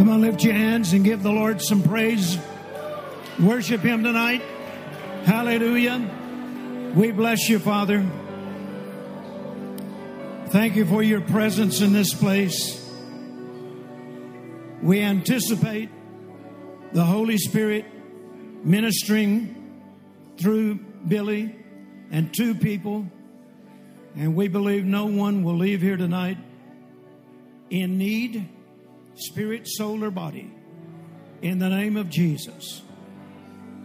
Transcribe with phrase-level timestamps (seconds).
[0.00, 2.38] Come on, lift your hands and give the Lord some praise.
[3.38, 4.40] Worship Him tonight.
[5.26, 6.92] Hallelujah.
[6.96, 8.02] We bless you, Father.
[10.46, 12.82] Thank you for your presence in this place.
[14.80, 15.90] We anticipate
[16.94, 17.84] the Holy Spirit
[18.64, 19.82] ministering
[20.38, 20.76] through
[21.06, 21.54] Billye
[22.10, 23.04] and two people,
[24.16, 26.38] and we believe no one will leave here tonight
[27.68, 28.48] in need,
[29.14, 30.52] spirit, soul, or body.
[31.42, 32.82] In the name of Jesus.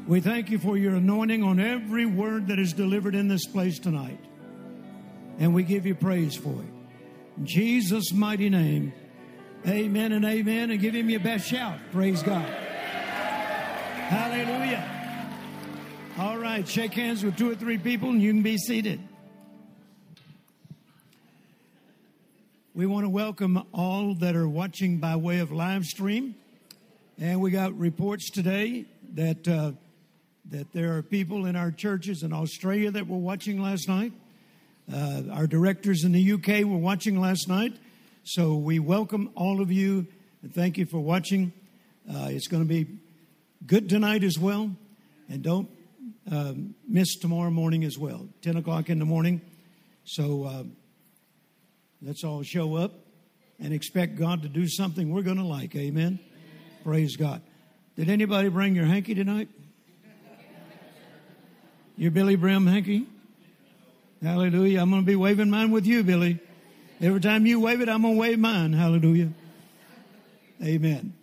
[0.08, 3.80] We thank you for your anointing on every word that is delivered in this place
[3.80, 4.20] tonight.
[5.40, 6.74] And we give you praise for it.
[7.38, 8.94] In Jesus' mighty name,
[9.68, 10.72] amen and amen.
[10.72, 11.80] And give him your best shout.
[11.92, 12.48] Praise God.
[14.06, 14.96] Hallelujah.
[16.18, 19.02] All right, shake hands with two or three people and you can be seated.
[22.76, 26.36] We want to welcome all that are watching by way of live stream.
[27.18, 29.72] And we got reports today that uh,
[30.50, 34.12] that there are people in our churches in Australia that were watching last night.
[34.94, 37.78] Uh, our directors in the UK were watching last night.
[38.26, 40.06] So we welcome all of you
[40.42, 41.54] and thank you for watching.
[42.14, 42.88] Uh, it's going to be
[43.66, 44.70] good tonight as well.
[45.30, 45.70] And don't
[46.30, 49.40] um, miss tomorrow morning as well, 10 o'clock in the morning.
[50.04, 50.64] So uh,
[52.06, 52.94] let's all show up
[53.60, 55.76] and expect God to do something we're going to like.
[55.76, 56.06] Amen?
[56.06, 56.20] Amen.
[56.84, 57.42] Praise God.
[57.96, 59.50] Did anybody bring your hanky tonight?
[61.98, 63.08] Your Billye Brim hanky?
[64.22, 64.82] Hallelujah.
[64.82, 66.40] I'm going to be waving mine with you, Billye.
[67.02, 68.74] Every time you wave it, I'm going to wave mine.
[68.74, 69.30] Hallelujah.
[70.64, 71.14] Amen.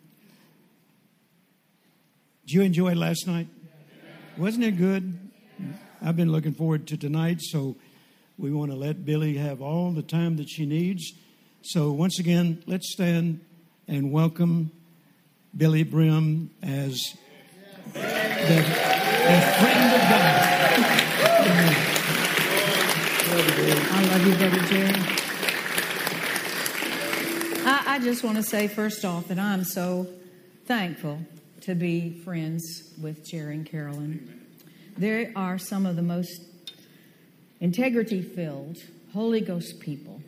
[2.47, 3.47] Did you enjoy last night?
[4.37, 5.31] Wasn't it good?
[6.03, 7.77] I've been looking forward to tonight, so
[8.39, 11.13] we want to let Billye have all the time that she needs.
[11.63, 13.41] So, once again, let's stand
[13.87, 14.73] and welcome
[15.57, 17.01] Billye Brim as
[17.93, 18.63] the, the
[19.61, 20.49] friend of God.
[23.35, 24.93] I love you, Brother Jerry.
[27.65, 30.07] I, I just want to say, first off, that I'm so
[30.67, 31.21] thankful
[31.63, 34.47] to be friends with Jerry and Carolyn.
[34.99, 36.41] They are some of the most
[37.63, 38.77] integrity filled,
[39.15, 40.21] Holy Ghost people.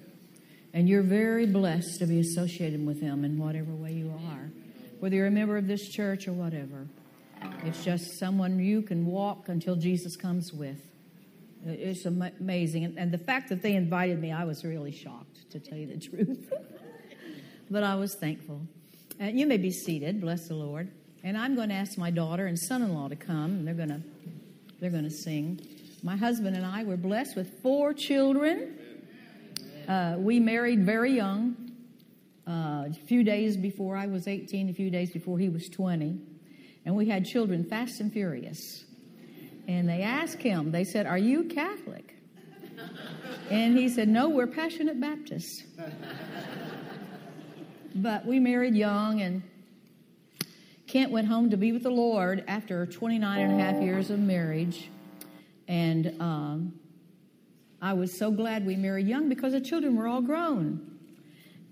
[0.72, 4.50] And you're very blessed to be associated with them in whatever way you are,
[5.00, 6.87] whether you're a member of this church or whatever.
[7.65, 10.81] It's just someone you can walk until Jesus comes with.
[11.67, 12.95] It's amazing.
[12.97, 15.99] And, the fact that they invited me, I was really shocked, to tell you the
[16.09, 16.53] truth.
[17.71, 18.61] but I was thankful.
[19.21, 20.91] Uh, you may be seated, bless the Lord.
[21.22, 23.75] And I'm going to ask my daughter and son in law to come, and they're
[23.75, 24.03] going to,
[24.78, 25.61] they're going to sing.
[26.04, 28.76] My husband and I were blessed with four children.
[29.88, 31.56] Uh, we married very young,
[32.47, 36.19] uh, a few days before I was 18, a few days before he was 20.
[36.84, 38.84] And we had children fast and furious.
[39.66, 42.15] And they asked him, they said, Are you Catholic?
[43.50, 45.62] And he said, No, we're Passionate Baptists.
[47.94, 49.42] but we married young, and
[50.86, 54.19] Kent went home to be with the Lord after 29 and a half years of
[54.19, 54.91] marriage.
[55.69, 56.75] And um,
[57.80, 60.91] I was so glad we married young because the children were all grown.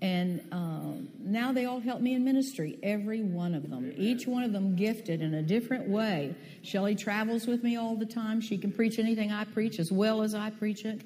[0.01, 3.93] And uh, now they all help me in ministry, every one of them.
[3.95, 6.35] Each one of them gifted in a different way.
[6.61, 8.41] Shelley travels with me all the time.
[8.41, 11.01] She can preach anything I preach as well as I preach it.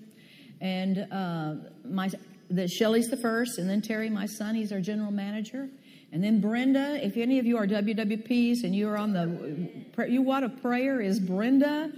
[0.61, 1.55] And uh,
[1.87, 2.09] my
[2.49, 5.69] the Shelley's the first, and then Terry, my son, he's our general manager.
[6.11, 10.43] And then Brenda, if any of you are WWPs and you're on the, you what
[10.43, 11.91] a prayer is Brenda.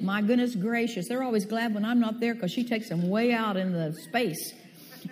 [0.00, 3.32] My goodness gracious, they're always glad when I'm not there because she takes them way
[3.32, 4.52] out in the space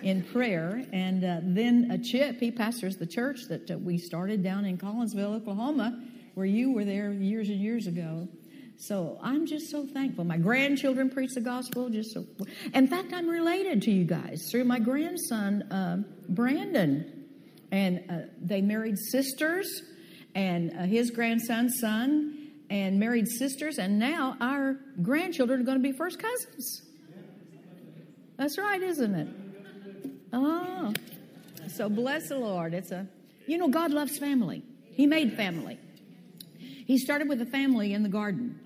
[0.03, 0.85] in prayer.
[0.93, 4.77] And uh, then a Chip, he pastors the church that uh, we started down in
[4.77, 6.01] Collinsville, Oklahoma,
[6.35, 8.27] where you were there years and years ago.
[8.77, 10.23] So I'm just so thankful.
[10.23, 11.89] My grandchildren preach the gospel.
[11.89, 12.25] Just so,
[12.73, 17.17] in fact, I'm related to you guys through my grandson uh, Brandon
[17.71, 19.81] and uh, they married sisters,
[20.35, 22.36] and uh, his grandson's son,
[22.69, 26.81] and married sisters, and now our grandchildren are going to be first cousins.
[28.37, 29.27] That's right, isn't it?
[30.33, 30.93] Oh,
[31.67, 32.73] so bless the Lord.
[32.73, 33.07] It's a,
[33.45, 34.63] you know, God loves family.
[34.91, 35.79] He made family.
[36.59, 38.59] He started with a family in the garden,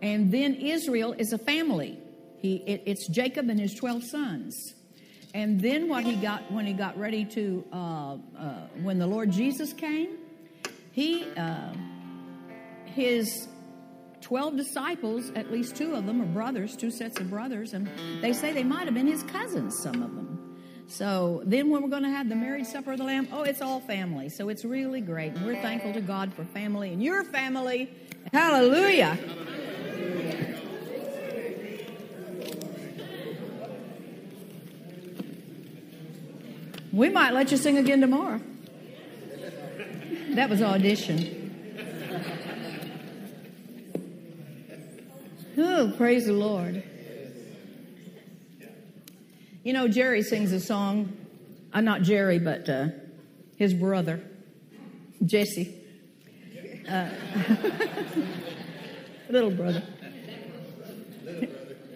[0.00, 1.98] and then Israel is a family.
[2.38, 4.74] He, it, it's Jacob and his twelve sons.
[5.34, 8.18] And then what he got when he got ready to, uh, uh,
[8.82, 10.18] when the Lord Jesus came,
[10.90, 11.72] he, uh,
[12.94, 13.48] his
[14.22, 17.88] 12 disciples, at least two of them are brothers, two sets of brothers, and
[18.20, 20.32] they say they might have been his cousins, some of them.
[20.88, 23.62] So then, when we're going to have the marriage supper of the Lamb, oh, it's
[23.62, 24.28] all family.
[24.28, 25.32] So it's really great.
[25.32, 27.90] And we're thankful to God for family and your family.
[28.32, 29.18] Hallelujah.
[36.92, 38.40] We might let you sing again tomorrow.
[40.34, 41.41] That was audition.
[45.64, 46.82] Oh, praise the Lord.
[49.62, 51.16] You know, Jerry sings a song.
[51.72, 52.88] Uh, not Jerry, but uh,
[53.56, 54.20] his brother,
[55.24, 55.72] Jesse.
[56.88, 57.08] Uh,
[59.30, 59.84] little brother.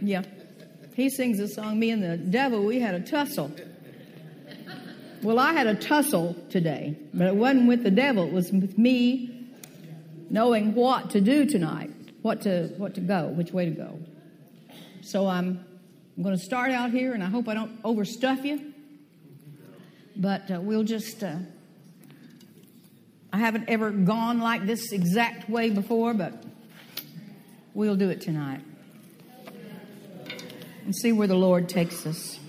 [0.00, 0.22] yeah.
[0.94, 3.50] He sings a song, Me and the Devil, we had a tussle.
[5.22, 8.78] Well, I had a tussle today, but it wasn't with the devil, it was with
[8.78, 9.48] me
[10.30, 11.90] knowing what to do tonight,
[12.26, 14.00] what to, what to go, which way to go.
[15.02, 15.64] So I'm
[16.16, 18.72] I'm going to start out here, and I hope I don't overstuff you.
[20.16, 21.22] But uh, we'll just.
[21.22, 21.36] Uh,
[23.32, 26.42] I haven't ever gone like this exact way before, but
[27.74, 28.62] we'll do it tonight
[30.84, 32.40] and see where the Lord takes us.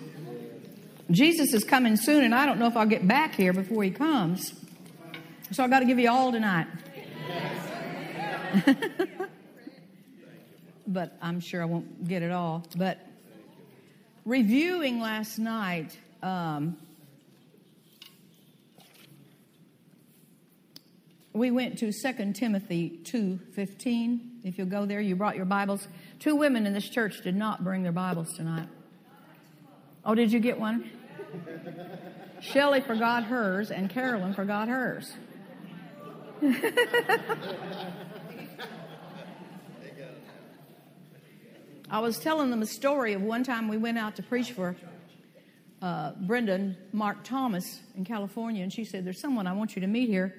[1.11, 3.91] Jesus is coming soon, and I don't know if I'll get back here before he
[3.91, 4.53] comes.
[5.51, 6.67] So I've got to give you all tonight.
[10.87, 12.65] but I'm sure I won't get it all.
[12.75, 12.99] But
[14.25, 16.77] reviewing last night, um,
[21.33, 24.39] we went to 2 Timothy 2:15.
[24.43, 25.87] If you'll go there, you brought your Bibles.
[26.19, 28.67] Two women in this church did not bring their Bibles tonight.
[30.05, 30.89] Oh, did you get one?
[32.39, 35.13] Shelley forgot hers, and Carolyn forgot hers.
[41.89, 44.75] I was telling them a story of one time we went out to preach for
[45.81, 49.87] uh, Brenda Mark Thomas in California, and she said, There's someone I want you to
[49.87, 50.35] meet here.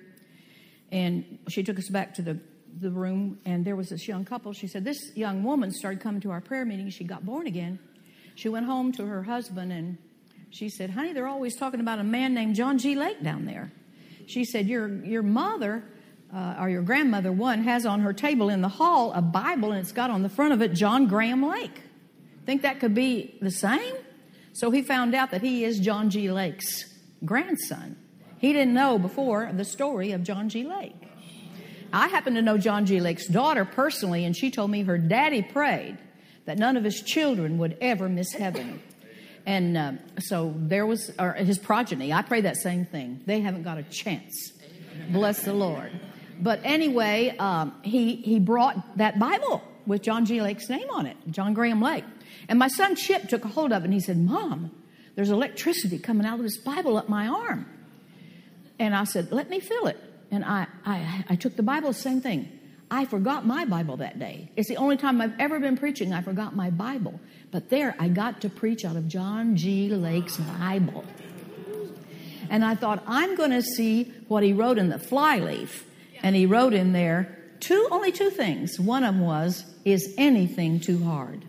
[0.92, 2.38] And she took us back to the,
[2.78, 4.52] the room, and there was this young couple.
[4.52, 6.90] She said, This young woman started coming to our prayer meeting.
[6.90, 7.78] She got born again.
[8.34, 9.96] She went home to her husband, and
[10.50, 12.94] she said, Honey, they're always talking about a man named John G.
[12.94, 13.72] Lake down there.
[14.26, 15.82] She said, Your, your mother
[16.34, 19.80] uh, or your grandmother, one, has on her table in the hall a Bible and
[19.80, 21.82] it's got on the front of it John Graham Lake.
[22.44, 23.94] Think that could be the same?
[24.52, 26.30] So he found out that he is John G.
[26.30, 26.84] Lake's
[27.24, 27.96] grandson.
[28.38, 30.64] He didn't know before the story of John G.
[30.64, 30.94] Lake.
[31.92, 33.00] I happen to know John G.
[33.00, 35.98] Lake's daughter personally, and she told me her daddy prayed
[36.44, 38.82] that none of his children would ever miss heaven.
[39.46, 42.12] And uh, so there was or his progeny.
[42.12, 43.22] I pray that same thing.
[43.26, 44.52] They haven't got a chance.
[45.10, 45.90] Bless the Lord.
[46.40, 50.40] But anyway, um, he, he brought that Bible with John G.
[50.40, 52.04] Lake's name on it, John Graham Lake.
[52.48, 54.70] And my son Chip took a hold of it and he said, Mom,
[55.16, 57.66] there's electricity coming out of this Bible up my arm.
[58.78, 59.98] And I said, Let me feel it.
[60.30, 62.52] And I, I, I took the Bible, same thing.
[62.90, 64.50] I forgot my Bible that day.
[64.56, 67.20] It's the only time I've ever been preaching, I forgot my Bible.
[67.50, 69.88] But there, I got to preach out of John G.
[69.90, 71.04] Lake's Bible.
[72.50, 75.84] And I thought, I'm going to see what he wrote in the flyleaf
[76.22, 78.78] and he wrote in there two, only two things.
[78.78, 81.44] One of them was, Is anything too hard?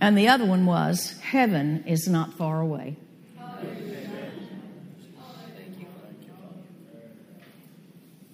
[0.00, 2.96] And the other one was, Heaven is not far away.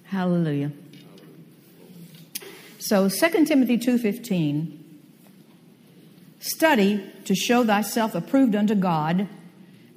[0.03, 0.73] Hallelujah.
[2.79, 4.77] So 2 Timothy 2:15
[6.39, 9.29] Study to show thyself approved unto God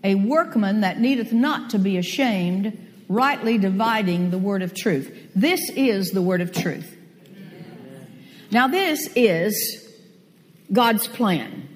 [0.05, 5.31] a workman that needeth not to be ashamed, rightly dividing the word of truth.
[5.35, 6.95] This is the word of truth.
[8.51, 9.89] Now, this is
[10.71, 11.69] God's plan.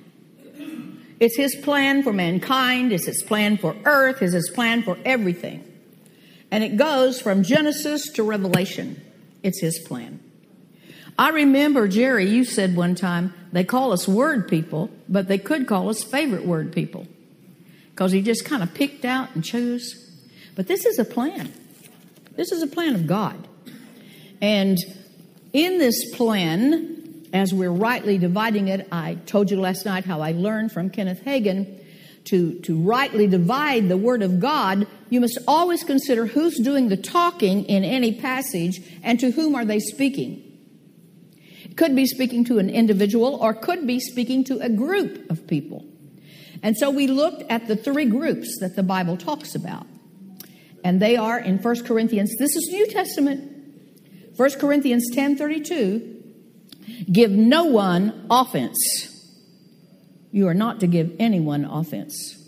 [1.19, 5.65] It's His plan for mankind, it's His plan for earth, it's His plan for everything.
[6.51, 9.03] And it goes from Genesis to Revelation.
[9.43, 10.21] It's His plan.
[11.19, 15.67] I remember, Jerry, you said one time, they call us word people, but they could
[15.67, 17.09] call us favorite word people
[17.99, 19.93] because he just kind of picked out and chose.
[20.55, 21.53] But this is a plan.
[22.37, 23.49] This is a plan of God.
[24.41, 24.79] And
[25.53, 30.31] in this plan, as we're rightly dividing it, I told you last night how I
[30.31, 31.85] learned from Kenneth Hagin
[32.27, 36.97] to, to rightly divide the Word of God, you must always consider who's doing the
[36.97, 40.45] talking in any passage and to whom are they speaking.
[41.65, 45.49] It could be speaking to an individual or could be speaking to a group of
[45.49, 45.88] people.
[46.63, 49.87] And so we looked at the three groups that the Bible talks about.
[50.85, 53.55] And they are in 1 Corinthians, this is New Testament.
[54.37, 56.23] 1 Corinthians 10 32,
[57.11, 58.77] give no one offense
[60.31, 62.39] You are not to give anyone offense,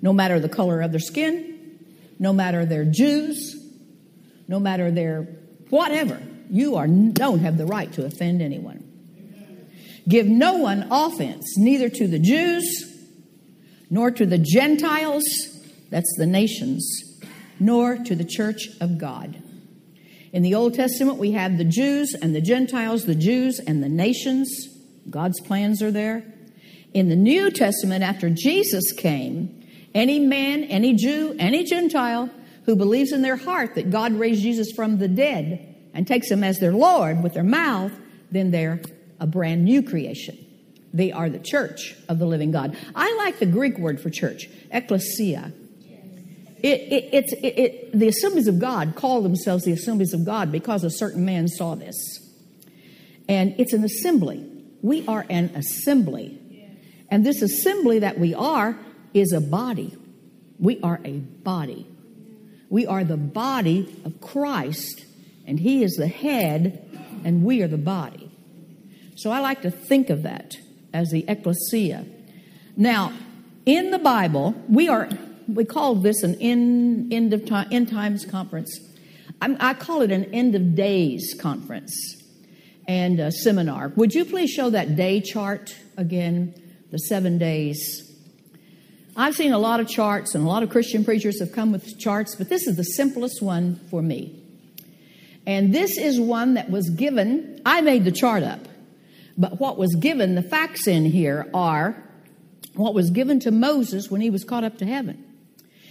[0.00, 1.78] no matter the color of their skin,
[2.18, 3.56] no matter their Jews,
[4.46, 5.24] no matter their
[5.68, 6.22] whatever.
[6.50, 8.84] You are, don't have the right to offend anyone.
[10.08, 12.97] Give no one offense, neither to the Jews,
[13.90, 15.24] nor to the Gentiles,
[15.90, 16.86] that's the nations,
[17.58, 19.42] nor to the church of God.
[20.32, 23.88] In the Old Testament, we have the Jews and the Gentiles, the Jews and the
[23.88, 24.68] nations.
[25.08, 26.22] God's plans are there.
[26.92, 32.30] In the New Testament, after Jesus came, any man, any Jew, any Gentile
[32.66, 36.44] who believes in their heart that God raised Jesus from the dead and takes him
[36.44, 37.92] as their Lord with their mouth,
[38.30, 38.82] then they're
[39.18, 40.38] a brand new creation.
[40.98, 42.76] They are the church of the living God.
[42.92, 45.52] I like the Greek word for church, ecclesia.
[46.60, 50.82] It, it, it's, it, the assemblies of God call themselves the assemblies of God because
[50.82, 51.94] a certain man saw this.
[53.28, 54.44] And it's an assembly.
[54.82, 56.40] We are an assembly.
[57.08, 58.76] And this assembly that we are
[59.14, 59.96] is a body.
[60.58, 61.86] We are a body.
[62.70, 65.06] We are the body of Christ,
[65.46, 66.84] and He is the head,
[67.24, 68.32] and we are the body.
[69.14, 70.56] So I like to think of that
[70.92, 72.04] as the ecclesia.
[72.76, 73.12] Now,
[73.66, 75.08] in the Bible, we are
[75.46, 78.78] we call this an end, end of time, end times conference.
[79.40, 81.94] I'm, i call it an end of days conference
[82.86, 83.92] and seminar.
[83.96, 86.54] Would you please show that day chart again?
[86.90, 88.04] The seven days.
[89.14, 91.98] I've seen a lot of charts, and a lot of Christian preachers have come with
[91.98, 94.40] charts, but this is the simplest one for me.
[95.44, 98.60] And this is one that was given, I made the chart up,
[99.38, 102.02] but what was given, the facts in here are
[102.74, 105.24] what was given to Moses when he was caught up to heaven.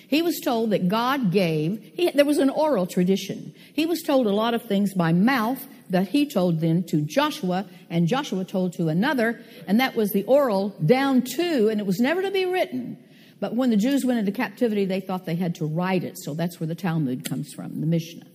[0.08, 3.54] He was told that God gave, he, there was an oral tradition.
[3.74, 7.66] He was told a lot of things by mouth that he told then to Joshua,
[7.90, 12.00] and Joshua told to another, and that was the oral down to, and it was
[12.00, 12.98] never to be written.
[13.40, 16.34] But when the Jews went into captivity, they thought they had to write it, so
[16.34, 18.26] that's where the Talmud comes from, the Mishnah.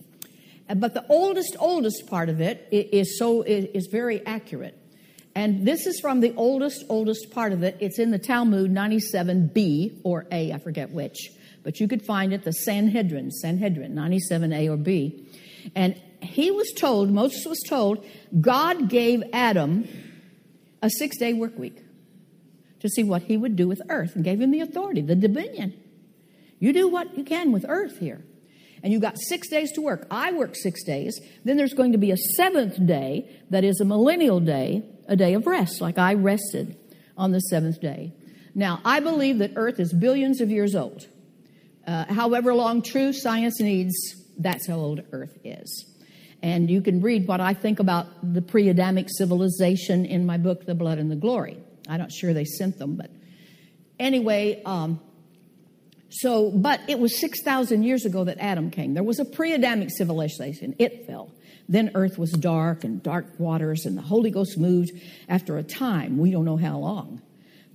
[0.69, 4.79] Uh, but the oldest, oldest part of it is so is very accurate.
[5.35, 7.77] And this is from the oldest, oldest part of it.
[7.79, 11.31] It's in the Talmud 97b or A, I forget which
[11.63, 15.25] but you could find it the Sanhedrin, Sanhedrin, 97A or B.
[15.73, 18.05] And he was told, Moses was told,
[18.39, 19.87] God gave Adam
[20.81, 21.81] a six day work week
[22.81, 25.73] to see what he would do with earth and gave him the authority, the dominion.
[26.59, 28.21] You do what you can with earth here.
[28.83, 30.05] And you got six days to work.
[30.11, 31.19] I work six days.
[31.45, 35.33] Then there's going to be a seventh day that is a millennial day, a day
[35.33, 36.77] of rest, like I rested
[37.17, 38.13] on the seventh day.
[38.53, 41.07] Now, I believe that earth is billions of years old.
[41.87, 43.93] Uh, however long true science needs,
[44.37, 45.85] that's how old Earth is.
[46.41, 50.65] And you can read what I think about the pre Adamic civilization in my book,
[50.65, 51.57] The Blood and the Glory.
[51.87, 53.11] I'm not sure they sent them, but
[53.99, 54.99] anyway, um,
[56.21, 58.93] so, but it was 6,000 years ago that Adam came.
[58.93, 61.31] There was a pre Adamic civilization, it fell.
[61.69, 64.91] Then earth was dark and dark waters, and the Holy Ghost moved
[65.29, 66.17] after a time.
[66.17, 67.21] We don't know how long.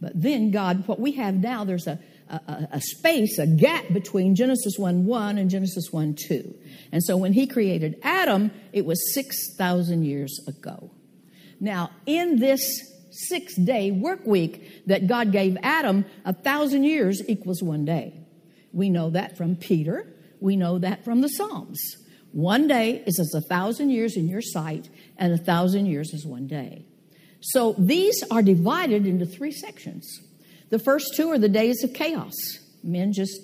[0.01, 1.99] But then God, what we have now, there's a
[2.31, 6.55] a, a, space, a gap between Genesis 1 1 and Genesis 1 2.
[6.93, 10.91] And so when he created Adam, it was 6,000 years ago.
[11.61, 17.63] Now, in this six day work week that God gave Adam, a thousand years equals
[17.63, 18.15] one day.
[18.73, 21.81] We know that from Peter, we know that from the Psalms.
[22.33, 26.27] One day is as a thousand years in your sight, and a thousand years is
[26.27, 26.85] one day.
[27.41, 30.21] So these are divided into three sections.
[30.71, 32.35] The first two are the days of chaos.
[32.83, 33.41] Men just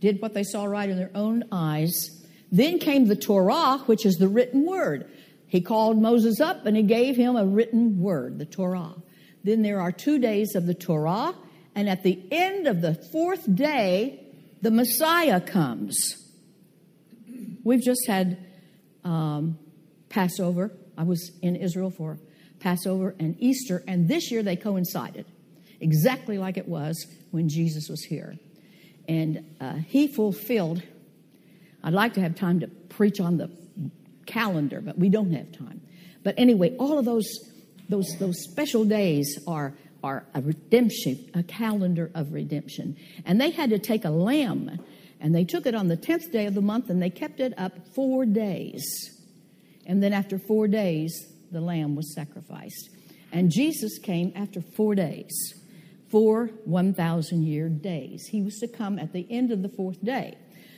[0.00, 1.92] did what they saw right in their own eyes.
[2.52, 5.10] Then came the Torah, which is the written word.
[5.46, 8.94] He called Moses up and he gave him a written word, the Torah.
[9.42, 11.34] Then there are two days of the Torah,
[11.74, 14.26] and at the end of the fourth day,
[14.62, 16.16] the Messiah comes.
[17.64, 18.38] We've just had
[19.04, 19.58] um,
[20.08, 20.72] Passover.
[20.96, 22.18] I was in Israel for
[22.58, 25.26] Passover and Easter, and this year they coincided
[25.80, 28.36] exactly like it was when Jesus was here.
[29.08, 30.82] And uh, he fulfilled,
[31.82, 33.50] I'd like to have time to preach on the
[34.26, 35.80] calendar, but we don't have time.
[36.22, 37.26] But anyway, all of those,
[37.88, 42.96] those, those special days are, are a redemption, a calendar of redemption.
[43.24, 44.78] And they had to take a lamb,
[45.20, 47.52] and they took it on the 10th day of the month, and they kept it
[47.58, 48.84] up four days.
[49.86, 51.12] And then after four days,
[51.50, 52.90] the lamb was sacrificed.
[53.32, 55.30] And Jesus came after four days
[56.10, 58.26] four 1,000 year days.
[58.26, 60.36] He was to come at the end of the fourth day.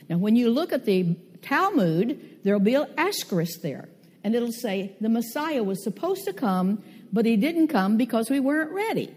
[0.09, 3.89] Now, when you look at the Talmud, there'll be an asterisk there,
[4.23, 8.41] and it'll say the Messiah was supposed to come, but he didn't come because we
[8.41, 9.15] weren't ready.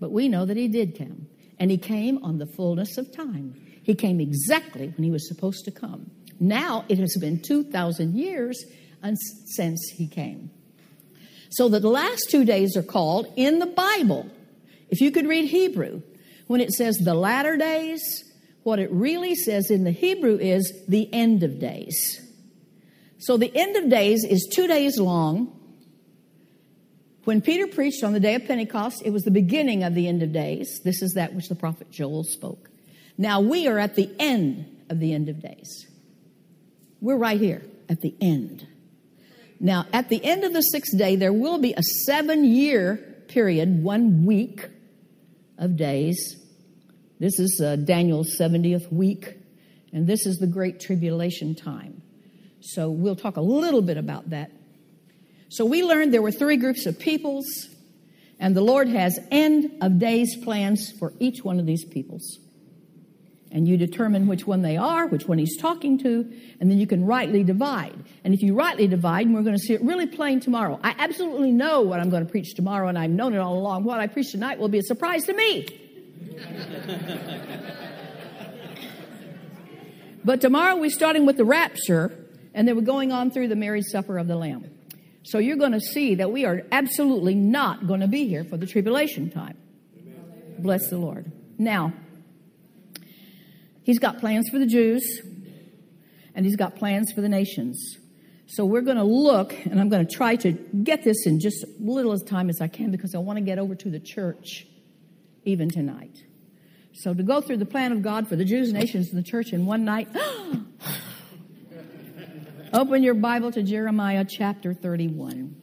[0.00, 1.26] But we know that he did come.
[1.58, 3.54] And he came on the fullness of time.
[3.82, 6.10] He came exactly when he was supposed to come.
[6.40, 8.64] Now it has been 2,000 years
[9.46, 10.50] since he came.
[11.50, 14.28] So the last two days are called in the Bible.
[14.90, 16.02] If you could read Hebrew,
[16.46, 18.02] when it says the latter days,
[18.64, 22.20] what it really says in the Hebrew is the end of days.
[23.18, 25.60] So the end of days is two days long.
[27.24, 30.22] When Peter preached on the day of Pentecost, it was the beginning of the end
[30.22, 30.80] of days.
[30.84, 32.68] This is that which the prophet Joel spoke.
[33.16, 35.86] Now we are at the end of the end of days.
[37.00, 38.66] We're right here at the end.
[39.60, 42.96] Now, at the end of the sixth day, there will be a seven year
[43.28, 44.68] period, one week
[45.56, 46.36] of days.
[47.20, 49.38] This is uh, Daniel's 70th week,
[49.92, 52.02] and this is the Great Tribulation time.
[52.60, 54.50] So, we'll talk a little bit about that.
[55.48, 57.68] So, we learned there were three groups of peoples,
[58.38, 62.38] and the Lord has end of days plans for each one of these peoples
[63.54, 66.28] and you determine which one they are, which one he's talking to,
[66.60, 67.94] and then you can rightly divide.
[68.24, 70.80] And if you rightly divide, and we're going to see it really plain tomorrow.
[70.82, 73.84] I absolutely know what I'm going to preach tomorrow, and I've known it all along.
[73.84, 75.68] What I preach tonight will be a surprise to me.
[80.24, 83.84] but tomorrow we're starting with the rapture, and then we're going on through the marriage
[83.84, 84.73] supper of the Lamb.
[85.24, 88.56] So you're going to see that we are absolutely not going to be here for
[88.56, 89.56] the tribulation time.
[89.98, 90.54] Amen.
[90.58, 91.32] Bless the Lord.
[91.58, 91.92] Now,
[93.84, 95.20] He's got plans for the Jews,
[96.34, 97.98] and he's got plans for the nations.
[98.46, 101.62] So we're going to look, and I'm going to try to get this in just
[101.62, 104.00] as little as time as I can because I want to get over to the
[104.00, 104.66] church
[105.44, 106.24] even tonight.
[106.94, 109.52] So to go through the plan of God for the Jews, nations, and the church
[109.52, 110.08] in one night.
[112.74, 115.54] Open your Bible to Jeremiah chapter 31.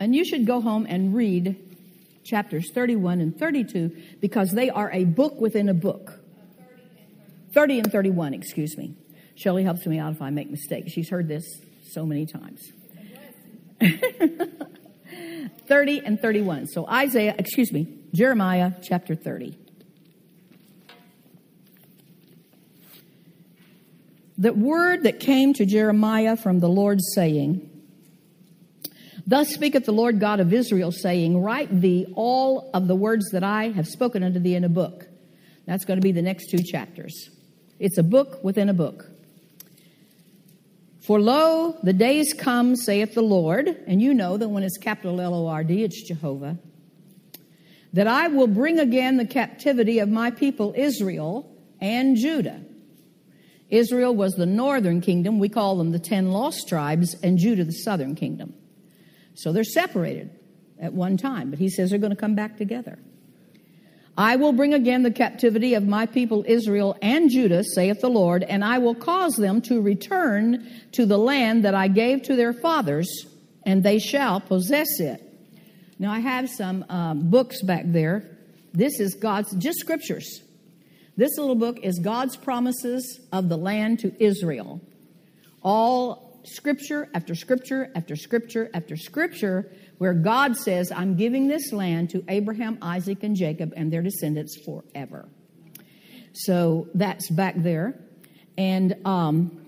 [0.00, 1.54] And you should go home and read
[2.24, 6.18] chapters 31 and 32 because they are a book within a book.
[7.52, 8.96] 30 and 31, excuse me.
[9.36, 10.90] Shelley helps me out if I make mistakes.
[10.90, 11.44] She's heard this
[11.92, 12.72] so many times.
[15.68, 16.66] 30 and 31.
[16.66, 19.63] So Isaiah, excuse me, Jeremiah chapter 30.
[24.36, 27.70] The word that came to Jeremiah from the Lord saying,
[29.26, 33.44] Thus speaketh the Lord God of Israel, saying, Write thee all of the words that
[33.44, 35.06] I have spoken unto thee in a book.
[35.66, 37.30] That's going to be the next two chapters.
[37.78, 39.06] It's a book within a book.
[41.00, 45.20] For lo, the days come, saith the Lord, and you know that when it's capital
[45.20, 46.58] L O R D, it's Jehovah,
[47.92, 52.60] that I will bring again the captivity of my people Israel and Judah.
[53.74, 55.38] Israel was the northern kingdom.
[55.38, 58.54] We call them the ten lost tribes, and Judah the southern kingdom.
[59.34, 60.30] So they're separated
[60.80, 62.98] at one time, but he says they're going to come back together.
[64.16, 68.44] I will bring again the captivity of my people Israel and Judah, saith the Lord,
[68.44, 72.52] and I will cause them to return to the land that I gave to their
[72.52, 73.26] fathers,
[73.64, 75.20] and they shall possess it.
[75.98, 78.38] Now, I have some um, books back there.
[78.72, 80.43] This is God's, just scriptures.
[81.16, 84.80] This little book is God's promises of the land to Israel.
[85.62, 92.10] All scripture after scripture after scripture after scripture where God says, I'm giving this land
[92.10, 95.28] to Abraham, Isaac, and Jacob and their descendants forever.
[96.32, 97.98] So that's back there.
[98.58, 99.64] And um,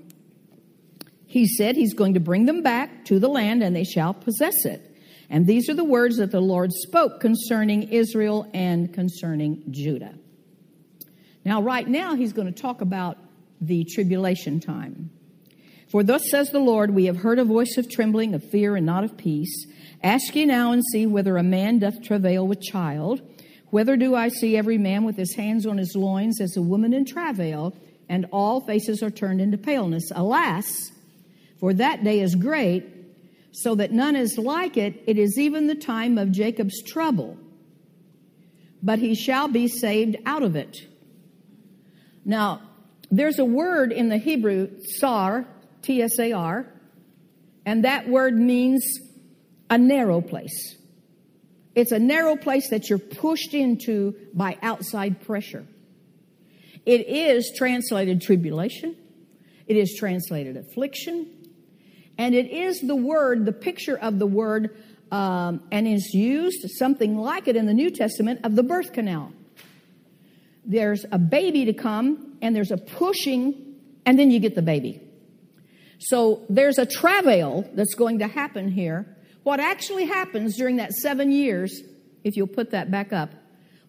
[1.27, 4.65] he said he's going to bring them back to the land and they shall possess
[4.65, 4.83] it.
[5.31, 10.15] And these are the words that the Lord spoke concerning Israel and concerning Judah.
[11.47, 13.19] Now, right now, he's going to talk about
[13.61, 15.11] the tribulation time.
[15.93, 18.85] For thus says the Lord, we have heard a voice of trembling, of fear, and
[18.85, 19.65] not of peace.
[20.03, 23.21] Ask ye now and see whether a man doth travail with child.
[23.71, 26.93] Whether do I see every man with his hands on his loins as a woman
[26.93, 27.77] in travail,
[28.09, 30.11] and all faces are turned into paleness.
[30.17, 30.91] Alas,
[31.61, 32.85] for that day is great,
[33.53, 35.01] so that none is like it.
[35.07, 37.39] It is even the time of Jacob's trouble.
[38.83, 40.77] But he shall be saved out of it.
[42.27, 42.61] Now,
[43.09, 45.47] there's a word in the Hebrew, sar,
[45.83, 46.67] T S A R,
[47.65, 48.85] and that word means
[49.71, 50.77] a narrow place.
[51.77, 55.65] It's a narrow place that you're pushed into by outside pressure.
[56.85, 58.97] It is translated tribulation,
[59.69, 61.31] it is translated affliction,
[62.19, 64.77] and it is the word, the picture of the word,
[65.13, 69.33] um, and is used something like it in the New Testament of the birth canal.
[70.67, 75.01] There's a baby to come, and there's a pushing, and then you get the baby.
[75.99, 81.31] So there's a travail that's going to happen here What actually happens during that seven
[81.31, 81.81] years,
[82.25, 83.31] if you'll put that back up,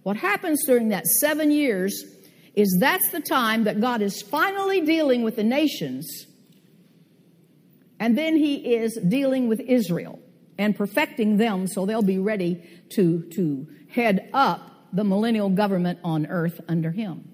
[0.03, 2.03] what happens during that seven years
[2.53, 6.27] is that's the time that God is finally dealing with the nations,
[7.99, 10.19] and then He is dealing with Israel
[10.59, 14.61] and perfecting them so they'll be ready to, to head up
[14.93, 17.31] the millennial government on earth under Him.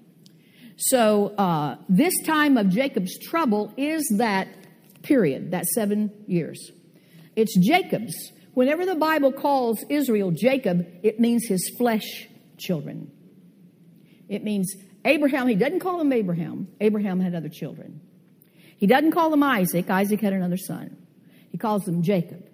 [0.76, 4.48] So, uh, this time of Jacob's trouble is that
[5.02, 6.70] period, that seven years.
[7.36, 8.14] It's Jacob's.
[8.54, 13.10] Whenever the Bible calls Israel Jacob, it means his flesh children.
[14.28, 16.68] It means Abraham, he doesn't call him Abraham.
[16.80, 18.00] Abraham had other children.
[18.78, 19.90] He doesn't call him Isaac.
[19.90, 20.96] Isaac had another son.
[21.50, 22.48] He calls him Jacob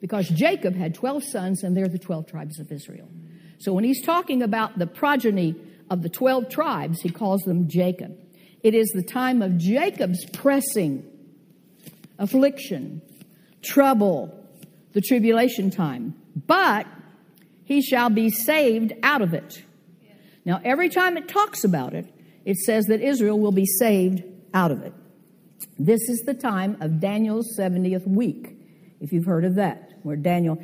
[0.00, 3.08] because Jacob had 12 sons and they're the 12 tribes of Israel.
[3.60, 5.54] So when he's talking about the progeny
[5.90, 8.18] of the 12 tribes, he calls them Jacob.
[8.62, 11.04] It is the time of Jacob's pressing,
[12.18, 13.02] affliction,
[13.62, 14.34] trouble,
[14.92, 16.14] the tribulation time.
[16.46, 16.86] But
[17.64, 19.62] he shall be saved out of it.
[20.46, 22.06] Now, every time it talks about it,
[22.46, 24.22] it says that Israel will be saved
[24.54, 24.94] out of it.
[25.78, 28.56] This is the time of Daniel's 70th week,
[29.00, 30.62] if you've heard of that, where Daniel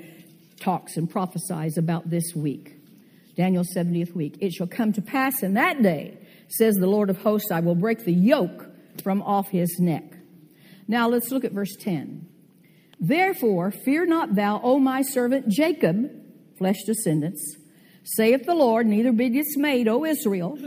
[0.61, 2.76] talks and prophesies about this week.
[3.37, 4.39] Daniel's 70th week.
[4.41, 6.19] It shall come to pass in that day,
[6.49, 8.67] says the Lord of hosts, I will break the yoke
[9.03, 10.05] from off his neck.
[10.89, 12.27] Now let's look at verse 10.
[12.99, 16.11] Therefore, fear not thou, O my servant Jacob,
[16.57, 17.57] flesh descendants,
[18.05, 20.59] saith the Lord, neither be dismayed, O Israel,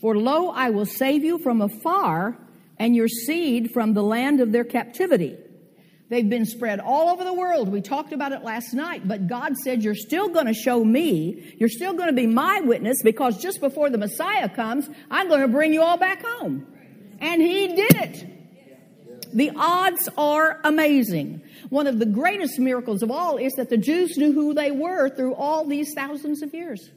[0.00, 2.38] for lo, I will save you from afar,
[2.78, 5.36] and your seed from the land of their captivity.
[6.10, 7.68] They've been spread all over the world.
[7.68, 11.54] We talked about it last night, but God said, You're still going to show me.
[11.56, 15.42] You're still going to be my witness because just before the Messiah comes, I'm going
[15.42, 16.66] to bring you all back home.
[17.20, 18.26] And He did it.
[19.32, 21.42] The odds are amazing.
[21.68, 25.08] One of the greatest miracles of all is that the Jews knew who they were
[25.08, 26.90] through all these thousands of years.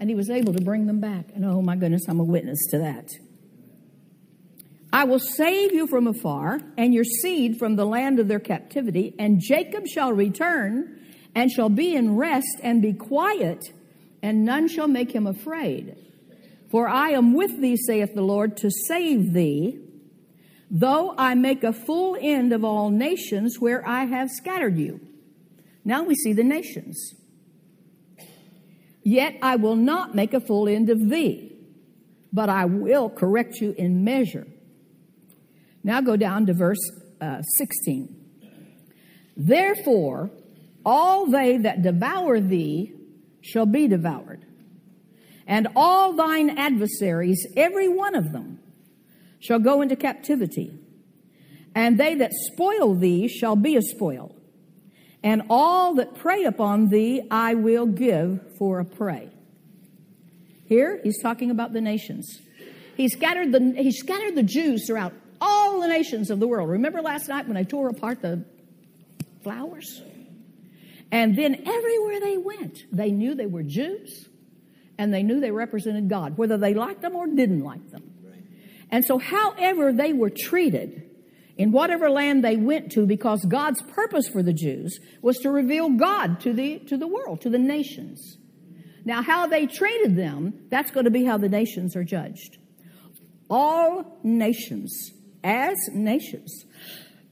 [0.00, 1.26] And he was able to bring them back.
[1.34, 3.10] And oh my goodness, I'm a witness to that.
[4.96, 9.14] I will save you from afar, and your seed from the land of their captivity,
[9.18, 10.98] and Jacob shall return,
[11.34, 13.62] and shall be in rest, and be quiet,
[14.22, 15.94] and none shall make him afraid.
[16.70, 19.82] For I am with thee, saith the Lord, to save thee
[20.70, 25.00] though I make a full end of all nations where I have scattered you.
[25.84, 27.14] Now we see the nations.
[29.02, 31.52] Yet I will not make a full end of thee,
[32.32, 34.46] but I will correct you in measure.
[35.86, 36.80] Now go down to verse
[37.20, 38.08] uh, 16.
[39.36, 40.32] Therefore,
[40.84, 42.92] all they that devour thee
[43.40, 44.44] shall be devoured,
[45.46, 48.58] and all thine adversaries, every one of them,
[49.38, 50.76] shall go into captivity,
[51.72, 54.34] and they that spoil thee shall be a spoil,
[55.22, 59.30] and all that prey upon thee I will give for a prey.
[60.64, 62.40] Here he's talking about the nations.
[62.96, 66.70] He scattered the he scattered the Jews throughout all the nations of the world.
[66.70, 68.44] Remember last night when I tore apart the
[69.42, 70.02] flowers?
[71.12, 74.28] And then everywhere they went, they knew they were Jews
[74.98, 78.12] and they knew they represented God, whether they liked them or didn't like them.
[78.90, 81.02] And so, however they were treated
[81.56, 85.90] in whatever land they went to, because God's purpose for the Jews was to reveal
[85.90, 88.38] God to the, to the world, to the nations.
[89.04, 92.58] Now, how they treated them, that's going to be how the nations are judged.
[93.48, 95.12] All nations,
[95.46, 96.64] as nations,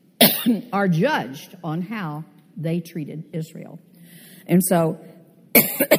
[0.72, 2.24] are judged on how
[2.56, 3.80] they treated Israel.
[4.46, 5.04] And so,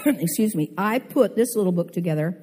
[0.06, 2.41] excuse me, I put this little book together,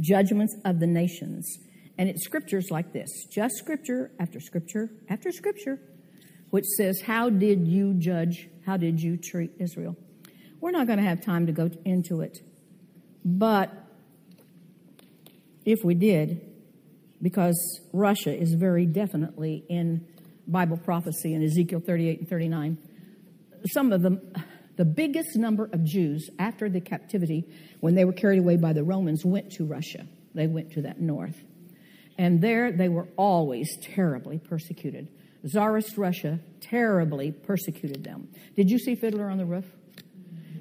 [0.00, 1.58] Judgments of the Nations.
[1.96, 5.80] And it's scriptures like this just scripture after scripture after scripture,
[6.50, 8.48] which says, How did you judge?
[8.66, 9.96] How did you treat Israel?
[10.60, 12.40] We're not going to have time to go into it.
[13.24, 13.72] But
[15.64, 16.53] if we did,
[17.24, 20.06] because Russia is very definitely in
[20.46, 22.78] Bible prophecy in Ezekiel 38 and 39,
[23.72, 24.20] some of them,
[24.76, 27.46] the biggest number of Jews after the captivity,
[27.80, 30.06] when they were carried away by the Romans, went to Russia.
[30.34, 31.36] They went to that north.
[32.18, 35.08] And there they were always terribly persecuted.
[35.46, 38.28] Tsarist Russia terribly persecuted them.
[38.54, 39.64] Did you see Fiddler on the Roof?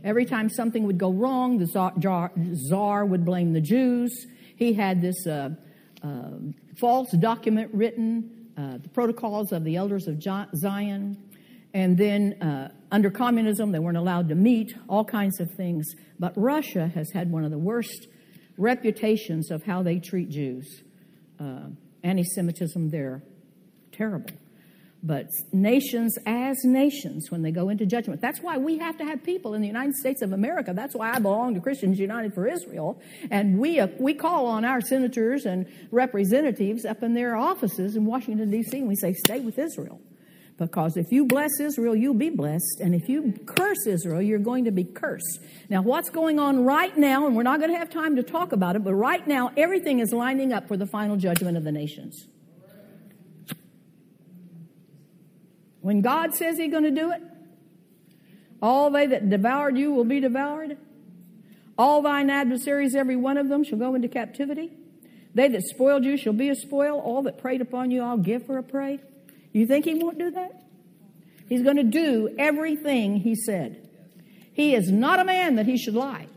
[0.02, 1.68] Every time something would go wrong, the
[2.56, 4.28] czar, would blame the Jews.
[4.56, 5.50] He had this uh,
[6.78, 11.18] false document written, uh, the Protocols of the Elders of Zion.
[11.74, 15.96] And then uh, under communism, they weren't allowed to meet, all kinds of things.
[16.20, 18.08] But Russia has had one of the worst
[18.58, 20.84] reputations of how they treat Jews
[21.40, 21.70] uh,
[22.04, 23.24] anti Semitism there.
[23.92, 24.30] Terrible.
[25.04, 28.22] But nations as nations when they go into judgment.
[28.22, 30.72] That's why we have to have people in the United States of America.
[30.74, 33.02] That's why I belong to Christians United for Israel.
[33.30, 38.06] And we, uh, we call on our senators and representatives up in their offices in
[38.06, 40.00] Washington, D.C., and we say, stay with Israel.
[40.58, 42.80] Because if you bless Israel, you'll be blessed.
[42.80, 45.40] And if you curse Israel, you're going to be cursed.
[45.68, 48.54] Now, what's going on right now, and we're not going to have time to talk
[48.54, 51.72] about it, but right now, everything is lining up for the final judgment of the
[51.72, 52.28] nations.
[55.84, 57.22] When God says He's going to do it,
[58.62, 60.78] all they that devoured you will be devoured.
[61.78, 64.72] All thine adversaries, every one of them, shall go into captivity.
[65.36, 67.00] They that spoiled you shall be a spoil.
[67.00, 69.02] All that preyed upon you, I'll give for a prey.
[69.52, 70.64] You think He won't do that?
[71.50, 73.90] He's going to do everything He said.
[74.54, 76.28] He is not a man that He should lie.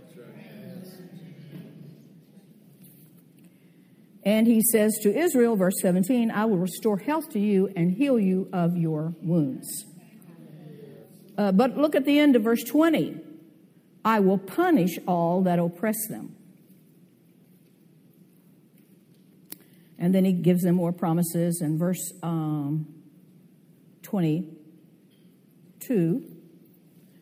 [4.27, 8.19] And he says to Israel, verse 17, I will restore health to you and heal
[8.19, 9.85] you of your wounds.
[11.39, 13.21] Uh, but look at the end of verse 20.
[14.05, 16.35] I will punish all that oppress them.
[19.97, 22.93] And then he gives them more promises in verse um,
[24.03, 26.25] 22.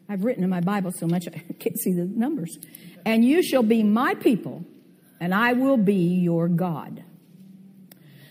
[0.08, 2.56] I've written in my Bible so much I can't see the numbers.
[3.04, 4.64] And you shall be my people
[5.24, 7.02] and I will be your God.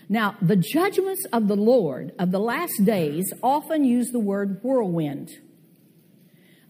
[0.08, 5.32] Now, the judgments of the Lord of the last days often use the word whirlwind.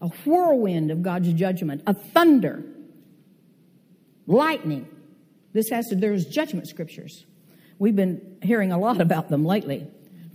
[0.01, 2.63] A whirlwind of God's judgment, a thunder,
[4.25, 4.87] lightning.
[5.53, 7.25] This has to, there's judgment scriptures.
[7.77, 9.85] We've been hearing a lot about them lately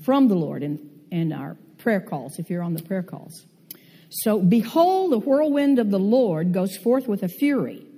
[0.04, 3.44] from the Lord in, in our prayer calls, if you're on the prayer calls.
[4.08, 7.89] So, behold, the whirlwind of the Lord goes forth with a fury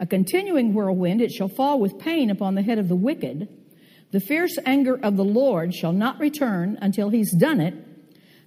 [0.00, 3.48] a continuing whirlwind, it shall fall with pain upon the head of the wicked.
[4.10, 7.74] The fierce anger of the Lord shall not return until he's done it,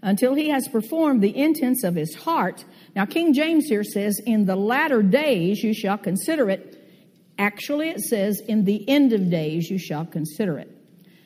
[0.02, 2.64] until he has performed the intents of his heart.
[2.96, 6.74] Now, King James here says, In the latter days you shall consider it.
[7.38, 10.72] Actually, it says, In the end of days you shall consider it.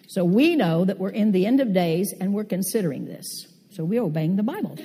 [0.08, 3.48] So we know that we're in the end of days and we're considering this.
[3.70, 4.78] So we're obeying the Bible.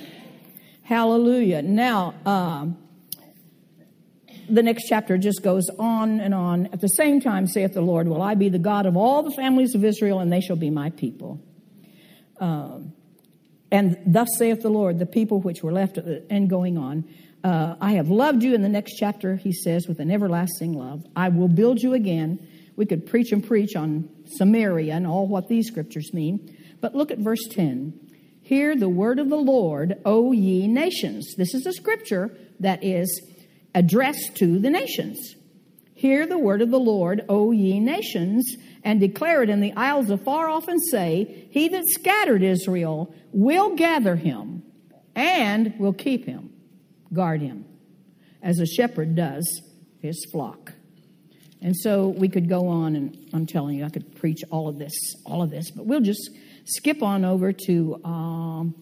[0.83, 1.61] Hallelujah.
[1.61, 2.77] Now, um,
[4.49, 6.67] the next chapter just goes on and on.
[6.67, 9.31] At the same time, saith the Lord, Will I be the God of all the
[9.31, 11.41] families of Israel, and they shall be my people.
[12.39, 12.93] Um,
[13.71, 17.05] and thus saith the Lord, the people which were left, and going on.
[17.43, 21.05] Uh, I have loved you in the next chapter, he says, with an everlasting love.
[21.15, 22.45] I will build you again.
[22.75, 26.55] We could preach and preach on Samaria and all what these scriptures mean.
[26.79, 27.99] But look at verse 10.
[28.41, 31.35] Hear the word of the Lord, O ye nations.
[31.35, 33.21] This is a scripture that is
[33.77, 35.35] addressed to the nations.
[35.93, 40.09] Hear the word of the Lord, O ye nations, and declare it in the isles
[40.09, 44.63] afar off and say, He that scattered Israel will gather him
[45.15, 46.51] and will keep him,
[47.13, 47.65] guard him,
[48.41, 49.61] as a shepherd does
[49.99, 50.73] his flock.
[51.61, 54.79] And so we could go on, and I'm telling you, I could preach all of
[54.79, 56.31] this, all of this, but we'll just
[56.65, 58.75] skip on over to um,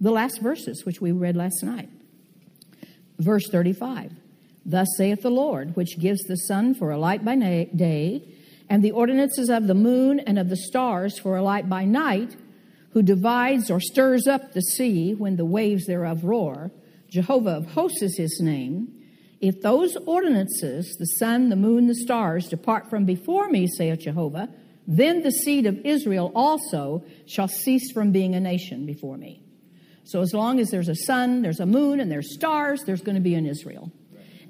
[0.00, 1.88] the last verses, which we read last night.
[3.18, 4.12] Verse 35.
[4.64, 8.22] Thus saith the Lord, which gives the sun for a light by day,
[8.68, 12.36] and the ordinances of the moon and of the stars for a light by night,
[12.90, 16.70] who divides or stirs up the sea when the waves thereof roar.
[17.08, 18.88] Jehovah of hosts is his name.
[19.40, 24.48] If those ordinances, the sun, the moon, the stars, depart from before me, saith Jehovah,
[24.86, 29.42] then the seed of Israel also shall cease from being a nation before me.
[30.04, 33.14] So as long as there's a sun, there's a moon, and there's stars, there's going
[33.14, 33.90] to be an Israel.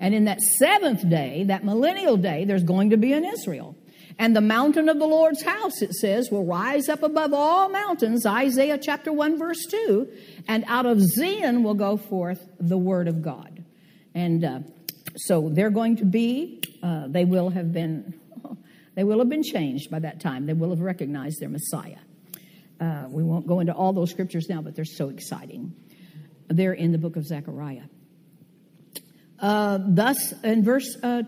[0.03, 3.77] And in that seventh day, that millennial day, there's going to be an Israel.
[4.19, 8.27] And the mountain of the Lord's house, it says, will rise up above all mountains,
[8.27, 10.13] Isaiah chapter 1, verse 2.
[10.49, 13.65] And out of Zion will go forth the word of God.
[14.13, 14.61] And uh,
[15.17, 18.21] so they're going to be, uh, they will have been,
[18.97, 20.47] they will have been changed by that time.
[20.47, 21.99] They will have recognized their Messiah.
[22.81, 25.77] Uh, we won't go into all those scriptures now, but they're so exciting.
[26.49, 27.85] They're in the book of Zechariah.
[29.43, 31.23] Uh, thus, in verse uh,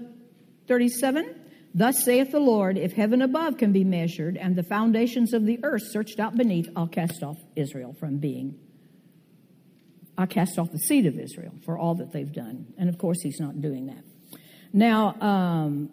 [0.68, 1.44] 37,
[1.76, 5.58] Thus saith the Lord, if heaven above can be measured and the foundations of the
[5.64, 8.56] earth searched out beneath, I'll cast off Israel from being.
[10.16, 12.72] I'll cast off the seed of Israel for all that they've done.
[12.78, 14.04] And of course, he's not doing that.
[14.72, 15.90] Now, um,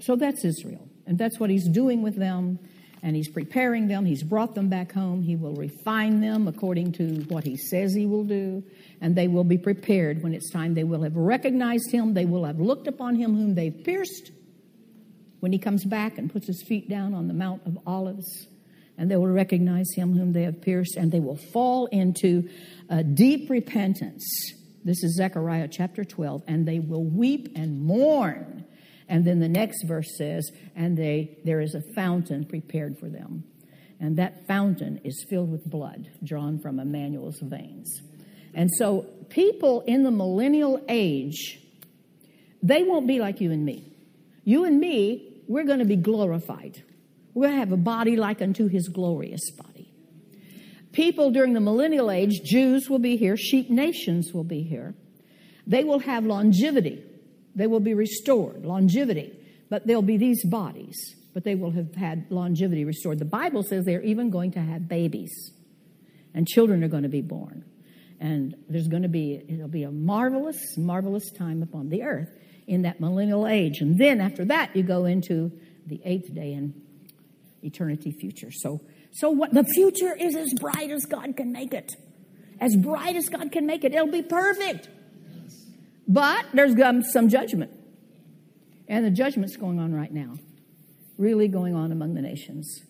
[0.00, 0.88] so that's Israel.
[1.06, 2.58] And that's what he's doing with them.
[3.04, 4.04] And he's preparing them.
[4.04, 5.22] He's brought them back home.
[5.22, 8.64] He will refine them according to what he says he will do
[9.04, 10.72] and they will be prepared when it's time.
[10.72, 14.30] They will have recognized him, they will have looked upon him whom they've pierced.
[15.40, 18.46] When he comes back and puts his feet down on the Mount of Olives,
[18.96, 22.48] and they will recognize him whom they have pierced, and they will fall into
[22.88, 24.24] a deep repentance.
[24.84, 28.64] This is Zechariah chapter 12, and they will weep and mourn.
[29.08, 33.44] And then the next verse says, and they there is a fountain prepared for them.
[34.00, 38.00] And that fountain is filled with blood drawn from Emmanuel's veins.
[38.54, 41.60] And so people in the millennial age,
[42.62, 43.92] they won't be like you and me.
[44.44, 46.82] You and me, we're going to be glorified.
[47.34, 49.90] We're going to have a body like unto his glorious body.
[50.92, 54.94] People during the millennial age, Jews will be here, sheep nations will be here.
[55.66, 57.02] They will have longevity.
[57.54, 59.38] They will be restored, longevity.
[59.70, 60.96] But there'll be these bodies,
[61.32, 63.18] but they will have had longevity restored.
[63.18, 65.52] The Bible says they're even going to have babies,
[66.34, 67.64] and children are going to be born.
[68.20, 72.30] And there's going to be, it'll be a marvelous, marvelous time upon the earth
[72.66, 73.80] in that millennial age.
[73.80, 75.52] And then after that, you go into
[75.86, 76.80] the eighth day and
[77.62, 78.50] eternity future.
[78.50, 78.80] So,
[79.12, 81.92] so what the future is as bright as God can make it.
[82.60, 83.94] As bright as God can make it.
[83.94, 84.88] It'll be perfect.
[86.06, 86.74] But there's
[87.12, 87.70] some judgment.
[88.88, 90.34] And the judgment's going on right now.
[91.16, 92.82] Really going on among the nations.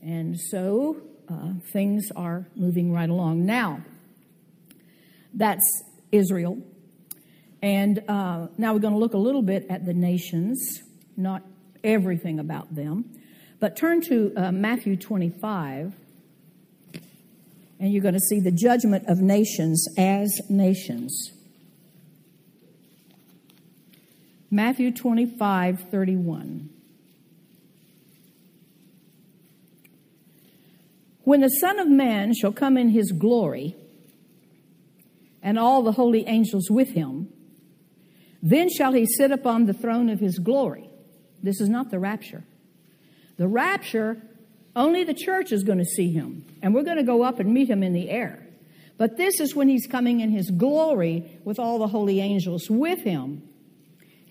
[0.00, 0.96] And so
[1.28, 3.44] uh, things are moving right along.
[3.44, 3.82] Now,
[5.34, 5.64] that's
[6.12, 6.62] Israel.
[7.62, 10.82] And uh, now we're going to look a little bit at the nations,
[11.16, 11.42] not
[11.82, 13.04] everything about them.
[13.58, 15.94] But turn to uh, Matthew 25,
[17.80, 21.32] and you're going to see the judgment of nations as nations.
[24.50, 26.70] Matthew 25, 31.
[31.24, 33.74] When the Son of Man shall come in his glory,
[35.42, 37.28] and all the holy angels with him,
[38.42, 40.88] then shall he sit upon the throne of his glory.
[41.42, 42.44] This is not the rapture.
[43.36, 44.22] The rapture,
[44.74, 47.52] only the church is going to see him, and we're going to go up and
[47.52, 48.46] meet him in the air.
[48.98, 53.00] But this is when he's coming in his glory with all the holy angels with
[53.00, 53.48] him.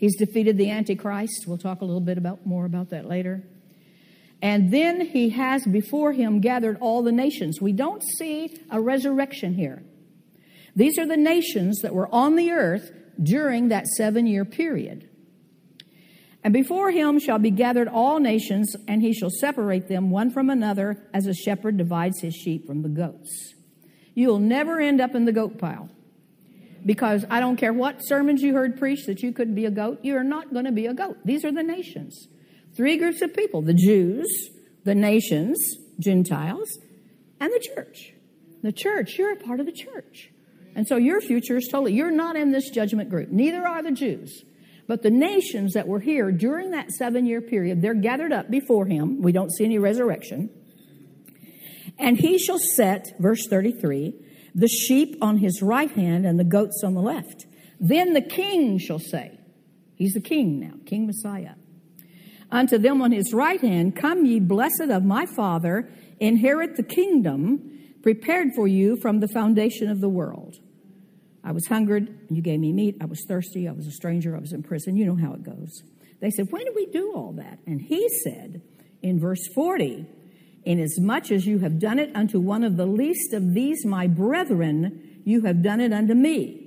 [0.05, 1.45] He's defeated the Antichrist.
[1.47, 3.41] We'll talk a little bit about more about that later.
[4.39, 7.59] And then he has before him gathered all the nations.
[7.59, 9.81] We don't see a resurrection here.
[10.75, 15.09] These are the nations that were on the earth during that seven year period.
[16.43, 20.51] And before him shall be gathered all nations, and he shall separate them one from
[20.51, 23.55] another as a shepherd divides his sheep from the goats.
[24.13, 25.89] You'll never end up in the goat pile.
[26.85, 29.99] Because I don't care what sermons you heard preached that you could be a goat,
[30.03, 31.17] you are not going to be a goat.
[31.25, 32.27] These are the nations.
[32.75, 34.27] Three groups of people the Jews,
[34.83, 35.57] the nations,
[35.99, 36.77] Gentiles,
[37.39, 38.13] and the church.
[38.61, 40.31] The church, you're a part of the church.
[40.75, 43.29] And so your future is totally, you're not in this judgment group.
[43.29, 44.43] Neither are the Jews.
[44.87, 48.85] But the nations that were here during that seven year period, they're gathered up before
[48.85, 49.21] him.
[49.21, 50.49] We don't see any resurrection.
[51.97, 54.13] And he shall set, verse 33,
[54.55, 57.45] the sheep on his right hand and the goats on the left.
[57.79, 59.37] Then the king shall say,
[59.95, 61.55] He's the king now, King Messiah.
[62.51, 65.89] Unto them on his right hand, Come ye blessed of my Father,
[66.19, 70.55] inherit the kingdom prepared for you from the foundation of the world.
[71.43, 72.97] I was hungered, and you gave me meat.
[73.01, 73.67] I was thirsty.
[73.67, 74.35] I was a stranger.
[74.35, 74.95] I was in prison.
[74.95, 75.83] You know how it goes.
[76.21, 77.59] They said, When did we do all that?
[77.67, 78.61] And he said
[79.01, 80.05] in verse 40,
[80.65, 85.21] Inasmuch as you have done it unto one of the least of these my brethren,
[85.23, 86.65] you have done it unto me.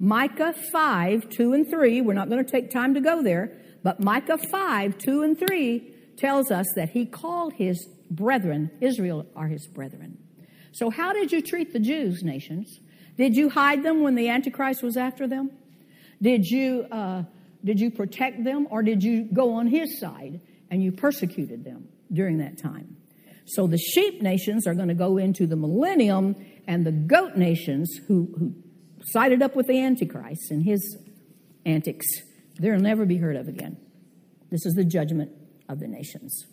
[0.00, 4.00] Micah 5, 2 and 3, we're not going to take time to go there, but
[4.00, 9.66] Micah 5, 2 and 3 tells us that he called his brethren, Israel are his
[9.66, 10.18] brethren.
[10.72, 12.80] So, how did you treat the Jews, nations?
[13.16, 15.50] Did you hide them when the Antichrist was after them?
[16.22, 17.24] Did you, uh,
[17.64, 21.88] did you protect them or did you go on his side and you persecuted them
[22.12, 22.96] during that time?
[23.48, 27.98] So the sheep nations are going to go into the millennium and the goat nations
[28.06, 28.54] who, who
[29.02, 30.98] sided up with the Antichrist and his
[31.64, 32.06] antics,
[32.60, 33.78] they'll never be heard of again.
[34.50, 35.32] This is the judgment
[35.68, 36.44] of the nations.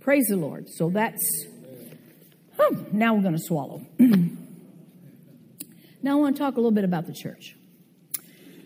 [0.00, 0.68] Praise the Lord.
[0.68, 1.22] So that's,
[2.58, 3.86] oh, now we're going to swallow.
[6.04, 7.56] Now I want to talk a little bit about the church.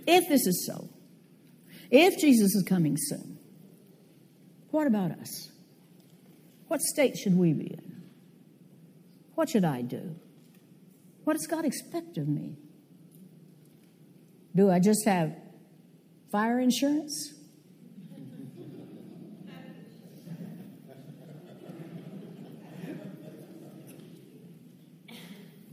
[0.08, 0.88] If this is so,
[1.88, 3.38] if Jesus is coming soon,
[4.72, 5.47] what about us?
[6.68, 8.02] What state should we be in?
[9.34, 10.16] What should I do?
[11.24, 12.56] What does God expect of me?
[14.54, 15.34] Do I just have
[16.30, 17.34] fire insurance?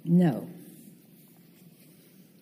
[0.06, 0.48] No.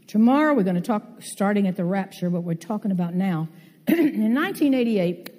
[0.05, 3.47] Tomorrow we're going to talk starting at the rapture, what we're talking about now.
[3.87, 5.32] in 1988,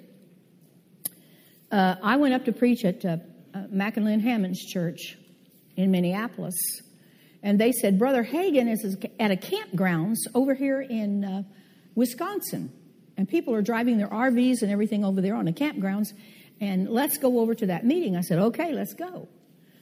[1.71, 3.17] uh, I went up to preach at uh,
[3.53, 5.17] uh, Hammond's church
[5.75, 6.55] in Minneapolis.
[7.43, 11.43] And they said, Brother Hagin is at a campgrounds over here in uh,
[11.93, 12.71] Wisconsin.
[13.17, 16.13] And people are driving their RVs and everything over there on the campgrounds.
[16.59, 18.15] And let's go over to that meeting.
[18.15, 19.27] I said, okay, let's go.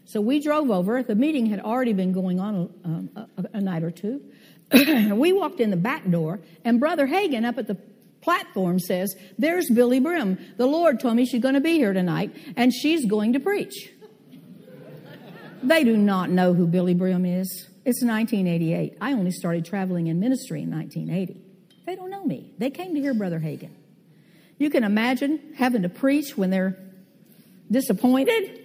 [0.05, 1.01] So we drove over.
[1.01, 4.21] The meeting had already been going on um, a, a, night or two.
[4.73, 7.77] we walked in the back door, and Brother Hagin up at the
[8.23, 10.37] platform says, There's Billye Brim.
[10.57, 13.91] The Lord told me she's going to be here tonight, and she's going to preach.
[15.61, 17.67] they do not know who Billye Brim is.
[17.85, 18.97] It's 1988.
[19.01, 21.41] I only started traveling in ministry in 1980.
[21.85, 22.53] They don't know me.
[22.57, 23.71] They came to hear Brother Hagin.
[24.57, 26.77] You can imagine having to preach when they're
[27.69, 28.61] disappointed.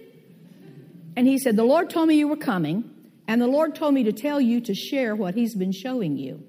[1.17, 2.89] And he said, The Lord told me you were coming,
[3.27, 6.48] and the Lord told me to tell you to share what He's been showing you.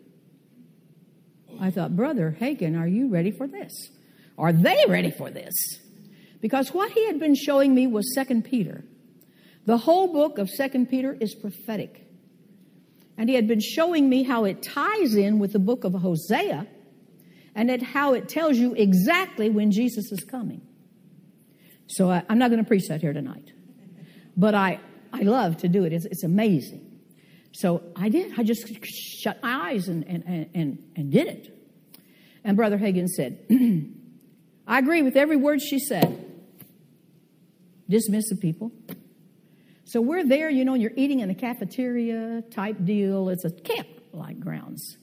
[1.60, 3.90] I thought, Brother Hagin, are you ready for this?
[4.38, 5.54] Are they ready for this?
[6.40, 8.84] Because what he had been showing me was Second Peter.
[9.66, 12.06] The whole book of Second Peter is prophetic.
[13.18, 16.66] And he had been showing me how it ties in with the book of Hosea
[17.54, 20.62] and it, how it tells you exactly when Jesus is coming.
[21.86, 23.52] So uh, I, am not going to preach that here tonight.
[24.36, 24.80] But I,
[25.12, 25.92] I love to do it.
[25.92, 26.89] It's, it's amazing.
[27.52, 28.38] So I did.
[28.38, 31.56] I just shut my eyes and, and, and, and did it.
[32.44, 33.38] And Brother Hagin said,
[34.66, 36.26] I agree with every word she said.
[37.88, 38.72] Dismiss the people.
[39.84, 43.28] So we're there, you know, you're eating in a cafeteria type deal.
[43.28, 44.96] It's a camp like grounds.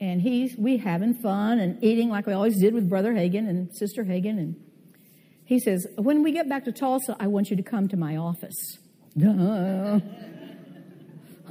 [0.00, 3.74] And he's we having fun and eating like we always did with Brother Hagin and
[3.74, 4.38] Sister Hagin.
[4.38, 4.56] And
[5.44, 8.16] he says, When we get back to Tulsa, I want you to come to my
[8.16, 8.78] office.
[9.18, 10.00] Duh.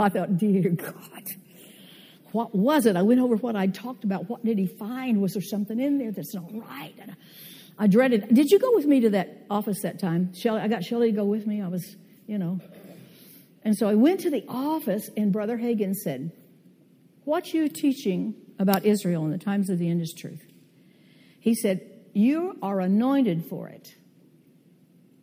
[0.01, 1.23] I thought, dear God,
[2.31, 2.95] what was it?
[2.95, 4.29] I went over what I talked about.
[4.29, 5.21] What did he find?
[5.21, 6.93] Was there something in there that's not right?
[6.99, 7.15] And
[7.77, 8.33] I, dreaded.
[8.33, 10.33] Did you go with me to that office that time?
[10.33, 11.61] Shelley, I got Shelley to go with me.
[11.61, 11.95] I was,
[12.27, 12.59] you know.
[13.63, 16.31] And so I went to the office, and Brother Hagin said,
[17.25, 20.43] What you teaching about Israel in the times of the end is truth.
[21.39, 21.81] He said,
[22.13, 23.93] You are anointed for it.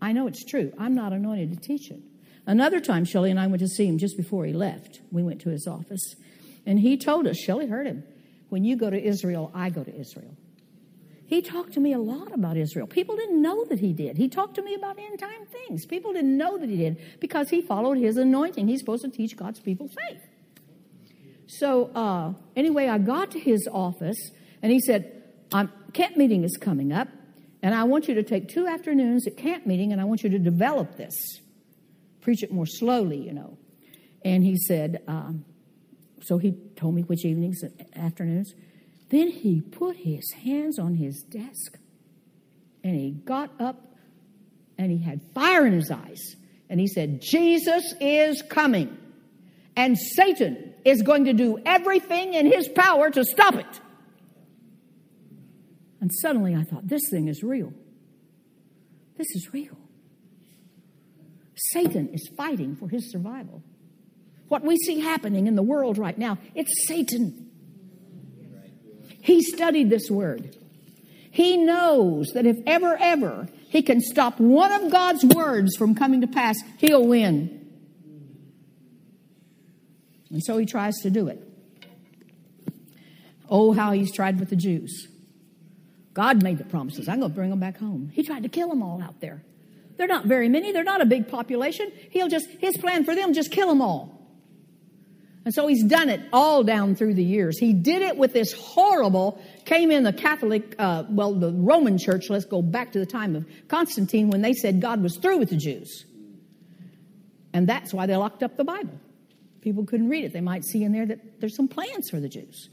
[0.01, 0.72] I know it's true.
[0.79, 2.01] I'm not anointed to teach it.
[2.49, 5.03] Another time, Shelley and I went to see him just before he left.
[5.13, 6.17] We went to his office.
[6.65, 8.05] And he told us, Shelley heard him,
[8.49, 10.35] when you go to Israel, I go to Israel.
[11.27, 12.87] He talked to me a lot about Israel.
[12.87, 14.17] People didn't know that he did.
[14.17, 15.85] He talked to me about end time things.
[15.85, 18.67] People didn't know that he did because he followed his anointing.
[18.67, 20.23] He's supposed to teach God's people faith.
[21.49, 24.31] So, uh, anyway, I got to his office
[24.63, 25.23] and he said,
[25.93, 27.09] Camp meeting is coming up,
[27.63, 30.31] and I want you to take two afternoons at camp meeting and I want you
[30.31, 31.15] to develop this
[32.29, 33.57] preach it more slowly, you know.
[34.22, 35.47] And he said, um,
[36.20, 38.53] so he told me which evenings and afternoons.
[39.09, 41.79] Then he put his hands on his desk
[42.85, 43.95] and he got up
[44.76, 46.37] and he had fire in his eyes.
[46.68, 48.95] And he said, Jesus is coming.
[49.74, 53.81] And Satan is going to do everything in his power to stop it.
[56.03, 57.72] And suddenly I thought, this thing is real.
[59.16, 59.78] This is real.
[61.73, 63.63] Satan is fighting for his survival.
[64.49, 67.51] What we see happening in the world right now, it's Satan.
[69.21, 70.57] He studied this word.
[71.31, 76.23] He knows that if ever, ever he can stop one of God's words from coming
[76.23, 77.55] to pass, he'll win.
[80.31, 81.43] And so he tries to do it.
[83.51, 85.09] Oh, how he's tried with the Jews.
[86.15, 87.09] God made the promises.
[87.09, 88.11] I'm going to bring them back home.
[88.13, 89.43] He tried to kill them all out there.
[89.99, 90.73] They're not very many.
[90.73, 91.93] They're not a big population.
[92.11, 94.15] He'll just, his plan for them, just kill them all.
[95.45, 97.59] And so he's done it all down through the years.
[97.59, 102.31] He did it with this horrible, came in the Catholic, uh, well, the Roman church,
[102.31, 105.51] let's go back to the time of Constantine when they said God was through with
[105.51, 106.05] the Jews.
[107.53, 109.01] And that's why they locked up the Bible.
[109.63, 110.33] People couldn't read it.
[110.33, 112.69] They might see in there that there's some plans for the Jews.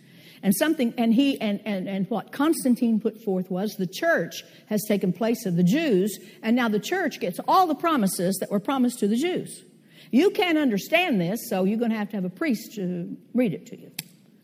[0.46, 4.84] And something, and he, and, and, and what Constantine put forth was the church has
[4.88, 8.60] taken place of the Jews, and now the church gets all the promises that were
[8.60, 9.64] promised to the Jews.
[10.12, 13.56] You can't understand this, so you're going to have to have a priest to read
[13.56, 13.92] it to you.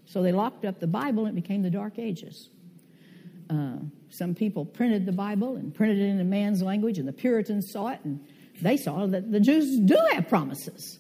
[0.08, 2.50] So they locked up the Bible, and it became the Dark Ages.
[3.48, 3.76] Uh,
[4.10, 7.70] some people printed the Bible and printed it in a man's language, and the Puritans
[7.72, 8.26] saw it, and
[8.60, 10.98] they saw that the Jews do have promises.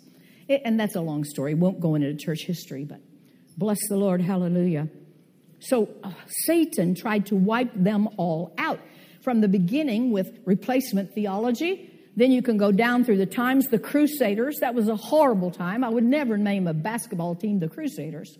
[0.47, 1.55] It, and that's a long story.
[1.55, 3.01] Won't go into church history, but
[3.57, 4.21] Bless the Lord.
[4.21, 4.87] Hallelujah.
[5.59, 8.79] So uh, Satan tried to wipe them all out
[9.21, 11.89] from the beginning with replacement theology.
[12.15, 14.57] Then you can go down through the times, the Crusaders.
[14.59, 15.83] That was a horrible time.
[15.83, 18.37] I would never name a basketball team the Crusaders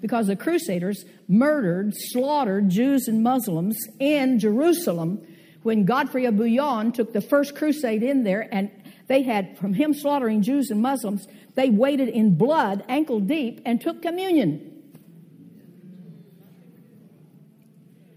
[0.00, 5.26] because the Crusaders murdered, slaughtered Jews and Muslims in Jerusalem
[5.62, 8.70] when Godfrey of Bouillon took the first crusade in there, and
[9.06, 13.80] they had, from him slaughtering Jews and Muslims, they waded in blood ankle deep and
[13.80, 14.70] took communion.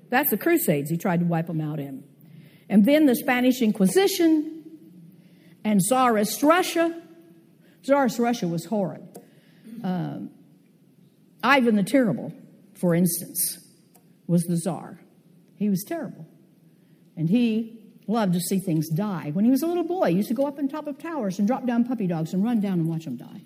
[0.10, 2.04] That's the crusades he tried to wipe them out in.
[2.70, 4.64] And then the Spanish Inquisition
[5.64, 7.02] and Tsarist Russia.
[7.84, 9.04] Tsarist Russia was horrid.
[9.84, 10.32] Um,
[11.44, 12.34] Ivan the Terrible,
[12.74, 13.60] for instance,
[14.28, 15.00] was the czar.
[15.58, 16.26] He was terrible.
[17.16, 17.77] And he
[18.08, 19.32] loved to see things die.
[19.34, 21.40] When he was a little boy, he used to go up on top of towers
[21.40, 23.42] and drop down puppy dogs and run down and watch them die.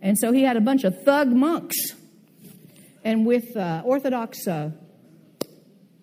[0.00, 1.76] And so he had a bunch of thug monks.
[3.04, 4.70] And with uh, Orthodox uh,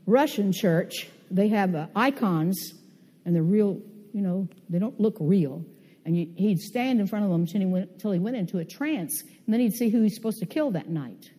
[0.06, 2.74] Russian church, they have uh, icons,
[3.26, 3.82] and they're real,
[4.14, 5.64] you know, they don't look real.
[6.06, 8.58] And you, he'd stand in front of them until he, went, until he went into
[8.58, 11.30] a trance, and then he'd see who he's supposed to kill that night.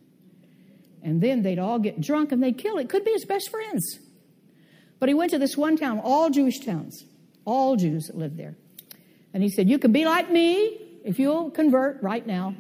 [1.03, 2.79] And then they'd all get drunk and they'd kill.
[2.79, 3.99] It could be his best friends.
[5.01, 7.05] But he went to this one town, all Jewish towns,
[7.45, 8.55] all Jews that lived there.
[9.33, 12.55] And he said, You can be like me if you'll convert right now.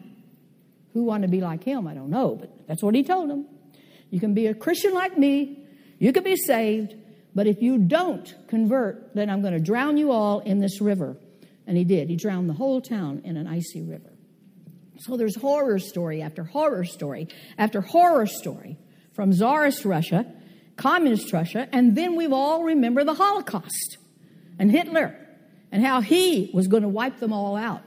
[0.94, 1.86] Who want to be like him?
[1.86, 3.46] I don't know, but that's what he told them.
[4.10, 5.64] You can be a Christian like me,
[5.98, 6.94] you can be saved,
[7.34, 11.16] but if you don't convert, then I'm going to drown you all in this river.
[11.66, 12.08] And he did.
[12.08, 14.10] He drowned the whole town in an icy river.
[14.98, 18.76] So there's horror story after horror story after horror story
[19.12, 20.26] from Tsarist Russia
[20.80, 23.98] communist Russia, and then we all remember the Holocaust
[24.58, 25.14] and Hitler
[25.70, 27.82] and how he was going to wipe them all out.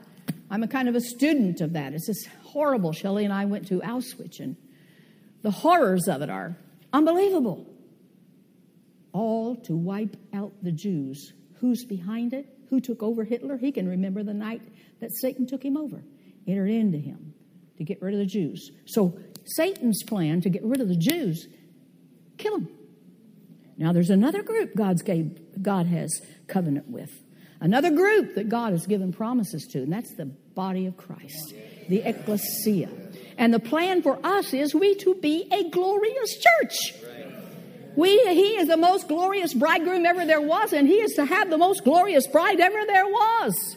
[0.48, 1.92] I'm a kind of a student of that.
[1.92, 2.92] It's just horrible.
[2.92, 4.56] Shelley and I went to Auschwitz, and
[5.42, 6.56] the horrors of it are
[6.92, 7.66] unbelievable.
[9.12, 11.32] All to wipe out the Jews.
[11.54, 12.46] Who's behind it?
[12.70, 13.56] Who took over Hitler?
[13.56, 14.62] He can remember the night
[15.00, 16.04] that Satan took him over,
[16.46, 17.34] entered into him
[17.76, 18.70] to get rid of the Jews.
[18.86, 21.48] So Satan's plan to get rid of the Jews,
[22.38, 22.68] kill them.
[23.76, 27.10] Now there's another group God's gave, God has covenant with.
[27.60, 31.54] Another group that God has given promises to, and that's the body of Christ,
[31.88, 32.90] the ecclesia.
[33.38, 36.94] And the plan for us is we to be a glorious church.
[37.96, 41.48] We, he is the most glorious bridegroom ever there was, and he is to have
[41.48, 43.76] the most glorious bride ever there was.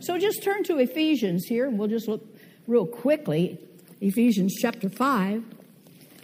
[0.00, 2.26] So just turn to Ephesians here, and we'll just look
[2.66, 3.58] real quickly.
[4.00, 5.44] Ephesians chapter 5.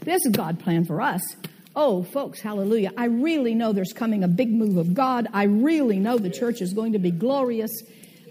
[0.00, 1.22] This is God's plan for us.
[1.80, 2.90] Oh, folks, hallelujah.
[2.96, 5.28] I really know there's coming a big move of God.
[5.32, 7.70] I really know the church is going to be glorious.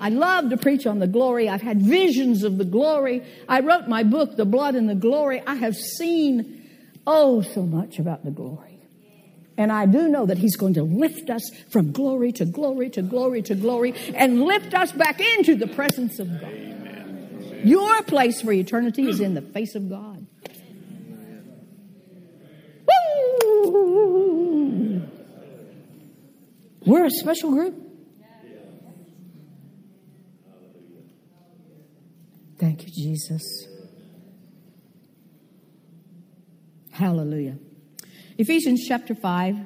[0.01, 1.47] I love to preach on the glory.
[1.47, 3.23] I've had visions of the glory.
[3.47, 5.41] I wrote my book, The Blood and the Glory.
[5.47, 6.69] I have seen,
[7.07, 8.81] oh, so much about the glory.
[9.57, 13.01] And I do know that He's going to lift us from glory to glory to
[13.01, 17.63] glory to glory and lift us back into the presence of God.
[17.63, 20.16] Your place for eternity is in the face of God.
[26.87, 27.75] We're a special group.
[32.57, 33.43] Thank you, Jesus.
[36.91, 37.57] Hallelujah.
[38.37, 39.57] Ephesians chapter 5,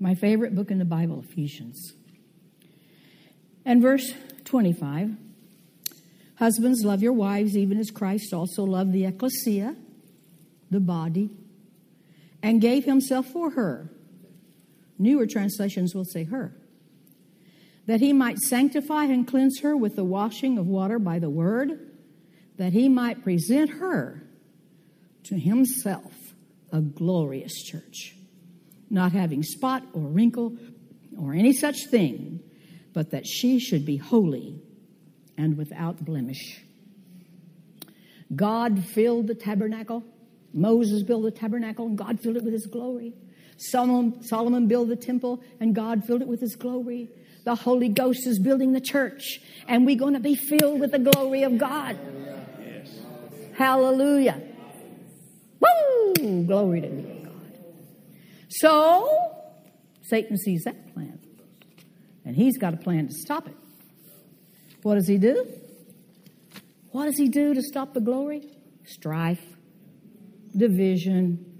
[0.00, 1.92] my favorite book in the Bible, Ephesians.
[3.64, 4.12] And verse
[4.46, 5.16] 25
[6.40, 9.76] Husbands, love your wives, even as Christ also loved the ecclesia,
[10.72, 11.30] the body,
[12.42, 13.92] and gave himself for her
[14.98, 16.54] Newer translations will say her.
[17.86, 21.92] That he might sanctify and cleanse her with the washing of water by the word,
[22.56, 24.22] that he might present her
[25.24, 26.12] to himself
[26.72, 28.16] a glorious church,
[28.90, 30.56] not having spot or wrinkle
[31.18, 32.40] or any such thing,
[32.92, 34.60] but that she should be holy
[35.36, 36.62] and without blemish.
[38.34, 40.04] God filled the tabernacle.
[40.52, 43.14] Moses built the tabernacle, and God filled it with his glory.
[43.58, 47.10] Solomon, Solomon built the temple, and God filled it with his glory.
[47.44, 50.98] The Holy Ghost is building the church, and we're going to be filled with the
[50.98, 51.98] glory of God.
[53.56, 54.40] Hallelujah.
[55.60, 56.44] Woo!
[56.44, 57.58] Glory to God.
[58.48, 59.34] So,
[60.02, 61.18] Satan sees that plan,
[62.24, 63.56] and he's got a plan to stop it.
[64.82, 65.46] What does he do?
[66.92, 68.48] What does he do to stop the glory?
[68.84, 69.42] Strife,
[70.56, 71.57] division,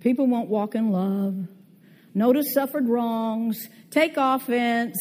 [0.00, 1.46] People won't walk in love.
[2.14, 3.68] Notice suffered wrongs.
[3.90, 4.98] Take offense.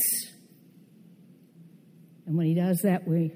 [2.25, 3.33] And when he does that, we.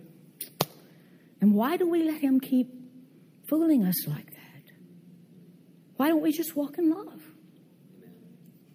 [1.42, 2.70] And why do we let him keep
[3.48, 4.72] fooling us like that?
[5.98, 7.22] Why don't we just walk in love?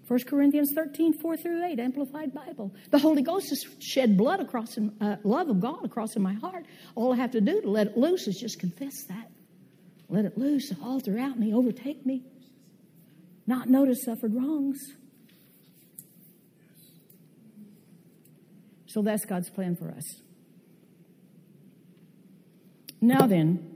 [0.08, 2.74] 1 Corinthians 13, 4 through 8, Amplified Bible.
[2.90, 6.32] The Holy Ghost has shed blood across, in, uh, love of God across in my
[6.32, 6.64] heart.
[6.94, 9.30] All I have to do to let it loose is just confess that.
[10.08, 12.24] Let it loose all throughout me, overtake me
[13.48, 14.78] not notice suffered wrongs.
[18.86, 20.04] So that's God's plan for us.
[23.00, 23.74] Now then,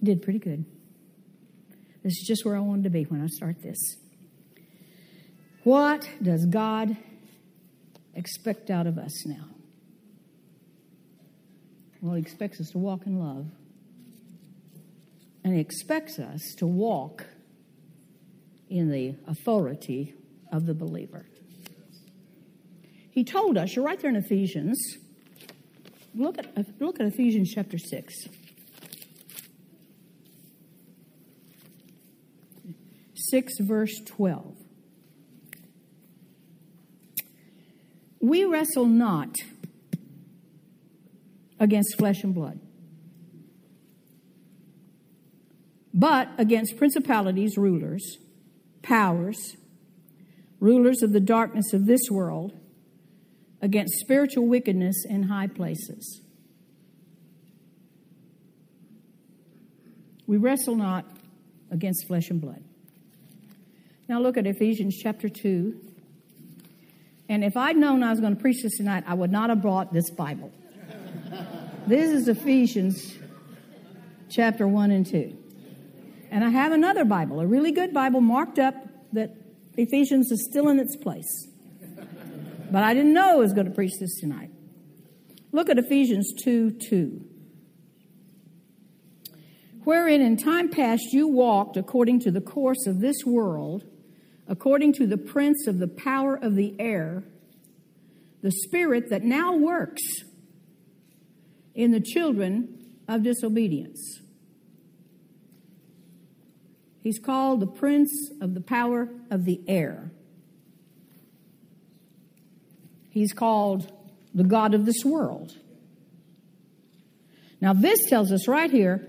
[0.00, 0.64] did pretty good.
[2.04, 3.96] This is just where I wanted to be when I start this.
[5.64, 6.96] What does God
[8.14, 9.44] expect out of us now?
[12.00, 13.46] Well, He expects us to walk in love.
[15.44, 17.26] And He expects us to walk
[18.68, 20.14] in the authority
[20.52, 21.26] of the believer.
[23.10, 24.78] He told us, you're right there in Ephesians.
[26.14, 26.46] Look at,
[26.80, 28.14] look at Ephesians chapter 6.
[33.30, 34.56] 6, verse 12.
[38.20, 39.34] We wrestle not
[41.60, 42.60] against flesh and blood,
[45.98, 48.18] but against principalities, rulers,
[48.82, 49.56] powers,
[50.60, 52.52] rulers of the darkness of this world,
[53.60, 56.20] against spiritual wickedness in high places.
[60.28, 61.04] We wrestle not
[61.68, 62.62] against flesh and blood.
[64.08, 65.80] Now look at Ephesians chapter 2.
[67.28, 69.60] And if I'd known I was going to preach this tonight, I would not have
[69.60, 70.52] brought this Bible.
[71.88, 73.18] this is Ephesians
[74.30, 75.36] chapter 1 and 2.
[76.30, 78.74] And I have another Bible, a really good Bible marked up
[79.12, 79.34] that
[79.76, 81.48] Ephesians is still in its place.
[82.70, 84.50] But I didn't know I was going to preach this tonight.
[85.52, 87.24] Look at Ephesians 2 2.
[89.84, 93.84] Wherein in time past you walked according to the course of this world
[94.46, 97.22] according to the prince of the power of the air,
[98.42, 100.02] the spirit that now works
[101.74, 104.20] in the children of disobedience.
[107.08, 110.10] He's called the prince of the power of the air.
[113.08, 113.90] He's called
[114.34, 115.56] the God of this world.
[117.62, 119.08] Now, this tells us right here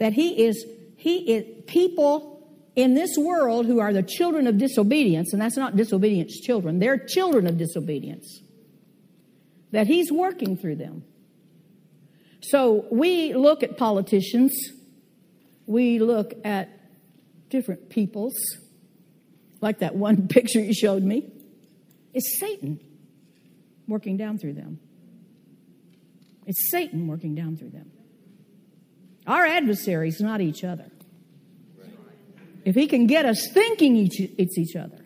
[0.00, 0.66] that he is,
[0.96, 5.76] he is, people in this world who are the children of disobedience, and that's not
[5.76, 8.40] disobedience children, they're children of disobedience,
[9.70, 11.04] that He's working through them.
[12.40, 14.52] So we look at politicians,
[15.66, 16.75] we look at
[17.48, 18.34] different peoples,
[19.60, 21.30] like that one picture you showed me.
[22.14, 22.80] It's Satan
[23.86, 24.80] working down through them.
[26.46, 27.90] It's Satan working down through them.
[29.26, 30.90] Our adversaries, not each other.
[32.64, 34.98] If he can get us thinking each, it's each other,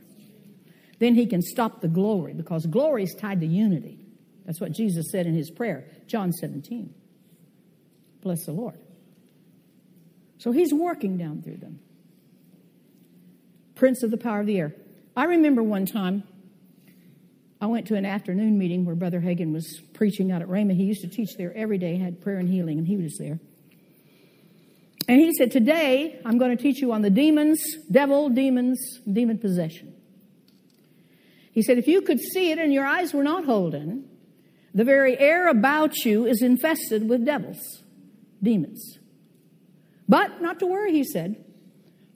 [0.98, 3.98] then he can stop the glory because glory is tied to unity.
[4.44, 6.94] That's what Jesus said in his prayer, John 17.
[8.22, 8.78] Bless the Lord.
[10.38, 11.80] So he's working down through them.
[13.80, 14.74] Prince of the power of the air.
[15.16, 16.22] I remember one time
[17.62, 20.76] I went to an afternoon meeting where Brother Hagin was preaching out at Rhema.
[20.76, 23.40] He used to teach there every day, had prayer and healing, and he was there.
[25.08, 27.58] And he said, Today I'm going to teach you on the demons,
[27.90, 29.94] devil, demons, demon possession.
[31.50, 34.10] He said, If you could see it and your eyes were not holden,
[34.74, 37.82] the very air about you is infested with devils,
[38.42, 38.98] demons.
[40.06, 41.46] But not to worry, he said.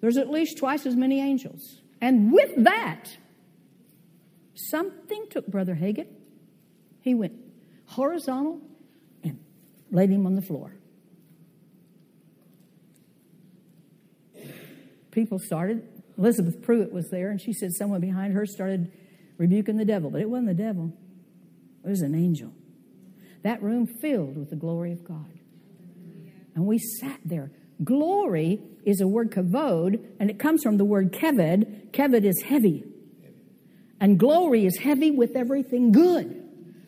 [0.04, 1.80] There's at least twice as many angels.
[1.98, 3.16] And with that,
[4.54, 6.08] something took Brother Hagin.
[7.00, 7.32] He went
[7.86, 8.60] horizontal
[9.22, 9.42] and
[9.90, 10.74] laid him on the floor.
[15.10, 15.88] people started.
[16.18, 18.92] Elizabeth Pruitt was there, and she said someone behind her started
[19.38, 20.92] rebuking the devil, but it wasn't the devil,
[21.82, 22.52] it was an angel.
[23.42, 25.32] That room filled with the glory of God.
[26.54, 27.50] And we sat there.
[27.84, 31.90] Glory is a word kavod, and it comes from the word keved.
[31.92, 32.84] Keved is heavy.
[34.00, 36.42] And glory is heavy with everything good.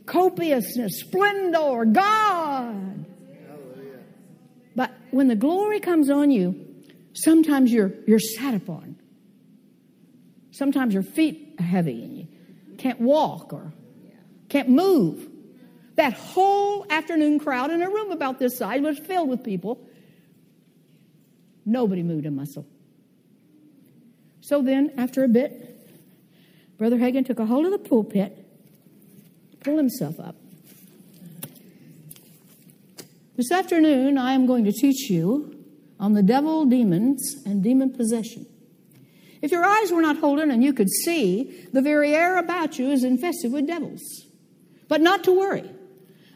[0.07, 3.07] Copiousness, splendor, God.
[4.75, 6.67] But when the glory comes on you,
[7.17, 8.97] Sometimes you're, you're sat upon.
[10.51, 12.29] Sometimes your feet are heavy and you
[12.77, 13.73] can't walk or
[14.51, 15.27] can't move.
[15.95, 19.89] That whole afternoon crowd in a room about this size was filled with people.
[21.67, 22.65] Nobody moved a muscle.
[24.41, 25.77] So then, after a bit,
[26.79, 28.47] Brother Hagin took a hold of the pulpit,
[29.61, 30.37] pulled himself up.
[33.37, 35.65] This afternoon, I am going to teach you
[35.99, 38.47] on the devil, demons, and demon possession.
[39.43, 42.91] If your eyes were not holden and you could see, the very air about you
[42.91, 44.03] is infested with devils.
[44.89, 45.69] But not to worry,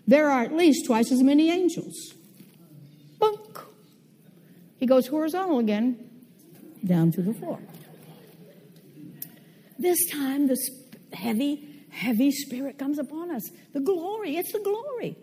[0.06, 1.94] there are at least twice as many angels.
[4.80, 6.10] He goes horizontal again,
[6.84, 7.60] down to the floor.
[9.78, 10.56] This time, the
[11.12, 13.50] heavy heavy spirit comes upon us.
[13.72, 15.16] The glory, it's the glory.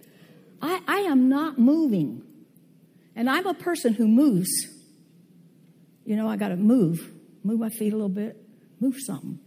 [0.62, 2.22] I, I am not moving.
[3.16, 4.50] And I'm a person who moves.
[6.06, 7.12] You know, I got to move,
[7.44, 8.38] move my feet a little bit,
[8.80, 9.40] move something.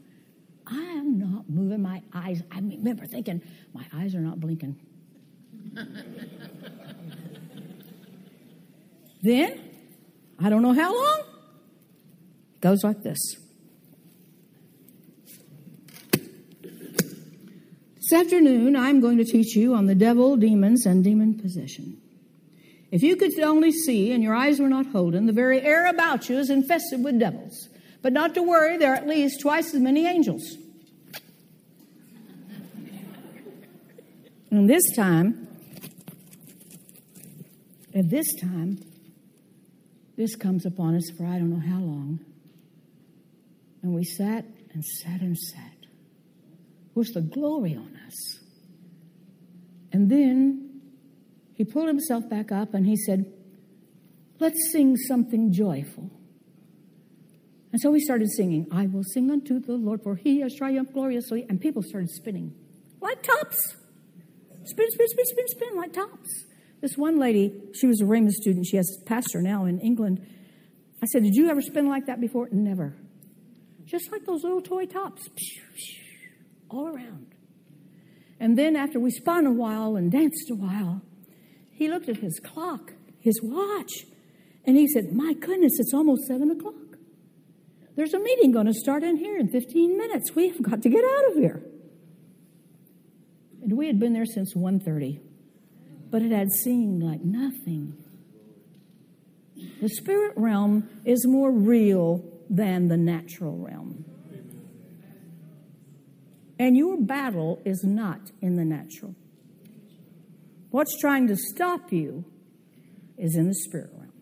[0.67, 2.43] I am not moving my eyes.
[2.51, 3.43] I remember thinking,
[3.73, 4.77] my eyes are not blinking.
[9.23, 9.70] then,
[10.43, 11.21] I don't know how long,
[12.55, 13.19] it goes like this.
[18.11, 22.01] This afternoon, I'm going to teach you on the devil, demons, and demon possession.
[22.91, 26.29] If you could only see and your eyes were not holden, the very air about
[26.29, 27.69] you is infested with devils.
[28.03, 30.57] But not to worry, there are at least twice as many angels.
[34.51, 35.47] And this time,
[37.95, 38.81] at this time,
[40.21, 42.21] this comes upon us for I don't know how long.
[43.83, 44.45] And we sat
[44.75, 45.87] and sat and sat
[46.95, 48.39] with the glory on us.
[49.93, 50.83] And then
[51.55, 53.33] he pulled himself back up and he said,
[54.39, 56.11] Let's sing something joyful.
[57.73, 60.93] And so we started singing, I will sing unto the Lord, for he has triumphed
[60.93, 61.47] gloriously.
[61.49, 62.55] And people started spinning
[63.01, 63.75] like tops.
[64.65, 66.45] Spin, spin, spin, spin, spin, like tops.
[66.81, 68.67] This one lady, she was a Rhema student.
[68.67, 70.27] She has a pastor now in England.
[71.03, 72.49] I said, Did you ever spin like that before?
[72.51, 72.95] Never.
[73.85, 75.29] Just like those little toy tops,
[76.69, 77.35] all around.
[78.39, 81.03] And then after we spun a while and danced a while,
[81.73, 83.93] he looked at his clock, his watch,
[84.65, 86.75] and he said, My goodness, it's almost seven o'clock.
[87.97, 90.35] There's a meeting going to start in here in 15 minutes.
[90.35, 91.63] We have got to get out of here.
[93.63, 95.21] And we had been there since 1.30,
[96.11, 97.97] but it had seemed like nothing.
[99.81, 104.05] The spirit realm is more real than the natural realm.
[106.59, 109.15] And your battle is not in the natural.
[110.71, 112.25] What's trying to stop you
[113.17, 114.13] is in the spirit realm.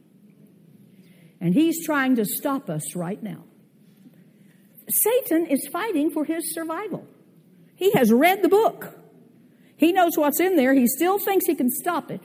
[1.41, 3.45] And he's trying to stop us right now.
[4.89, 7.07] Satan is fighting for his survival.
[7.75, 8.98] He has read the book.
[9.79, 10.75] He knows what's in there.
[10.75, 12.21] He still thinks he can stop it.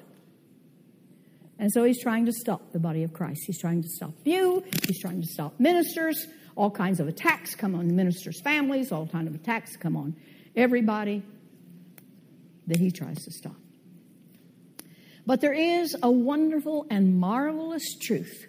[1.59, 3.43] And so he's trying to stop the body of Christ.
[3.45, 4.63] He's trying to stop you.
[4.87, 6.27] He's trying to stop ministers.
[6.55, 8.91] All kinds of attacks come on ministers' families.
[8.91, 10.15] All kinds of attacks come on
[10.55, 11.23] everybody
[12.67, 13.55] that he tries to stop.
[15.25, 18.47] But there is a wonderful and marvelous truth.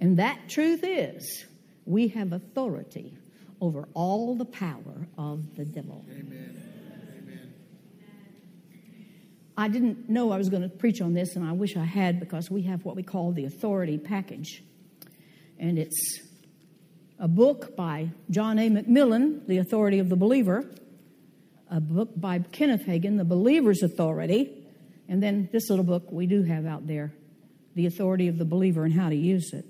[0.00, 1.44] And that truth is
[1.84, 3.16] we have authority
[3.60, 6.04] over all the power of the devil.
[6.10, 6.65] Amen.
[9.56, 12.20] I didn't know I was going to preach on this, and I wish I had
[12.20, 14.62] because we have what we call the authority package.
[15.58, 16.20] And it's
[17.18, 18.68] a book by John A.
[18.68, 20.64] MacMillan, The Authority of the Believer,
[21.70, 24.66] a book by Kenneth Hagin, The Believer's Authority,
[25.08, 27.14] and then this little book we do have out there,
[27.74, 29.64] The Authority of the Believer and How to Use It.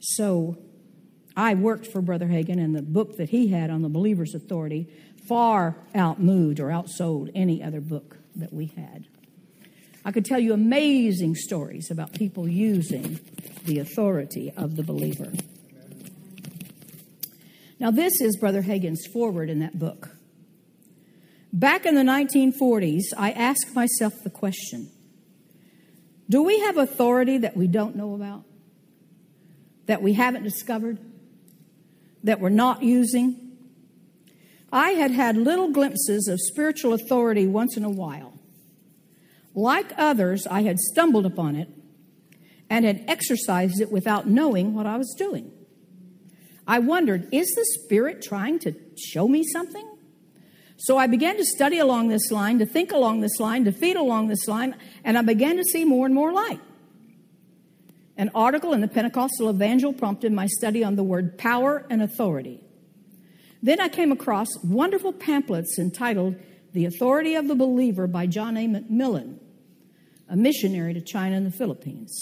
[0.00, 0.56] So
[1.36, 4.88] I worked for Brother Hagin, and the book that he had on the believer's authority
[5.28, 9.06] far outmoved or outsold any other book that we had.
[10.04, 13.20] I could tell you amazing stories about people using
[13.64, 15.32] the authority of the believer.
[17.80, 20.10] Now, this is Brother Hagin's foreword in that book.
[21.52, 24.90] Back in the 1940s, I asked myself the question
[26.28, 28.44] Do we have authority that we don't know about?
[29.86, 30.98] That we haven't discovered?
[32.24, 33.43] That we're not using?
[34.74, 38.32] I had had little glimpses of spiritual authority once in a while.
[39.54, 41.68] Like others, I had stumbled upon it
[42.68, 45.52] and had exercised it without knowing what I was doing.
[46.66, 49.88] I wondered, is the Spirit trying to show me something?
[50.76, 53.94] So I began to study along this line, to think along this line, to feed
[53.94, 56.60] along this line, and I began to see more and more light.
[58.16, 62.63] An article in the Pentecostal Evangel prompted my study on the word power and authority.
[63.64, 66.36] Then I came across wonderful pamphlets entitled
[66.74, 68.68] The Authority of the Believer by John A.
[68.68, 69.38] MacMillan,
[70.28, 72.12] a missionary to China and the Philippines.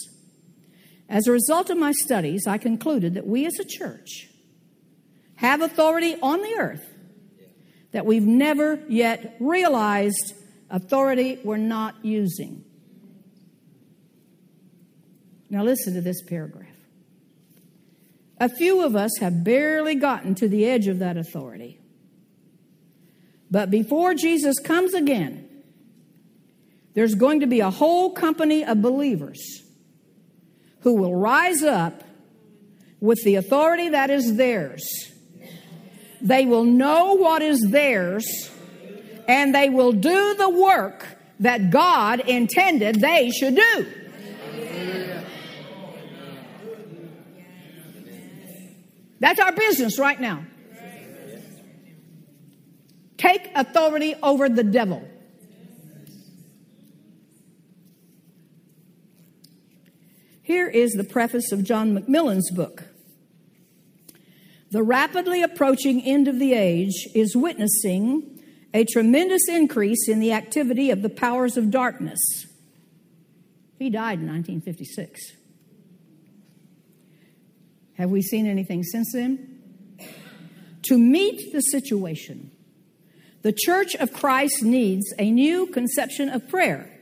[1.08, 4.28] As a result of my studies, I concluded that we as a church
[5.34, 6.88] have authority on the earth
[7.90, 10.34] that we've never yet realized
[10.70, 12.64] authority we're not using.
[15.50, 16.71] Now, listen to this paragraph.
[18.42, 21.78] A few of us have barely gotten to the edge of that authority.
[23.52, 25.48] But before Jesus comes again,
[26.94, 29.62] there's going to be a whole company of believers
[30.80, 32.02] who will rise up
[32.98, 34.82] with the authority that is theirs
[36.20, 38.50] They will know what is theirs
[39.28, 44.01] and they will do the work that God intended they should do.
[49.22, 50.44] That's our business right now.
[53.18, 55.08] Take authority over the devil.
[60.42, 62.88] Here is the preface of John MacMillan's book.
[64.72, 68.42] The rapidly approaching end of the age is witnessing
[68.74, 72.18] a tremendous increase in the activity of the powers of darkness.
[73.78, 75.41] He died in 1956.
[78.02, 79.60] Have we seen anything since then?
[80.86, 82.50] To meet the situation,
[83.42, 86.98] the Church of Christ needs a new conception of prayer.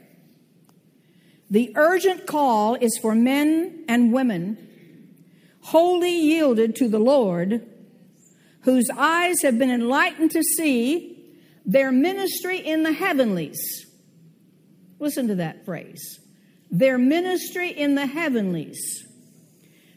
[1.48, 4.58] The urgent call is for men and women
[5.62, 7.66] wholly yielded to the Lord,
[8.64, 11.34] whose eyes have been enlightened to see
[11.64, 13.86] their ministry in the heavenlies.
[14.98, 16.20] Listen to that phrase.
[16.70, 19.06] Their ministry in the heavenlies.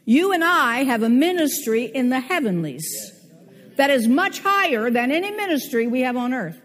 [0.04, 2.84] You and I have a ministry in the heavenlies
[3.76, 6.60] that is much higher than any ministry we have on earth.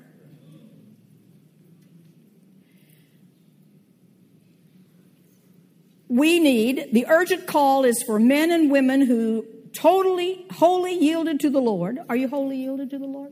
[6.10, 11.50] We need, the urgent call is for men and women who totally, wholly yielded to
[11.50, 12.00] the Lord.
[12.10, 13.32] Are you wholly yielded to the Lord?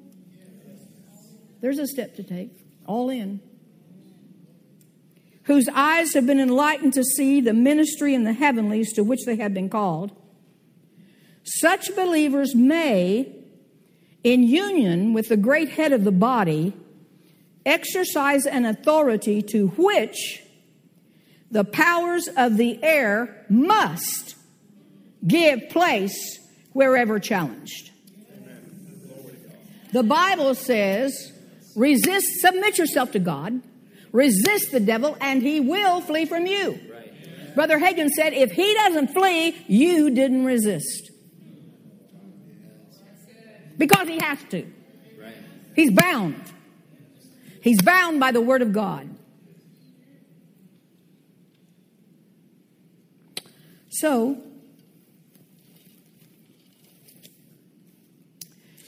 [1.60, 2.52] There's a step to take.
[2.86, 3.42] All in.
[5.48, 9.38] Whose eyes have been enlightened to see the ministry in the heavenlies to which they
[9.38, 10.12] have been called.
[11.44, 13.34] Such believers may,
[14.24, 16.74] in union with the great head of the body,
[17.66, 20.44] exercise an authority to which
[21.50, 24.36] the powers of the air must
[25.26, 26.40] give place
[26.74, 27.92] wherever challenged.
[29.94, 31.32] The Bible says
[31.78, 33.62] Resist, submit yourself to God.
[34.18, 36.80] Resist the devil, and he will flee from you.
[37.54, 41.12] Brother Hagin said, if he doesn't flee, you didn't resist.
[43.78, 44.66] Because he has to.
[45.76, 46.42] He's bound.
[47.62, 49.08] He's bound by the word of God.
[53.90, 54.42] So,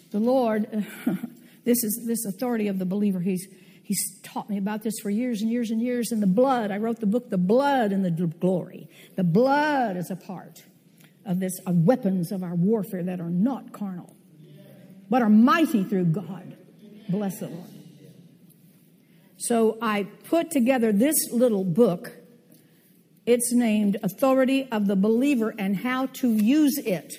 [0.10, 0.88] the Lord
[1.70, 3.20] This is this authority of the believer.
[3.20, 3.48] He's
[3.90, 6.12] he's taught me about this for years and years and years.
[6.12, 8.88] And the blood, I wrote the book, The Blood and the Glory.
[9.16, 10.64] The blood is a part
[11.26, 14.16] of this of weapons of our warfare that are not carnal,
[15.10, 16.56] but are mighty through God.
[17.10, 17.66] Bless the Lord.
[19.38, 22.12] So I put together this little book.
[23.26, 27.16] It's named Authority of the Believer and How to Use It.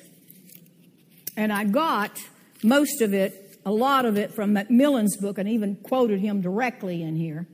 [1.37, 2.21] And I got
[2.63, 7.03] most of it a lot of it from MacMillan's book and even quoted him directly
[7.03, 7.47] in here.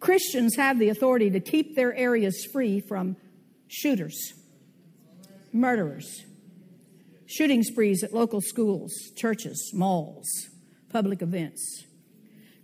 [0.00, 3.16] Christians have the authority to keep their areas free from
[3.68, 4.34] shooters,
[5.52, 6.24] murderers,
[7.26, 10.28] shooting sprees at local schools, churches, malls,
[10.90, 11.84] public events.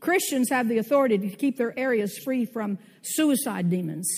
[0.00, 4.08] Christians have the authority to keep their areas free from suicide demons.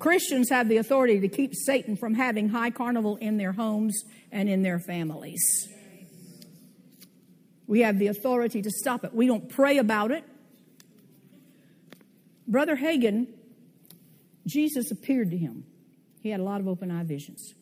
[0.00, 4.48] Christians have the authority to keep Satan from having high carnival in their homes and
[4.48, 5.68] in their families.
[7.66, 9.14] We have the authority to stop it.
[9.14, 10.24] We don't pray about it.
[12.48, 13.28] Brother Hagin,
[14.46, 15.64] Jesus appeared to him.
[16.22, 17.54] He had a lot of open eye visions.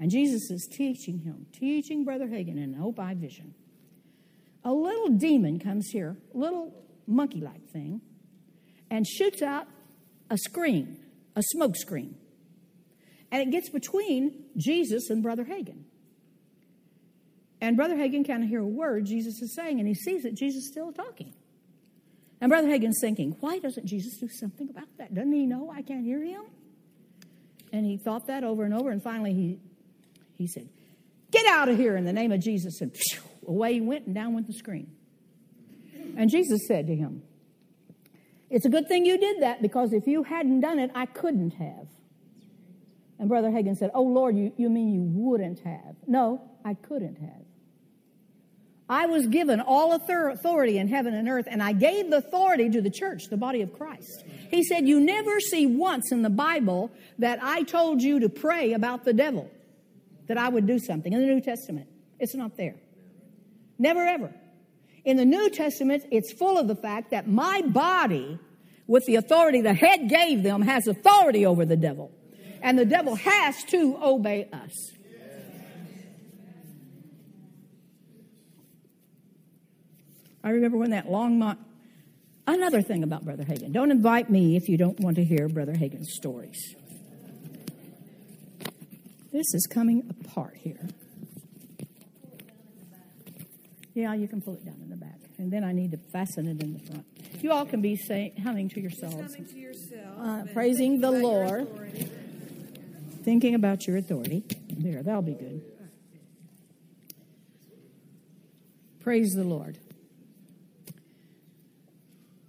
[0.00, 3.54] And Jesus is teaching him, teaching Brother Hagin in an open eye vision.
[4.64, 6.74] A little demon comes here, little
[7.06, 8.00] monkey like thing,
[8.90, 9.68] and shoots out
[10.30, 10.98] a screen,
[11.36, 12.16] a smoke screen.
[13.30, 15.84] And it gets between Jesus and Brother Hagin.
[17.60, 20.64] And Brother Hagin can't hear a word Jesus is saying, and he sees that Jesus
[20.64, 21.34] is still talking.
[22.40, 25.14] And Brother Hagin's thinking, why doesn't Jesus do something about that?
[25.14, 26.42] Doesn't he know I can't hear him?
[27.72, 29.58] And he thought that over and over, and finally he,
[30.36, 30.68] he said,
[31.30, 32.80] Get out of here in the name of Jesus.
[32.80, 34.92] And phew, away he went, and down went the screen.
[36.16, 37.22] And Jesus said to him,
[38.54, 41.54] It's a good thing you did that because if you hadn't done it, I couldn't
[41.54, 41.88] have.
[43.18, 45.96] And Brother Hagin said, Oh Lord, you, you mean you wouldn't have?
[46.06, 47.42] No, I couldn't have.
[48.88, 52.80] I was given all authority in heaven and earth, and I gave the authority to
[52.80, 54.22] the church, the body of Christ.
[54.52, 58.74] He said, You never see once in the Bible that I told you to pray
[58.74, 59.50] about the devil,
[60.28, 61.88] that I would do something in the New Testament.
[62.20, 62.76] It's not there.
[63.80, 64.32] Never ever.
[65.04, 68.38] In the New Testament, it's full of the fact that my body,
[68.86, 72.10] with the authority the head gave them, has authority over the devil.
[72.62, 74.72] And the devil has to obey us.
[80.42, 81.58] I remember when that Longmont.
[82.46, 83.72] Another thing about Brother Hagin.
[83.72, 86.74] Don't invite me if you don't want to hear Brother Hagin's stories.
[89.32, 90.88] This is coming apart here.
[93.94, 95.20] Yeah, you can pull it down in the back.
[95.38, 97.06] And then I need to fasten it in the front.
[97.40, 100.18] You all can be saying, humming to yourselves, to yourself.
[100.18, 102.08] uh, praising the thinking about your Lord,
[103.24, 104.44] thinking about your authority.
[104.70, 105.62] There, that'll be good.
[109.00, 109.78] Praise the Lord.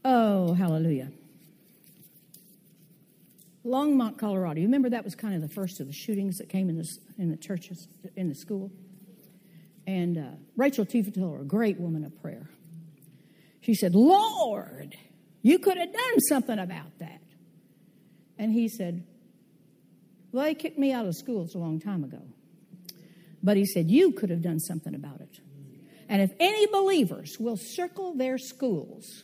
[0.03, 1.11] Oh, hallelujah.
[3.65, 4.61] Longmont, Colorado.
[4.61, 6.87] You remember that was kind of the first of the shootings that came in the,
[7.17, 8.71] in the churches, in the school?
[9.87, 12.49] And uh, Rachel Tiefenthaler, a great woman of prayer,
[13.61, 14.95] she said, Lord,
[15.41, 17.21] you could have done something about that.
[18.37, 19.05] And he said,
[20.31, 22.21] Well, they kicked me out of schools a long time ago.
[23.41, 25.39] But he said, You could have done something about it.
[26.09, 29.23] And if any believers will circle their schools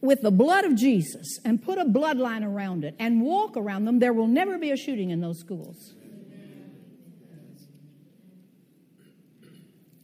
[0.00, 3.98] with the blood of Jesus and put a bloodline around it and walk around them,
[3.98, 5.94] there will never be a shooting in those schools.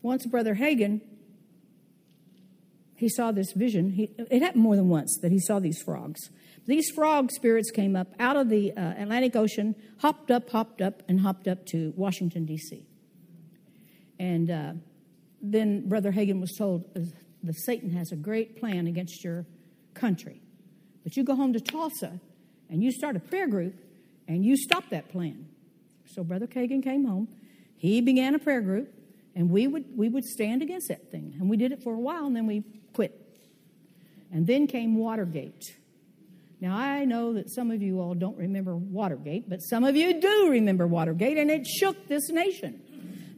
[0.06, 1.00] Once Brother Hagin,
[2.94, 3.90] he saw this vision.
[3.90, 6.30] He, it happened more than once that he saw these frogs.
[6.64, 11.02] These frog spirits came up out of the uh, Atlantic Ocean, hopped up, hopped up,
[11.08, 12.86] and hopped up to Washington, D.C.
[14.20, 14.72] And uh,
[15.42, 17.00] then Brother Hagin was told uh,
[17.42, 19.44] the Satan has a great plan against your
[19.94, 20.40] country.
[21.02, 22.20] But you go home to Tulsa
[22.70, 23.74] and you start a prayer group
[24.28, 25.48] and you stop that plan.
[26.04, 27.26] So Brother Hagin came home.
[27.76, 28.92] He began a prayer group
[29.36, 31.36] and we would, we would stand against that thing.
[31.38, 32.64] And we did it for a while and then we
[32.94, 33.20] quit.
[34.32, 35.62] And then came Watergate.
[36.58, 40.20] Now, I know that some of you all don't remember Watergate, but some of you
[40.20, 42.80] do remember Watergate, and it shook this nation.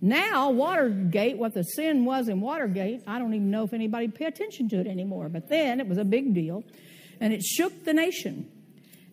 [0.00, 4.26] Now, Watergate, what the sin was in Watergate, I don't even know if anybody pay
[4.26, 6.62] attention to it anymore, but then it was a big deal,
[7.20, 8.48] and it shook the nation.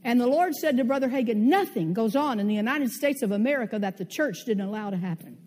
[0.04, 3.32] And the Lord said to Brother Hagin, Nothing goes on in the United States of
[3.32, 5.40] America that the church didn't allow to happen.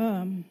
[0.00, 0.46] Um,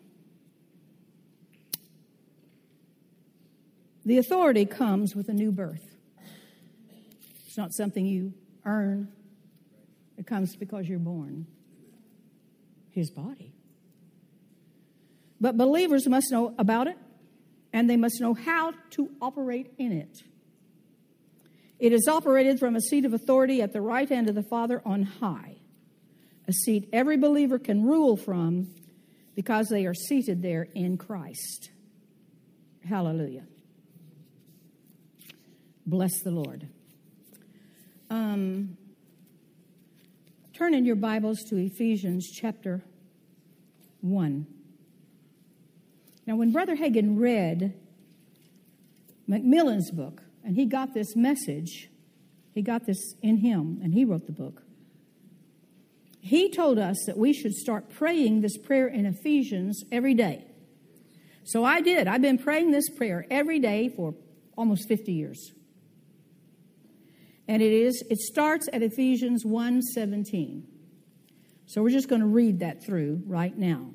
[4.09, 5.85] the authority comes with a new birth.
[7.45, 8.33] It's not something you
[8.65, 9.07] earn,
[10.17, 11.45] it comes because you're born.
[12.89, 13.53] His body.
[15.39, 16.97] But believers must know about it,
[17.71, 20.23] and they must know how to operate in it.
[21.77, 24.81] It is operated from a seat of authority at the right hand of the Father
[24.83, 25.57] on high,
[26.47, 28.73] a seat every believer can rule from
[29.35, 31.69] because they are seated there in Christ.
[32.83, 33.43] Hallelujah.
[35.89, 36.67] Bless the Lord.
[38.11, 38.77] Um,
[40.53, 42.83] turn in your Bibles to Ephesians chapter
[44.01, 44.45] 1.
[46.27, 47.73] Now, when Brother Hagin read
[49.27, 51.89] MacMillan's book, and he got this message,
[52.53, 54.61] he got this in him, and he wrote the book.
[56.21, 60.45] He told us that we should start praying this prayer in Ephesians every day.
[61.45, 62.07] So I did.
[62.07, 64.13] I've been praying this prayer every day for
[64.55, 65.53] almost 50 years.
[67.49, 70.65] And it is it starts at Ephesians 1:17.
[71.65, 73.89] So we're just going to read that through right now.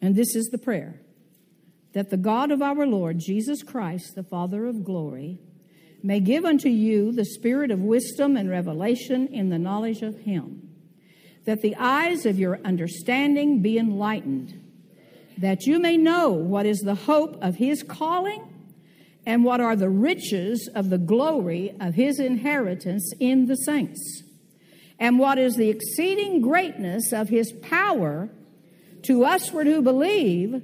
[0.00, 1.00] And this is the prayer
[1.92, 5.38] that the God of our Lord Jesus Christ, the Father of glory,
[6.02, 10.70] may give unto you the spirit of wisdom and revelation in the knowledge of Him,
[11.44, 14.60] that the eyes of your understanding be enlightened,
[15.38, 18.51] that you may know what is the hope of His calling
[19.24, 24.22] and what are the riches of the glory of His inheritance in the saints,
[24.98, 28.30] and what is the exceeding greatness of His power
[29.02, 30.62] to usward who believe,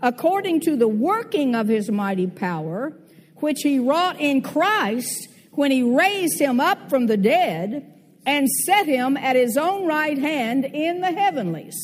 [0.00, 2.96] according to the working of His mighty power
[3.40, 7.94] which he wrought in Christ when he raised him up from the dead
[8.26, 11.76] and set him at his own right hand in the heavenlies,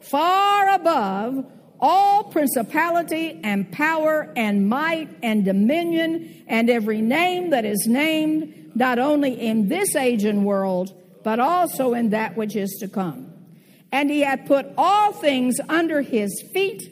[0.00, 1.44] far above
[1.80, 8.98] all principality and power and might and dominion and every name that is named, not
[8.98, 13.32] only in this age and world, but also in that which is to come.
[13.92, 16.82] And he hath put all things under his feet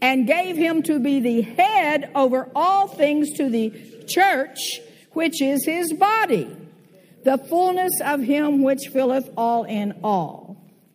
[0.00, 3.72] and gave him to be the head over all things to the
[4.06, 4.58] church,
[5.12, 6.54] which is his body,
[7.24, 10.43] the fullness of him which filleth all in all.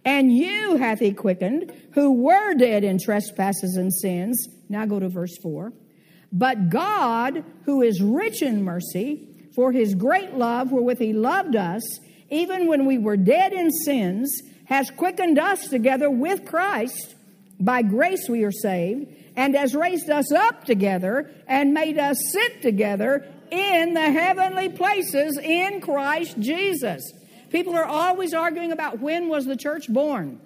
[0.05, 4.47] And you hath he quickened, who were dead in trespasses and sins.
[4.69, 5.73] Now go to verse 4.
[6.31, 11.83] But God, who is rich in mercy, for his great love wherewith he loved us,
[12.29, 17.15] even when we were dead in sins, has quickened us together with Christ.
[17.59, 22.61] By grace we are saved, and has raised us up together and made us sit
[22.61, 27.01] together in the heavenly places in Christ Jesus.
[27.49, 30.39] People are always arguing about when was the church born.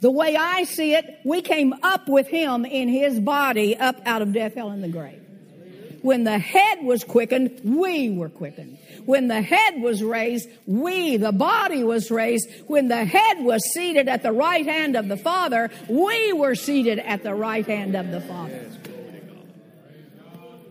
[0.00, 4.20] The way I see it, we came up with him in his body up out
[4.20, 5.20] of death, hell, and the grave.
[6.02, 8.78] When the head was quickened, we were quickened.
[9.04, 12.48] When the head was raised, we, the body was raised.
[12.66, 16.98] When the head was seated at the right hand of the Father, we were seated
[16.98, 18.68] at the right hand of the Father.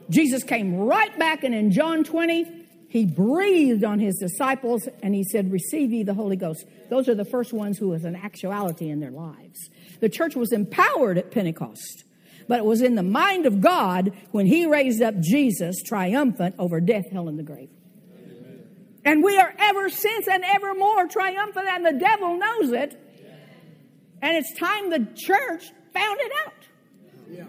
[0.10, 2.61] Jesus came right back, and in John 20,
[2.92, 6.66] he breathed on his disciples and he said, Receive ye the Holy Ghost.
[6.90, 9.70] Those are the first ones who was an actuality in their lives.
[10.02, 12.04] The church was empowered at Pentecost,
[12.50, 16.82] but it was in the mind of God when he raised up Jesus triumphant over
[16.82, 17.70] death, hell, and the grave.
[19.06, 23.02] And we are ever since and evermore triumphant, and the devil knows it.
[24.22, 25.64] And it's time the church
[25.94, 26.54] found it out.
[27.30, 27.46] Yeah.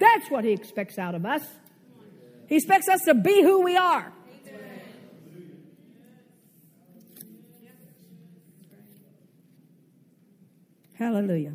[0.00, 1.42] That's what he expects out of us.
[2.48, 4.12] He expects us to be who we are.
[10.94, 11.54] Hallelujah.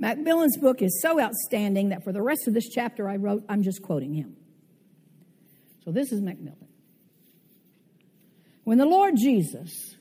[0.00, 3.62] MacMillan's book is so outstanding that for the rest of this chapter I wrote, I'm
[3.62, 4.36] just quoting him.
[5.84, 6.66] So this is MacMillan.
[8.64, 9.96] When the Lord Jesus,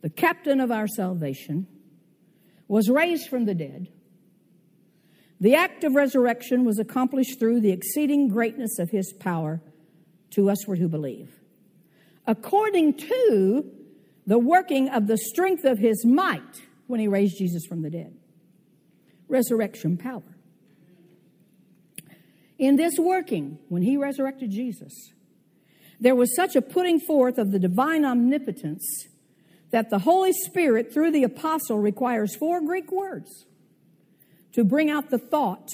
[0.00, 1.66] the captain of our salvation,
[2.66, 3.88] was raised from the dead,
[5.40, 9.60] the act of resurrection was accomplished through the exceeding greatness of his power
[10.30, 11.40] to usward who believe.
[12.26, 13.70] According to
[14.26, 18.14] the working of the strength of his might when he raised Jesus from the dead.
[19.28, 20.22] Resurrection power.
[22.58, 24.92] In this working, when he resurrected Jesus,
[25.98, 28.84] there was such a putting forth of the divine omnipotence
[29.70, 33.46] that the Holy Spirit, through the apostle, requires four Greek words
[34.52, 35.68] to bring out the thought.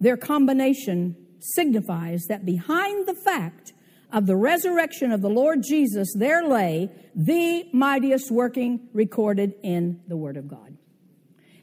[0.00, 3.72] Their combination signifies that behind the fact
[4.12, 10.16] of the resurrection of the Lord Jesus, there lay the mightiest working recorded in the
[10.16, 10.76] Word of God.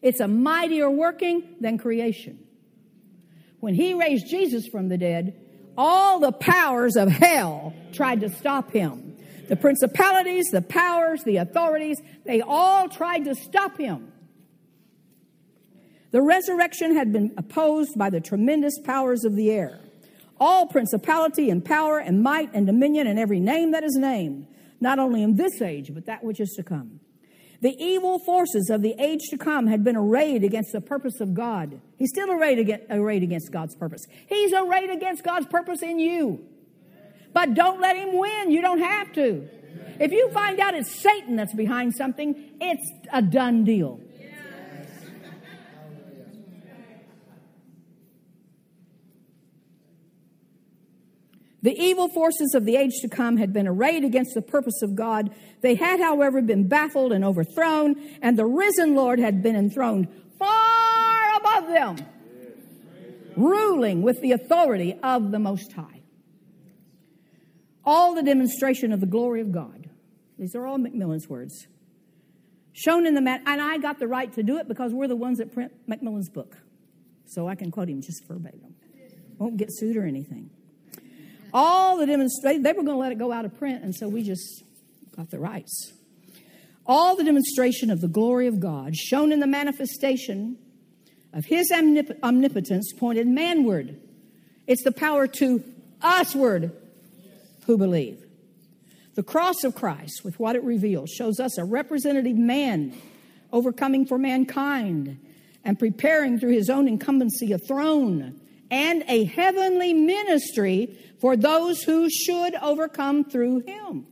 [0.01, 2.39] It's a mightier working than creation.
[3.59, 5.41] When He raised Jesus from the dead,
[5.77, 9.17] all the powers of hell tried to stop Him.
[9.47, 14.11] The principalities, the powers, the authorities, they all tried to stop Him.
[16.15, 19.81] The resurrection had been opposed by the tremendous powers of the air.
[20.39, 24.47] All principality and power and might and dominion and every name that is named,
[24.79, 27.01] not only in this age, but that which is to come.
[27.59, 31.33] The evil forces of the age to come had been arrayed against the purpose of
[31.33, 31.81] God.
[31.97, 34.05] He's still arrayed against, God's purpose.
[34.29, 36.45] He's arrayed against God's purpose in you.
[37.33, 38.51] But don't let him win.
[38.51, 39.49] You don't have to.
[39.99, 43.99] If you find out it's Satan that's behind something, it's a done deal.
[51.65, 54.93] The evil forces of the age to come had been arrayed against the purpose of
[54.93, 55.33] God.
[55.61, 61.37] They had, however, been baffled and overthrown, and the risen Lord had been enthroned far
[61.37, 61.97] above them,
[63.35, 66.03] ruling with the authority of the Most High.
[67.83, 69.89] All the demonstration of the glory of God.
[70.37, 71.65] These are all MacMillan's words.
[72.73, 75.15] Shown in the mat, and I got the right to do it because we're the
[75.15, 76.57] ones that print MacMillan's book.
[77.25, 78.75] So I can quote him just verbatim.
[79.39, 80.51] Won't get sued or anything
[81.55, 84.09] all the demonstration, they were going to let it go out of print, and so
[84.09, 84.61] we just
[85.15, 85.93] got the rights.
[86.85, 90.57] All the demonstration of the glory of God shown in the manifestation
[91.31, 93.95] of his omnip- omnipotence pointed manward.
[94.67, 95.63] It's the power to
[96.03, 96.73] usward
[97.65, 98.21] who believe.
[99.15, 102.93] The cross of Christ, with what it reveals, shows us a representative man
[103.53, 105.17] overcoming for mankind
[105.63, 108.41] and preparing through his own incumbency a throne
[108.75, 114.05] and a heavenly ministry for those who should overcome through him.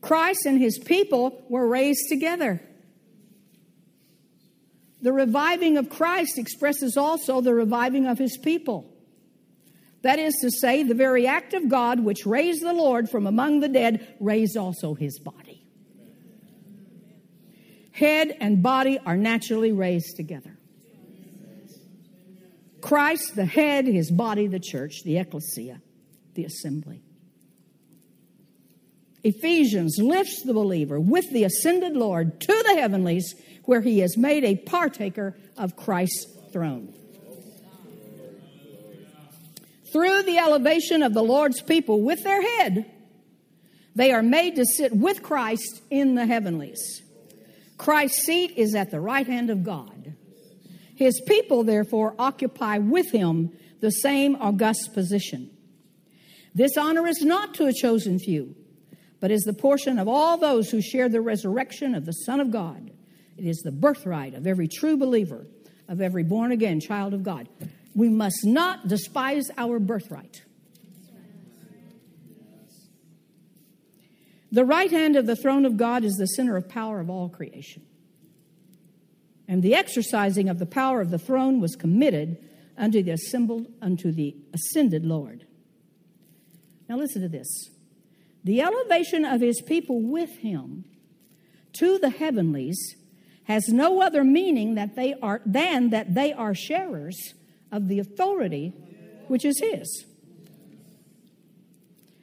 [0.00, 2.62] Christ and his people were raised together.
[5.00, 8.88] The reviving of Christ expresses also the reviving of his people.
[10.02, 13.58] That is to say, the very act of God which raised the Lord from among
[13.58, 15.64] the dead raised also his body.
[17.90, 20.51] Head and body are naturally raised together.
[22.82, 25.80] Christ, the head, his body, the church, the ecclesia,
[26.34, 27.02] the assembly.
[29.24, 33.34] Ephesians lifts the believer with the ascended Lord to the heavenlies
[33.64, 36.92] where he is made a partaker of Christ's throne.
[39.92, 42.90] Through the elevation of the Lord's people with their head,
[43.94, 47.02] they are made to sit with Christ in the heavenlies.
[47.78, 50.14] Christ's seat is at the right hand of God.
[51.02, 53.50] His people, therefore, occupy with him
[53.80, 55.50] the same august position.
[56.54, 58.54] This honor is not to a chosen few,
[59.18, 62.52] but is the portion of all those who share the resurrection of the Son of
[62.52, 62.92] God.
[63.36, 65.44] It is the birthright of every true believer,
[65.88, 67.48] of every born again child of God.
[67.96, 70.42] We must not despise our birthright.
[74.52, 77.28] The right hand of the throne of God is the center of power of all
[77.28, 77.82] creation.
[79.52, 82.38] And the exercising of the power of the throne was committed
[82.78, 85.44] unto the assembled unto the ascended Lord.
[86.88, 87.68] Now listen to this.
[88.44, 90.86] The elevation of his people with him
[91.74, 92.96] to the heavenlies
[93.44, 97.34] has no other meaning that they are than that they are sharers
[97.70, 98.72] of the authority
[99.28, 100.06] which is his.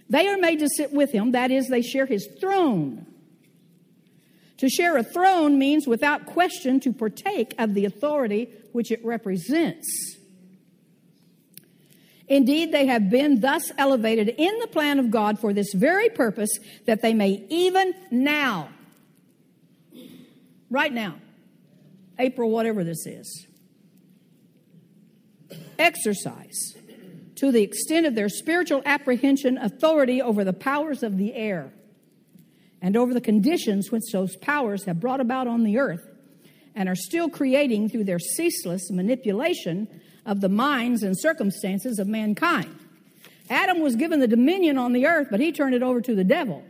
[0.10, 3.06] They are made to sit with him, that is, they share his throne.
[4.60, 10.18] To share a throne means, without question, to partake of the authority which it represents.
[12.28, 16.50] Indeed, they have been thus elevated in the plan of God for this very purpose,
[16.86, 18.70] that they may even now,
[20.70, 21.16] right now,
[22.20, 23.48] April, whatever this is,
[25.80, 26.76] exercise
[27.36, 31.72] to the extent of their spiritual apprehension authority over the powers of the air
[32.82, 36.08] and over the conditions which those powers have brought about on the earth
[36.76, 39.88] and are still creating through their ceaseless manipulation
[40.26, 42.74] of the minds and circumstances of mankind.
[43.50, 46.24] Adam was given the dominion on the earth, but he turned it over to the
[46.24, 46.64] devil.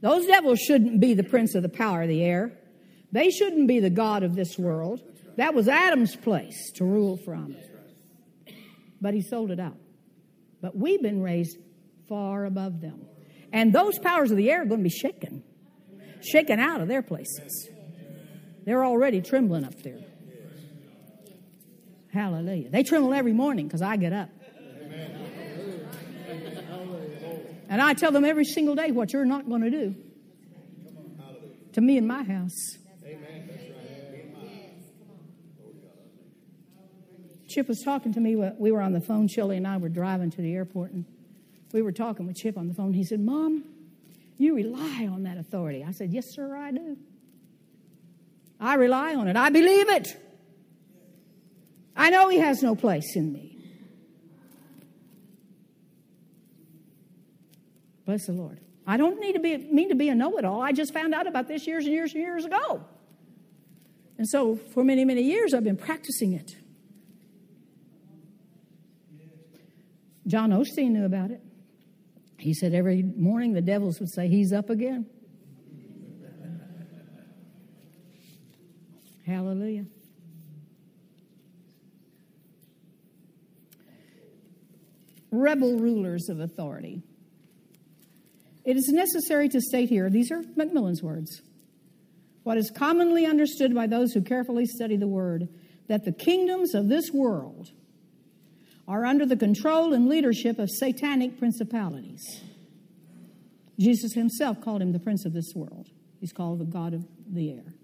[0.00, 2.52] Those devils shouldn't be the prince of the power of the air.
[3.12, 5.00] They shouldn't be the God of this world.
[5.36, 7.56] That was Adam's place to rule from
[9.00, 9.76] but he sold it out.
[10.60, 11.58] But we've been raised
[12.08, 13.06] far above them.
[13.52, 15.42] And those powers of the air are going to be shaken,
[16.20, 17.68] shaken out of their places.
[18.64, 20.00] They're already trembling up there.
[22.12, 22.70] Hallelujah.
[22.70, 24.30] They tremble every morning because I get up.
[27.68, 29.94] And I tell them every single day what you're not going to do
[31.72, 32.78] to me in my house.
[37.48, 38.36] Chip was talking to me.
[38.36, 39.28] We were on the phone.
[39.28, 41.04] Shelley and I were driving to the airport, and
[41.76, 42.94] we were talking with Chip on the phone.
[42.94, 43.62] He said, Mom,
[44.38, 45.84] you rely on that authority.
[45.86, 46.96] I said, Yes, sir, I do.
[48.58, 49.36] I rely on it.
[49.36, 50.16] I believe it.
[51.94, 53.58] I know He has no place in me.
[58.06, 58.58] Bless the Lord.
[58.86, 60.62] I don't need to be mean to be a know-it-all.
[60.62, 62.84] I just found out about this years and years and years ago.
[64.16, 66.56] And so for many, many years I've been practicing it.
[70.26, 71.42] John Osteen knew about it.
[72.46, 75.04] He said every morning the devils would say, He's up again.
[79.26, 79.86] Hallelujah.
[85.32, 87.02] Rebel rulers of authority.
[88.64, 91.42] It is necessary to state here, these are MacMillan's words,
[92.44, 95.48] what is commonly understood by those who carefully study the word,
[95.88, 97.72] that the kingdoms of this world
[98.88, 102.22] are under the control and leadership of satanic principalities.
[103.78, 105.88] Jesus himself called him the prince of this world.
[106.20, 107.74] He's called the God of the air.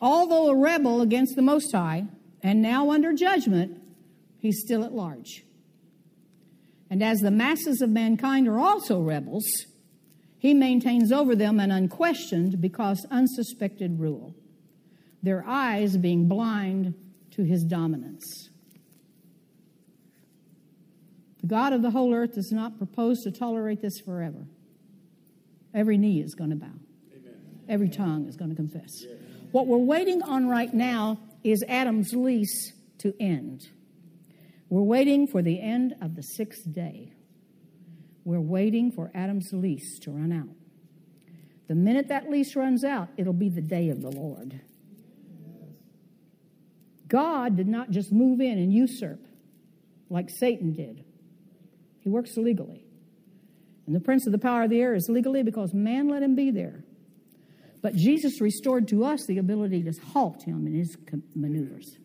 [0.00, 2.04] Although a rebel against the Most High
[2.42, 3.80] and now under judgment,
[4.38, 5.44] he's still at large.
[6.90, 9.44] And as the masses of mankind are also rebels,
[10.38, 14.34] he maintains over them an unquestioned because unsuspected rule,
[15.22, 16.94] their eyes being blind
[17.30, 18.50] to his dominance.
[21.44, 24.46] The God of the whole earth does not propose to tolerate this forever.
[25.74, 26.72] Every knee is going to bow,
[27.14, 27.34] Amen.
[27.68, 29.04] every tongue is going to confess.
[29.04, 29.16] Yeah.
[29.52, 33.68] What we're waiting on right now is Adam's lease to end.
[34.70, 37.12] We're waiting for the end of the sixth day.
[38.24, 40.48] We're waiting for Adam's lease to run out.
[41.68, 44.62] The minute that lease runs out, it'll be the day of the Lord.
[47.06, 49.20] God did not just move in and usurp
[50.08, 51.03] like Satan did.
[52.04, 52.84] He works legally.
[53.86, 56.36] And the prince of the power of the air is legally because man let him
[56.36, 56.84] be there.
[57.82, 60.96] But Jesus restored to us the ability to halt him in his
[61.34, 61.98] maneuvers,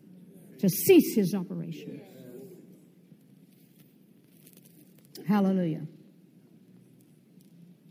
[0.58, 2.00] to cease his operation.
[5.26, 5.86] Hallelujah.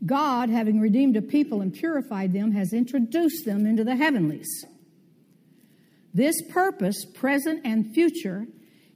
[0.04, 4.64] God, having redeemed a people and purified them, has introduced them into the heavenlies.
[6.14, 8.46] This purpose, present and future,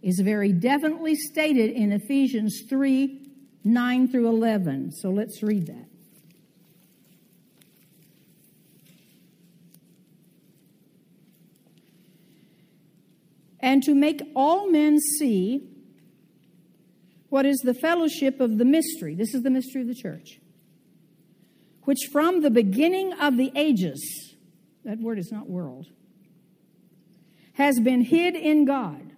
[0.05, 3.22] is very definitely stated in Ephesians 3
[3.66, 4.93] 9 through 11.
[4.93, 5.86] So let's read that.
[13.59, 15.66] And to make all men see
[17.31, 19.14] what is the fellowship of the mystery.
[19.14, 20.39] This is the mystery of the church.
[21.85, 24.35] Which from the beginning of the ages,
[24.85, 25.86] that word is not world,
[27.55, 29.14] has been hid in God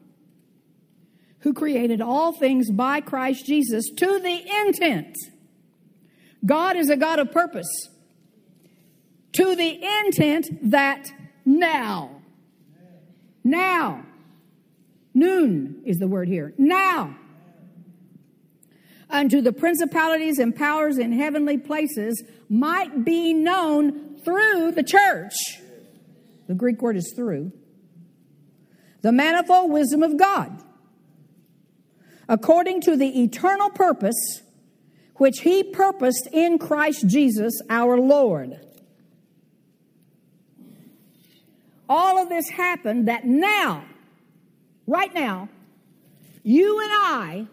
[1.47, 5.17] who created all things by Christ Jesus to the intent.
[6.45, 7.89] God is a God of purpose.
[9.35, 11.07] To the intent that
[11.45, 12.21] now,
[13.45, 14.05] now,
[15.15, 17.17] noon is the word here, now,
[19.09, 25.35] unto the principalities and powers in heavenly places might be known through the church.
[26.49, 27.53] The Greek word is through.
[29.03, 30.65] The manifold wisdom of God
[32.29, 34.43] according to the eternal purpose
[35.17, 38.61] which he purposed in Christ Jesus our Lord.
[41.89, 43.85] All of this happened that now,
[44.87, 45.49] right now,
[46.43, 47.47] you and I,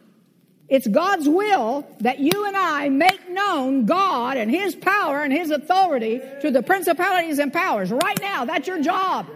[0.68, 5.52] it's God's will that you and I make known God and His power and His
[5.52, 7.92] authority to the principalities and powers.
[7.92, 9.28] Right now, that's your job.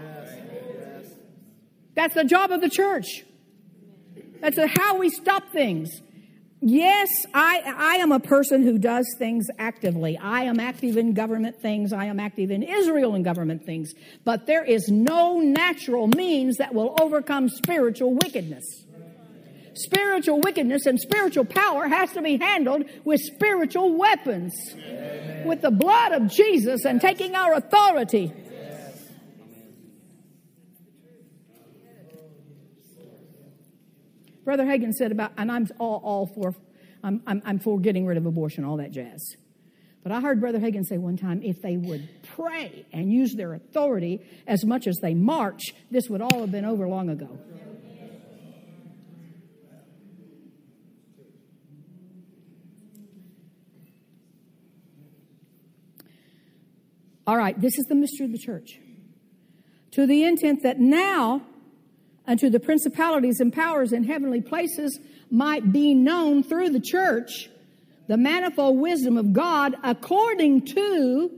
[1.94, 3.24] That's the job of the church.
[4.42, 6.02] That's how we stop things.
[6.60, 10.18] Yes, I, I am a person who does things actively.
[10.18, 11.94] I am active in government things.
[11.94, 13.94] I am active in Israel in government things.
[14.26, 18.66] But there is no natural means that will overcome spiritual wickedness.
[19.76, 24.56] Spiritual wickedness and spiritual power has to be handled with spiritual weapons.
[25.46, 28.34] With the blood of Jesus and taking our authority
[34.48, 36.56] Brother Hagin said about, and I'm all, all for,
[37.04, 39.36] I'm, I'm, I'm for getting rid of abortion, all that jazz.
[40.04, 43.54] But I heard Brother Hagin say one time if they would pray and use their
[43.54, 47.38] authority as much as they march, this would all have been over long ago.
[57.28, 58.80] All right, this is the mystery of the church.
[59.92, 61.42] To the intent that now
[62.28, 65.00] unto the principalities and powers in heavenly places
[65.32, 67.50] might be known through the church
[68.08, 71.32] the manifold wisdom of God according to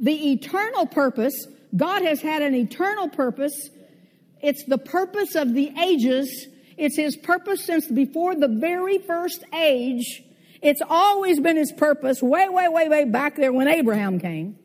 [0.00, 1.46] the eternal purpose.
[1.76, 3.70] God has had an eternal purpose.
[4.42, 6.46] It's the purpose of the ages.
[6.76, 10.22] It's His purpose since before the very first age.
[10.62, 14.58] It's always been His purpose way, way, way, way back there when Abraham came.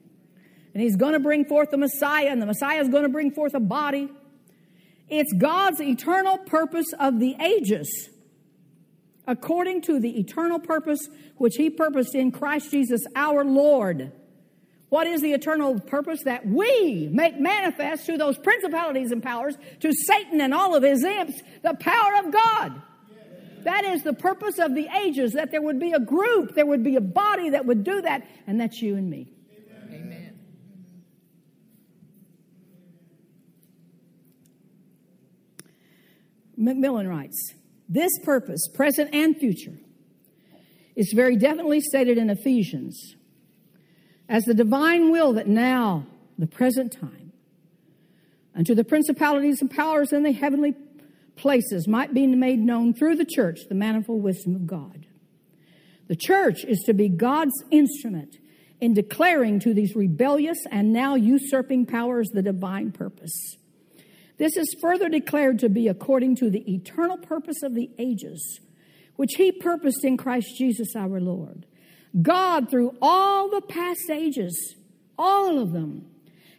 [0.74, 3.32] And He's going to bring forth the Messiah, and the Messiah is going to bring
[3.32, 4.10] forth a body.
[5.12, 8.10] It's God's eternal purpose of the ages,
[9.28, 11.06] according to the eternal purpose
[11.36, 14.14] which He purposed in Christ Jesus our Lord.
[14.88, 16.24] What is the eternal purpose?
[16.24, 21.04] That we make manifest to those principalities and powers, to Satan and all of his
[21.04, 22.82] imps, the power of God.
[23.64, 26.84] That is the purpose of the ages, that there would be a group, there would
[26.84, 29.28] be a body that would do that, and that's you and me.
[36.62, 37.54] MacMillan writes
[37.90, 39.78] This purpose, present and future,
[40.96, 43.16] is very definitely stated in Ephesians
[44.30, 46.06] as the divine will that now,
[46.38, 47.34] the present time,
[48.56, 50.74] unto the principalities and powers in the heavenly
[51.36, 55.06] places might be made known through the church the manifold wisdom of God.
[56.08, 58.38] The church is to be God's instrument
[58.80, 63.58] in declaring to these rebellious and now usurping powers the divine purpose.
[64.42, 68.60] This is further declared to be according to the eternal purpose of the ages,
[69.16, 71.68] which he purposed in Christ Jesus our Lord.
[72.20, 74.74] God, through all the past ages,
[75.16, 76.08] all of them,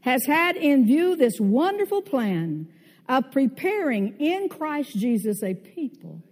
[0.03, 2.69] has had in view this wonderful plan
[3.09, 6.23] of preparing in Christ Jesus a people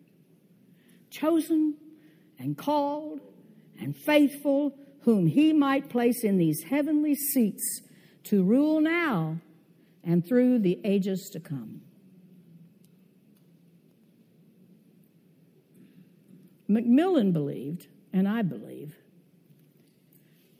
[1.10, 1.74] chosen
[2.38, 3.18] and called
[3.80, 7.80] and faithful, whom he might place in these heavenly seats
[8.22, 9.40] to rule now
[10.04, 11.82] and through the ages to come.
[16.68, 18.94] MacMillan believed, and I believe,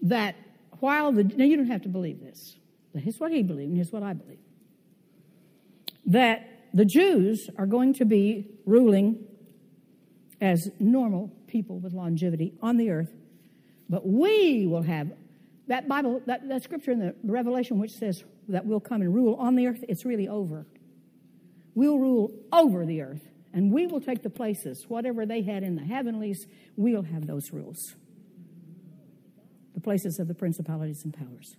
[0.02, 0.34] that
[0.80, 2.56] while the, now you don't have to believe this,
[2.92, 4.40] But here's what he believed, and here's what I believe,
[6.06, 9.24] that the Jews are going to be ruling
[10.40, 13.12] as normal people with longevity on the earth
[13.90, 15.12] But we will have
[15.66, 19.34] that Bible, that, that scripture in the Revelation which says that we'll come and rule
[19.36, 20.66] on the earth, it's really over.
[21.74, 23.22] We'll rule over the earth,
[23.52, 24.84] and we will take the places.
[24.88, 26.46] Whatever they had in the heavenlies,
[26.76, 27.94] we'll have those rules.
[29.74, 31.56] The places of the principalities and powers.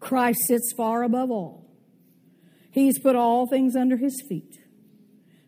[0.00, 1.70] Christ sits far above all.
[2.72, 4.58] He's put all things under his feet.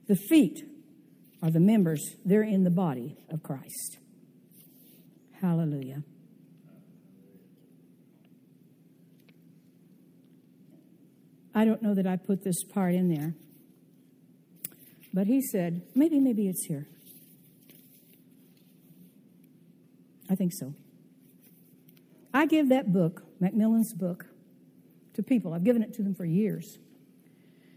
[0.07, 0.63] The feet
[1.43, 3.99] are the members, they're in the body of Christ.
[5.41, 6.05] Hallelujah.
[11.55, 13.35] I don't know that I put this part in there,
[15.13, 16.87] but he said, maybe, maybe it's here.
[20.29, 20.75] I think so.
[22.33, 24.27] I give that book, MacMillan's book,
[25.15, 25.53] to people.
[25.53, 26.79] I've given it to them for years.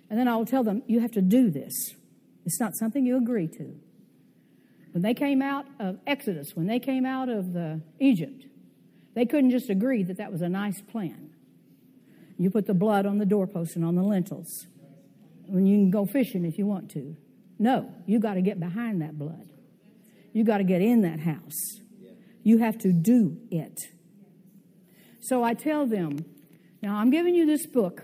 [0.09, 1.73] And then I will tell them, you have to do this.
[2.45, 3.75] It's not something you agree to.
[4.93, 8.45] When they came out of Exodus, when they came out of the Egypt,
[9.13, 11.29] they couldn't just agree that that was a nice plan.
[12.37, 14.67] You put the blood on the doorpost and on the lintels.
[15.47, 17.15] When you can go fishing if you want to.
[17.59, 19.49] No, you got to get behind that blood.
[20.33, 21.79] You got to get in that house.
[22.43, 23.79] You have to do it.
[25.19, 26.25] So I tell them,
[26.81, 28.03] now I'm giving you this book,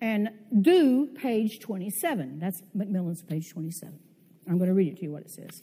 [0.00, 0.30] and
[0.60, 2.40] do page 27.
[2.40, 3.98] That's MacMillan's page 27.
[4.48, 5.62] I'm going to read it to you what it says.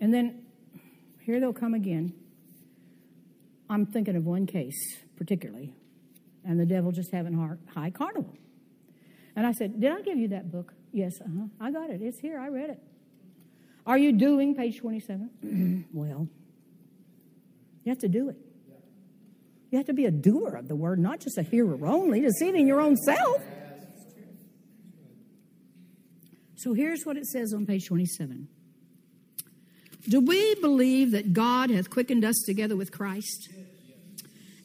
[0.00, 0.46] And then
[1.20, 2.14] here they'll come again.
[3.68, 5.74] I'm thinking of one case particularly,
[6.46, 7.34] and the devil just having
[7.74, 8.34] high carnival.
[9.36, 10.72] And I said, Did I give you that book?
[10.92, 11.46] Yes, uh huh.
[11.60, 12.00] I got it.
[12.00, 12.40] It's here.
[12.40, 12.82] I read it.
[13.86, 15.86] Are you doing page 27?
[15.92, 16.26] well,
[17.84, 18.36] you have to do it.
[19.70, 22.66] You have to be a doer of the word, not just a hearer only, deceiving
[22.66, 23.42] your own self.
[26.56, 28.48] So here's what it says on page 27.
[30.08, 33.50] Do we believe that God hath quickened us together with Christ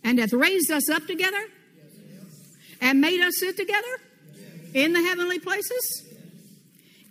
[0.06, 1.44] and hath raised us up together
[2.80, 4.00] and made us sit together
[4.74, 6.06] in the heavenly places?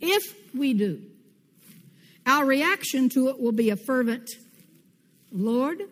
[0.01, 1.03] If we do,
[2.25, 4.31] our reaction to it will be a fervent,
[5.31, 5.83] Lord,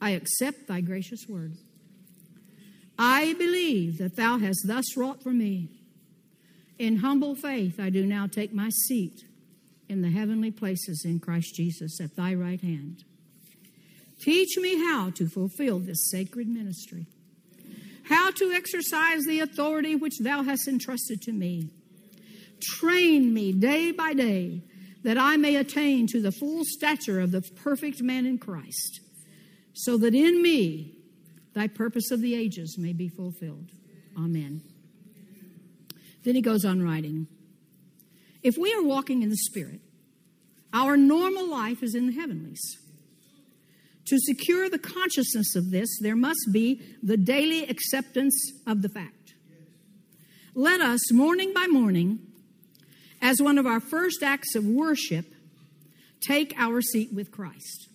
[0.00, 1.54] I accept thy gracious word.
[2.98, 5.68] I believe that thou hast thus wrought for me.
[6.78, 9.24] In humble faith, I do now take my seat
[9.88, 13.04] in the heavenly places in Christ Jesus at thy right hand.
[14.22, 17.06] Teach me how to fulfill this sacred ministry,
[18.04, 21.70] how to exercise the authority which thou hast entrusted to me.
[22.60, 24.62] Train me day by day
[25.02, 29.00] that I may attain to the full stature of the perfect man in Christ
[29.72, 30.94] so that in me
[31.54, 33.70] thy purpose of the ages may be fulfilled.
[34.16, 34.62] Amen.
[36.22, 37.26] Then he goes on writing
[38.44, 39.80] If we are walking in the Spirit,
[40.72, 42.78] our normal life is in the heavenlies.
[44.06, 48.34] To secure the consciousness of this, there must be the daily acceptance
[48.66, 49.34] of the fact.
[50.54, 52.18] Let us, morning by morning,
[53.20, 55.26] as one of our first acts of worship,
[56.20, 57.88] take our seat with Christ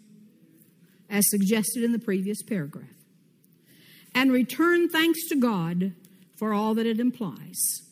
[1.10, 2.86] as suggested in the previous paragraph,
[4.14, 5.94] and return thanks to God
[6.36, 7.87] for all that it implies.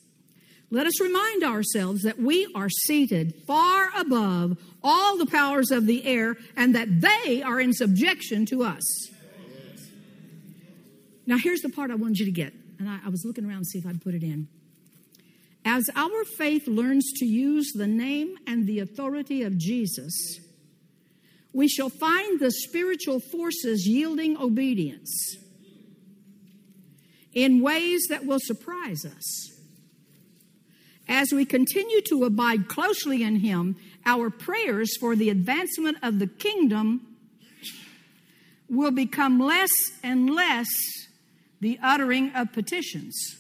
[0.72, 6.06] Let us remind ourselves that we are seated far above all the powers of the
[6.06, 8.84] air and that they are in subjection to us.
[11.28, 13.60] Now, here's the part I wanted you to get, and I, I was looking around
[13.60, 14.48] to see if I'd put it in.
[15.64, 20.40] As our faith learns to use the name and the authority of Jesus,
[21.54, 25.38] we shall find the spiritual forces yielding obedience
[27.34, 29.55] in ways that will surprise us.
[31.08, 33.76] As we continue to abide closely in Him,
[34.06, 37.16] our prayers for the advancement of the kingdom
[38.70, 40.68] will become less and less
[41.62, 43.38] the uttering of petitions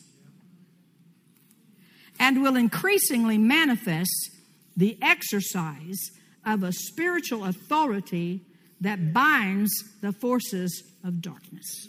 [2.19, 4.31] and will increasingly manifest
[4.77, 5.99] the exercise
[6.45, 8.41] of a spiritual authority
[8.81, 9.71] that binds
[10.01, 11.87] the forces of darkness.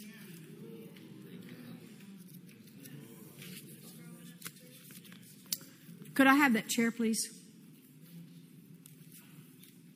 [6.17, 7.29] Could I have that chair, please?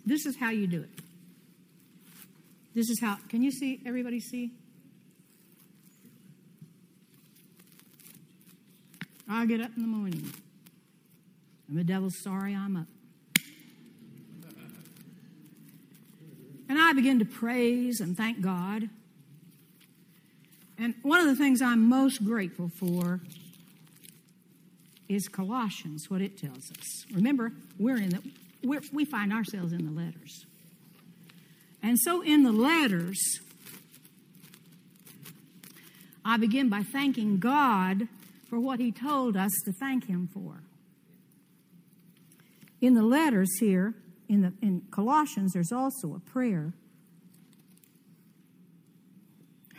[0.06, 0.90] This is how you do it.
[2.76, 4.52] This is how, can you see, everybody see?
[9.28, 10.32] I get up in the morning,
[11.68, 12.88] and the devil's sorry I'm up.
[16.70, 18.92] And I begin to praise and thank God.
[20.78, 23.22] And one of the things I'm most grateful for
[25.14, 27.06] is Colossians, what it tells us.
[27.14, 28.22] Remember, we're in the
[28.64, 30.46] we're, we find ourselves in the letters.
[31.84, 33.20] And so in the letters,
[36.24, 38.08] I begin by thanking God
[38.50, 40.62] for what He told us to thank Him for.
[42.80, 43.96] In the letters here,
[44.30, 46.74] in, the, in Colossians, there's also a prayer.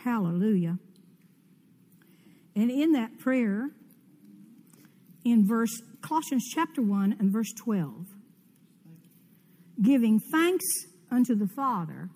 [0.03, 0.77] Hallelujah.
[2.55, 3.71] And in that prayer,
[5.23, 8.07] in verse Colossians chapter 1 and verse 12,
[9.81, 10.65] giving thanks
[11.09, 12.09] unto the Father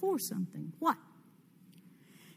[0.00, 0.72] for something.
[0.78, 0.96] What?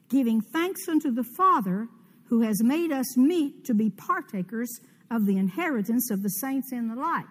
[0.10, 1.88] Giving thanks unto the Father
[2.26, 4.70] who has made us meet to be partakers
[5.10, 7.26] of the inheritance of the saints in the light.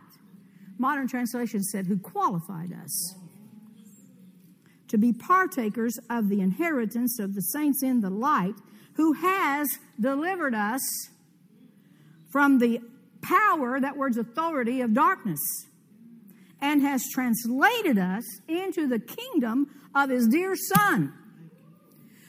[0.79, 3.15] Modern translation said, who qualified us
[4.89, 8.55] to be partakers of the inheritance of the saints in the light,
[8.95, 9.69] who has
[10.01, 10.81] delivered us
[12.31, 12.81] from the
[13.23, 15.41] power, that word's authority, of darkness,
[16.61, 21.13] and has translated us into the kingdom of his dear Son.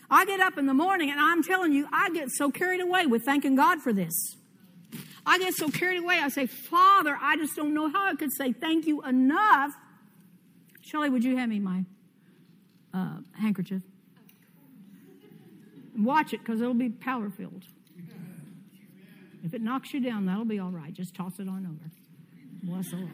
[0.09, 3.05] I get up in the morning and I'm telling you, I get so carried away
[3.05, 4.35] with thanking God for this.
[5.25, 6.19] I get so carried away.
[6.21, 9.71] I say, Father, I just don't know how I could say thank you enough.
[10.81, 11.85] Shelley, would you hand me my
[12.93, 13.81] uh, handkerchief?
[15.97, 17.63] Watch it because it'll be power filled.
[19.43, 20.93] If it knocks you down, that'll be all right.
[20.93, 21.91] Just toss it on over.
[22.63, 23.11] Bless the Lord.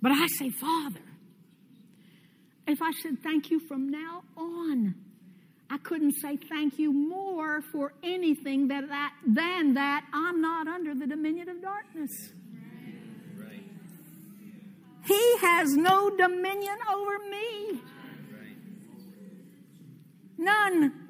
[0.00, 1.00] But I say, Father,
[2.66, 4.94] if I said thank you from now on,
[5.70, 10.94] I couldn't say thank you more for anything that, that, than that I'm not under
[10.94, 12.10] the dominion of darkness.
[13.38, 13.62] Right.
[15.06, 17.80] He has no dominion over me.
[20.38, 21.01] None.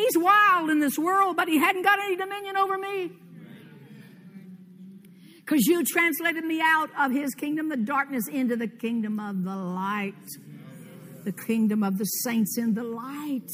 [0.00, 3.10] He's wild in this world, but he hadn't got any dominion over me.
[5.36, 9.54] Because you translated me out of his kingdom, the darkness, into the kingdom of the
[9.54, 10.14] light.
[11.24, 13.50] The kingdom of the saints in the light.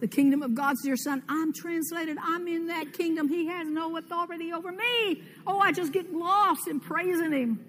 [0.00, 1.22] The kingdom of God's dear son.
[1.28, 2.18] I'm translated.
[2.22, 3.28] I'm in that kingdom.
[3.28, 5.22] He has no authority over me.
[5.46, 7.64] Oh, I just get lost in praising him.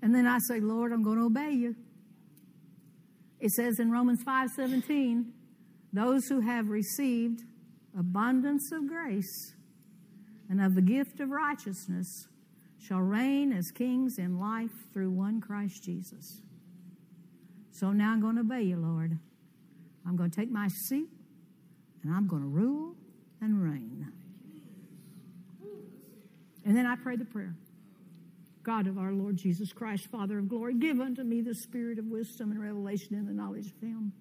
[0.00, 1.76] And then I say, Lord, I'm going to obey you.
[3.38, 5.32] It says in Romans 5:17,
[5.92, 7.42] those who have received
[7.98, 9.54] abundance of grace
[10.48, 12.28] and of the gift of righteousness
[12.78, 16.40] shall reign as kings in life through one Christ Jesus.
[17.70, 19.18] So now I'm going to obey you, Lord.
[20.06, 21.08] I'm going to take my seat
[22.02, 22.94] and I'm going to rule
[23.40, 24.12] and reign.
[26.64, 27.54] And then I pray the prayer.
[28.62, 32.06] God of our Lord Jesus Christ, Father of glory, give unto me the spirit of
[32.06, 34.12] wisdom and revelation in the knowledge of Him.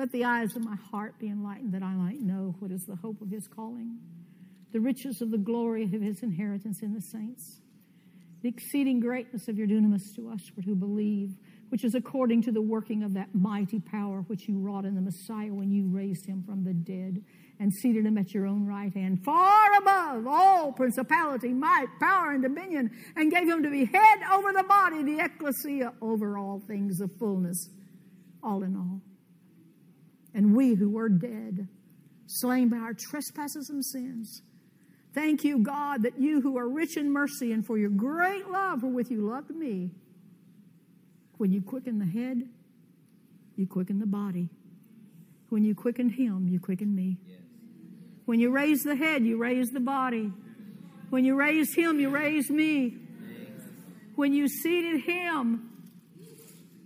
[0.00, 2.96] Let the eyes of my heart be enlightened that I might know what is the
[2.96, 3.98] hope of His calling,
[4.72, 7.60] the riches of the glory of His inheritance in the saints,
[8.40, 11.34] the exceeding greatness of your dunamis to us who believe,
[11.68, 15.02] which is according to the working of that mighty power which you wrought in the
[15.02, 17.22] Messiah when you raised him from the dead
[17.58, 22.42] and seated him at your own right hand, far above all principality, might, power, and
[22.42, 27.02] dominion, and gave him to be head over the body, the ecclesia, over all things
[27.02, 27.68] of fullness,
[28.42, 29.02] all in all.
[30.34, 31.68] And we who were dead,
[32.26, 34.42] slain by our trespasses and sins,
[35.12, 38.82] thank you, God, that you who are rich in mercy and for your great love
[38.82, 39.90] wherewith you loved me,
[41.38, 42.48] when you quicken the head,
[43.56, 44.50] you quicken the body.
[45.48, 47.18] When you quickened him, you quickened me.
[48.24, 50.32] When you raise the head, you raise the body.
[51.08, 52.96] When you raised him, you raised me.
[54.14, 55.69] When you seated him,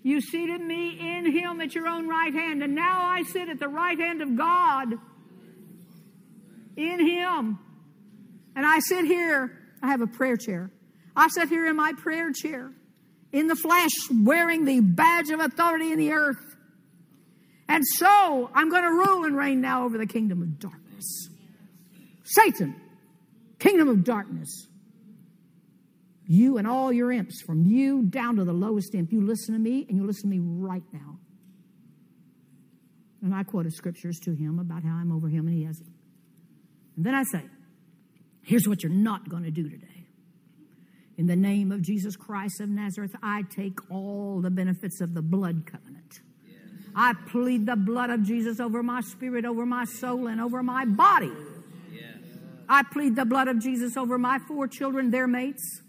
[0.04, 2.62] you seated me in him at your own right hand.
[2.62, 4.92] And now I sit at the right hand of God
[6.76, 7.58] in him.
[8.54, 10.70] And I sit here, I have a prayer chair.
[11.16, 12.70] I sit here in my prayer chair,
[13.32, 16.54] in the flesh, wearing the badge of authority in the earth.
[17.66, 21.28] And so I'm going to rule and reign now over the kingdom of darkness.
[22.24, 22.76] Satan,
[23.58, 24.66] kingdom of darkness.
[26.26, 29.60] You and all your imps, from you down to the lowest imp, you listen to
[29.60, 31.18] me and you listen to me right now.
[33.22, 35.88] And I quoted scriptures to him about how I'm over him and he hasn't.
[36.96, 37.42] And then I say,
[38.42, 40.06] here's what you're not going to do today.
[41.16, 45.22] In the name of Jesus Christ of Nazareth, I take all the benefits of the
[45.22, 46.20] blood covenant.
[46.96, 50.84] I plead the blood of Jesus over my spirit, over my soul, and over my
[50.84, 51.32] body.
[52.68, 55.82] I plead the blood of Jesus over my four children, their mates,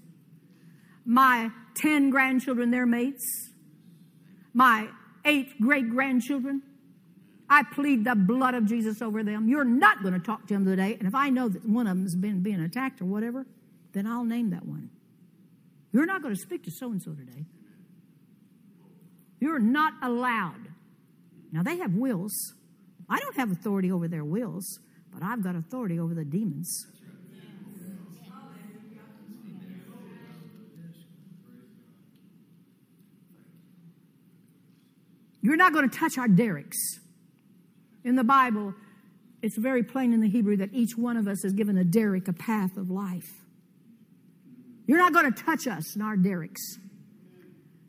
[1.06, 3.50] my 10 grandchildren, their mates,
[4.54, 4.88] my
[5.24, 6.62] eight great grandchildren,
[7.50, 9.48] I plead the blood of Jesus over them.
[9.48, 10.96] You're not going to talk to them today.
[10.98, 13.46] And if I know that one of them has been being attacked or whatever,
[13.94, 14.90] then I'll name that one.
[15.92, 17.46] You're not going to speak to so and so today.
[19.40, 20.70] You're not allowed.
[21.52, 22.34] Now, they have wills.
[23.08, 24.80] I don't have authority over their wills,
[25.14, 26.88] but I've got authority over the demons.
[35.46, 37.00] You're not going to touch our derricks.
[38.04, 38.74] In the Bible,
[39.44, 42.28] it's very plain in the Hebrew that each one of us is given a derrick,
[42.28, 43.30] a path of life.
[44.88, 46.80] You're not going to touch us in our derricks.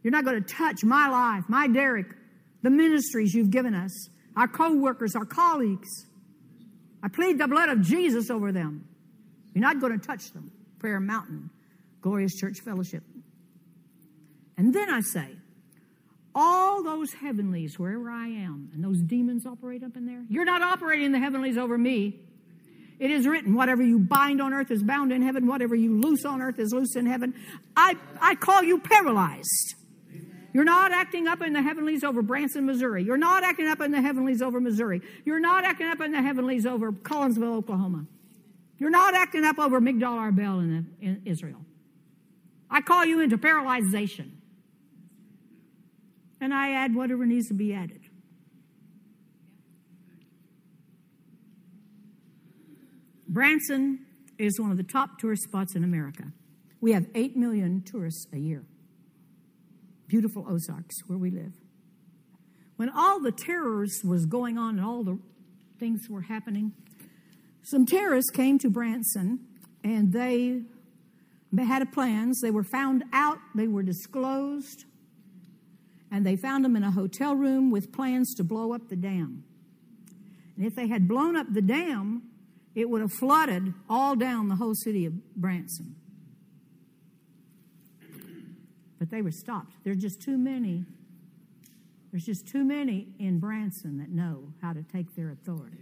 [0.03, 2.09] You're not going to touch my life, my derrick,
[2.63, 5.89] the ministries you've given us, our co workers, our colleagues.
[7.03, 8.87] I plead the blood of Jesus over them.
[9.55, 10.53] You're not going to touch them.
[10.79, 11.49] Prayer Mountain,
[12.03, 13.03] Glorious Church Fellowship.
[14.59, 15.36] And then I say,
[16.37, 20.61] all those heavenlies, wherever I am, and those demons operate up in there, you're not
[20.61, 22.21] operating the heavenlies over me.
[22.99, 26.27] It is written, whatever you bind on earth is bound in heaven, whatever you loose
[26.27, 27.35] on earth is loose in heaven.
[27.75, 29.77] I, I call you paralyzed.
[30.53, 33.03] You're not acting up in the heavenlies over Branson, Missouri.
[33.03, 35.01] You're not acting up in the heavenlies over Missouri.
[35.25, 38.07] You're not acting up in the heavenlies over Collinsville, Oklahoma.
[38.79, 41.65] You're not acting up over Migdal Arbel in, in Israel.
[42.71, 44.36] I call you into paralyzation
[46.41, 48.01] and I add whatever needs to be added.
[53.29, 54.07] Branson
[54.39, 56.25] is one of the top tourist spots in America.
[56.81, 58.65] We have 8 million tourists a year.
[60.07, 61.53] Beautiful Ozarks, where we live.
[62.77, 65.19] When all the terrors was going on and all the
[65.79, 66.73] things were happening,
[67.63, 69.41] some terrorists came to Branson
[69.83, 70.63] and they
[71.53, 72.41] they had plans.
[72.41, 74.85] They were found out, they were disclosed,
[76.11, 79.45] and they found them in a hotel room with plans to blow up the dam.
[80.57, 82.23] And if they had blown up the dam,
[82.75, 85.97] it would have flooded all down the whole city of Branson.
[88.99, 89.73] But they were stopped.
[89.85, 90.85] There's just too many.
[92.11, 95.77] There's just too many in Branson that know how to take their authority.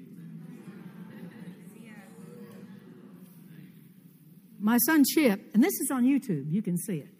[4.58, 7.13] My son Chip, and this is on YouTube, you can see it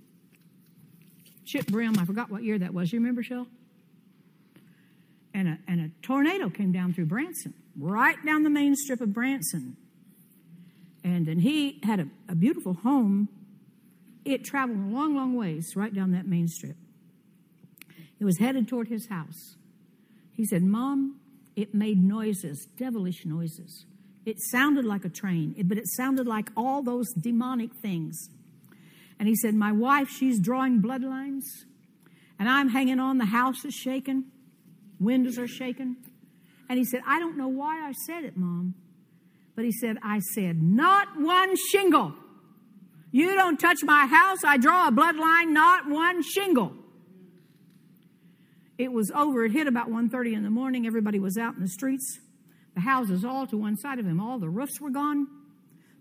[1.44, 1.98] Chip Brim.
[1.98, 2.92] I forgot what year that was.
[2.92, 3.46] You remember, Shell?
[5.32, 9.12] And a, and a tornado came down through Branson, right down the main strip of
[9.12, 9.76] Branson.
[11.02, 13.28] And then he had a, a beautiful home.
[14.24, 16.76] It traveled a long, long ways right down that main strip.
[18.18, 19.56] It was headed toward his house.
[20.32, 21.20] He said, Mom,
[21.56, 23.86] it made noises, devilish noises.
[24.24, 28.30] It sounded like a train, but it sounded like all those demonic things.
[29.24, 31.44] And he said, My wife, she's drawing bloodlines,
[32.38, 33.16] and I'm hanging on.
[33.16, 34.24] The house is shaking,
[35.00, 35.96] windows are shaking.
[36.68, 38.74] And he said, I don't know why I said it, Mom.
[39.56, 42.12] But he said, I said, Not one shingle.
[43.12, 44.44] You don't touch my house.
[44.44, 46.74] I draw a bloodline, not one shingle.
[48.76, 49.46] It was over.
[49.46, 50.86] It hit about 1.30 in the morning.
[50.86, 52.20] Everybody was out in the streets.
[52.74, 54.20] The houses all to one side of him.
[54.20, 55.28] All the roofs were gone.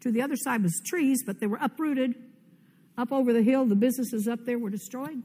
[0.01, 2.15] To the other side was trees, but they were uprooted.
[2.97, 5.23] Up over the hill, the businesses up there were destroyed.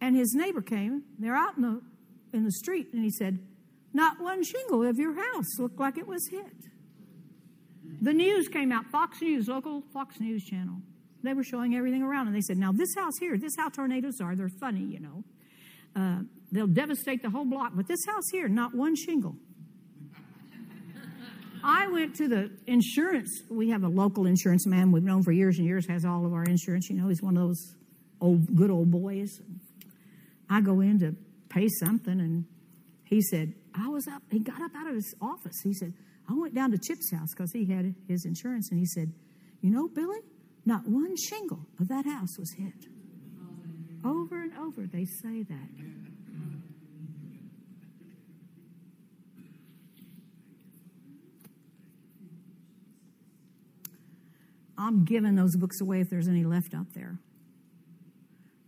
[0.00, 1.04] And his neighbor came.
[1.18, 1.80] They're out in the,
[2.32, 3.38] in the street, and he said,
[3.92, 6.46] Not one shingle of your house looked like it was hit.
[8.02, 10.76] The news came out, Fox News, local Fox News channel.
[11.22, 14.20] They were showing everything around, and they said, Now, this house here, this how tornadoes
[14.20, 14.34] are.
[14.34, 15.24] They're funny, you know.
[15.94, 16.22] Uh,
[16.52, 19.36] they'll devastate the whole block, but this house here, not one shingle.
[21.62, 23.42] I went to the insurance.
[23.50, 26.32] We have a local insurance man we've known for years and years, has all of
[26.32, 26.88] our insurance.
[26.88, 27.74] You know, he's one of those
[28.20, 29.40] old, good old boys.
[30.48, 31.14] I go in to
[31.48, 32.44] pay something, and
[33.04, 34.22] he said, I was up.
[34.30, 35.60] He got up out of his office.
[35.62, 35.92] He said,
[36.28, 39.12] I went down to Chip's house because he had his insurance, and he said,
[39.60, 40.22] You know, Billye,
[40.64, 42.86] not one shingle of that house was hit.
[44.04, 46.09] Over and over, they say that.
[54.80, 57.18] I'm giving those books away if there's any left out there.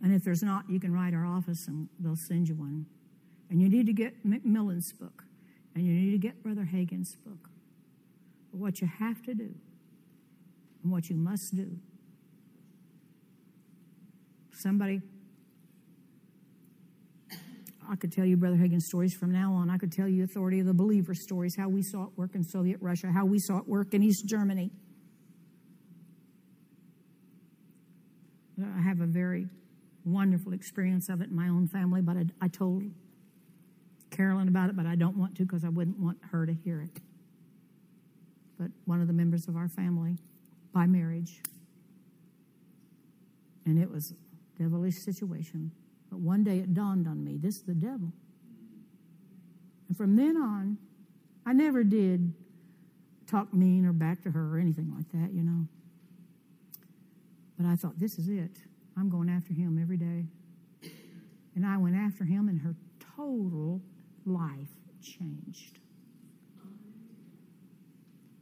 [0.03, 2.85] And if there's not, you can write our office and they'll send you one.
[3.49, 5.23] And you need to get MacMillan's book.
[5.73, 7.49] And you need to get Brother Hagin's book.
[8.51, 9.55] But what you have to do
[10.83, 11.79] and what you must do.
[14.51, 15.01] Somebody,
[17.89, 19.71] I could tell you Brother Hagin's stories from now on.
[19.71, 22.43] I could tell you Authority of the Believer stories, how we saw it work in
[22.43, 24.69] Soviet Russia, how we saw it work in East Germany.
[28.61, 29.47] I have a very
[30.05, 32.83] wonderful experience of it in my own family, but I, I told
[34.11, 36.81] Carolyn about it, but I don't want to because I wouldn't want her to hear
[36.81, 37.01] it.
[38.59, 40.17] But one of the members of our family,
[40.71, 41.41] by marriage,
[43.65, 45.71] and it was a devilish situation.
[46.09, 48.11] But one day it dawned on me this is the devil.
[49.87, 50.77] And from then on,
[51.45, 52.33] I never did
[53.27, 55.67] talk mean or back to her or anything like that, you know.
[57.57, 58.57] But I thought, this is it.
[58.97, 60.25] I'm going after him every day.
[61.55, 62.75] And I went after him, and her
[63.15, 63.81] total
[64.25, 64.69] life
[65.01, 65.79] changed.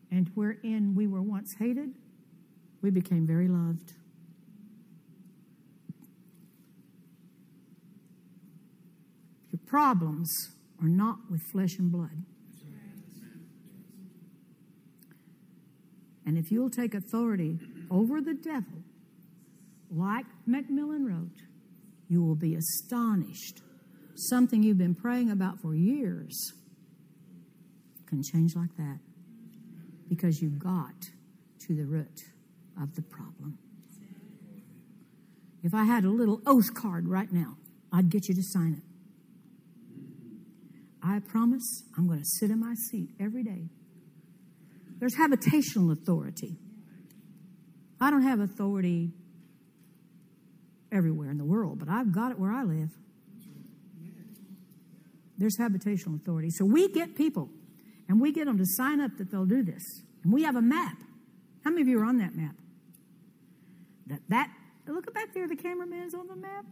[0.09, 1.89] And wherein we were once hated,
[2.81, 3.93] we became very loved.
[9.51, 10.51] Your problems
[10.81, 12.25] are not with flesh and blood.
[16.25, 17.59] And if you'll take authority
[17.89, 18.83] over the devil,
[19.91, 21.41] like MacMillan wrote,
[22.07, 23.61] you will be astonished.
[24.15, 26.53] Something you've been praying about for years
[28.07, 28.99] can change like that
[30.09, 31.07] because you got
[31.59, 32.21] to the root
[32.81, 33.57] of the problem.
[35.63, 37.57] If I had a little oath card right now,
[37.93, 38.83] I'd get you to sign it.
[41.03, 43.69] I promise I'm going to sit in my seat every day.
[44.99, 46.57] There's habitational authority.
[47.99, 49.13] I don't have authority
[50.91, 52.89] everywhere in the world, but I've got it where I live.
[55.37, 56.49] There's habitational authority.
[56.51, 57.49] So we get people
[58.07, 59.83] and we get them to sign up that they'll do this.
[60.23, 60.97] And we have a map.
[61.63, 62.55] How many of you are on that map?
[64.07, 64.51] That that
[64.87, 66.65] look back there, the cameraman's on the map.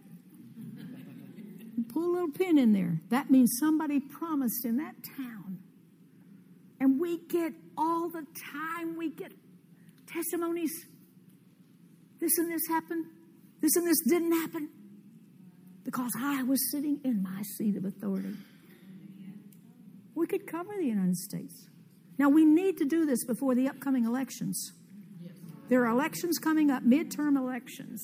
[1.93, 2.99] Pull a little pin in there.
[3.09, 5.59] That means somebody promised in that town.
[6.79, 9.31] And we get all the time, we get
[10.07, 10.71] testimonies.
[12.19, 13.05] This and this happened.
[13.61, 14.69] This and this didn't happen.
[15.83, 18.35] Because I was sitting in my seat of authority.
[20.15, 21.67] We could cover the United States.
[22.17, 24.73] Now, we need to do this before the upcoming elections.
[25.69, 28.01] There are elections coming up, midterm elections.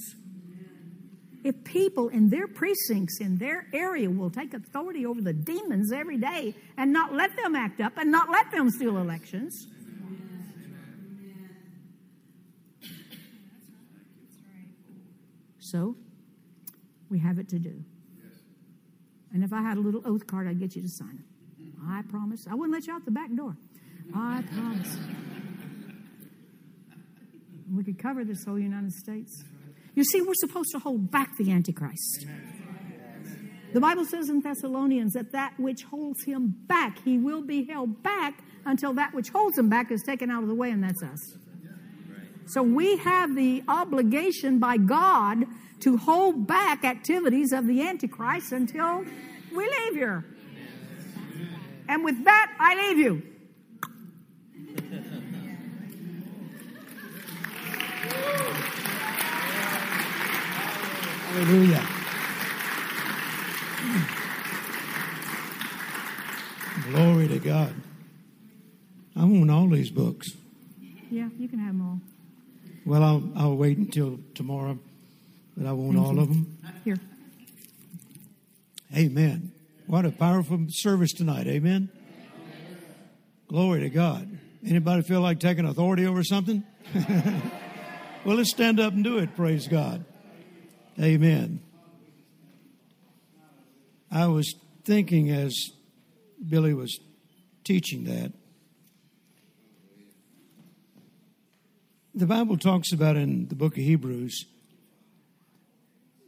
[1.44, 6.18] If people in their precincts, in their area, will take authority over the demons every
[6.18, 9.68] day and not let them act up and not let them steal elections.
[15.76, 15.98] So,
[17.10, 17.84] we have it to do.
[19.34, 21.70] And if I had a little oath card, I'd get you to sign it.
[21.86, 22.46] I promise.
[22.50, 23.58] I wouldn't let you out the back door.
[24.16, 24.98] I promise.
[27.76, 29.44] We could cover this whole United States.
[29.96, 32.26] You see, we're supposed to hold back the Antichrist.
[33.74, 38.02] The Bible says in Thessalonians that that which holds him back, he will be held
[38.02, 41.04] back until that which holds him back is taken out of the way, and that's
[41.04, 41.20] us.
[42.48, 45.46] So we have the obligation by God
[45.82, 49.06] to hold back activities of the Antichrist until
[49.56, 50.26] we leave here.
[51.88, 53.22] And with that, I leave you.
[61.36, 61.86] Hallelujah.
[66.90, 67.74] Glory to God.
[69.16, 70.30] I want all these books.
[71.12, 72.00] Yeah, you can have them all.
[72.86, 74.80] Well, I'll, I'll wait until tomorrow,
[75.58, 76.22] but I want Thank all you.
[76.22, 76.58] of them.
[76.84, 77.00] Here.
[78.96, 79.52] Amen.
[79.88, 81.48] What a powerful service tonight.
[81.48, 81.90] Amen.
[83.48, 84.38] Glory to God.
[84.66, 86.64] Anybody feel like taking authority over something?
[88.26, 89.36] well, let's stand up and do it.
[89.36, 90.06] Praise God.
[91.00, 91.62] Amen.
[94.12, 94.56] I was
[94.86, 95.54] thinking as
[96.44, 97.00] Billye was
[97.64, 98.32] teaching that.
[102.14, 104.46] The Bible talks about in the book of Hebrews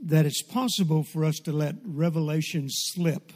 [0.04, 3.32] that it's possible for us to let revelation slip.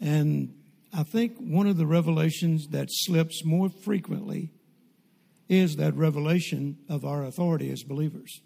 [0.00, 0.54] And
[0.92, 4.50] I think one of the revelations that slips more frequently
[5.48, 8.40] is that revelation of our authority as believers.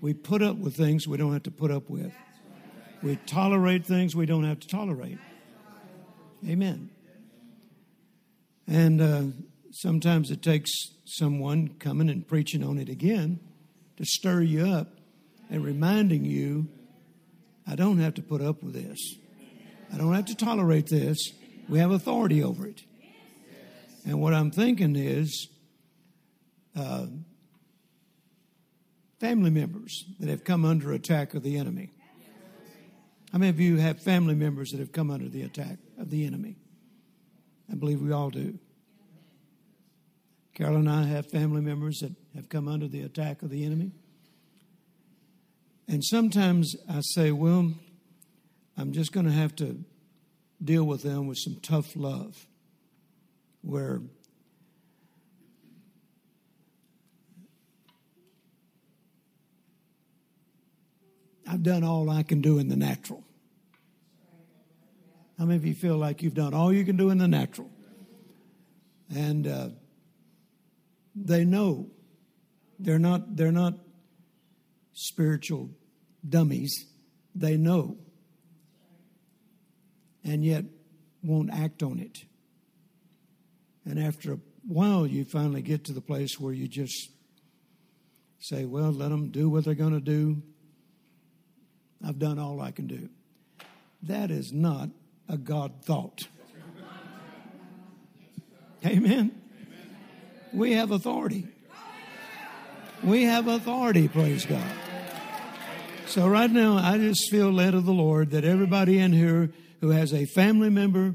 [0.00, 2.12] We put up with things we don't have to put up with.
[3.02, 5.18] We tolerate things we don't have to tolerate.
[6.46, 6.90] Amen.
[8.66, 9.22] And uh,
[9.72, 10.70] sometimes it takes
[11.04, 13.40] someone coming and preaching on it again
[13.98, 14.86] to stir you up
[15.50, 16.68] and reminding you,
[17.66, 19.16] I don't have to put up with this.
[19.92, 21.18] I don't have to tolerate this.
[21.68, 22.80] We have authority over it.
[24.06, 25.48] And what I'm thinking is
[26.76, 27.06] uh,
[29.18, 31.90] family members that have come under attack of the enemy.
[33.32, 36.24] How many of you have family members that have come under the attack of the
[36.24, 36.56] enemy?
[37.70, 38.60] I believe we all do.
[40.54, 43.90] Carol and I have family members that have come under the attack of the enemy.
[45.88, 47.72] And sometimes I say, well,
[48.76, 49.84] I'm just going to have to
[50.62, 52.46] deal with them with some tough love
[53.62, 54.00] where
[61.44, 63.24] I've done all I can do in the natural.
[65.40, 67.68] How many of you feel like you've done all you can do in the natural?
[69.12, 69.68] And uh,
[71.16, 71.90] they know
[72.78, 73.74] they're not they're not
[74.92, 75.70] spiritual
[76.28, 76.86] dummies.
[77.34, 77.96] They know,
[80.24, 80.64] and yet
[81.22, 82.18] won't act on it.
[83.84, 87.10] And after a while, you finally get to the place where you just
[88.40, 90.42] say, "Well, let them do what they're going to do."
[92.04, 93.08] I've done all I can do.
[94.02, 94.90] That is not
[95.28, 96.28] a God thought.
[98.86, 99.32] Amen.
[100.52, 101.48] We have authority.
[103.02, 104.70] We have authority, praise God.
[106.06, 109.50] So, right now, I just feel led of the Lord that everybody in here
[109.80, 111.14] who has a family member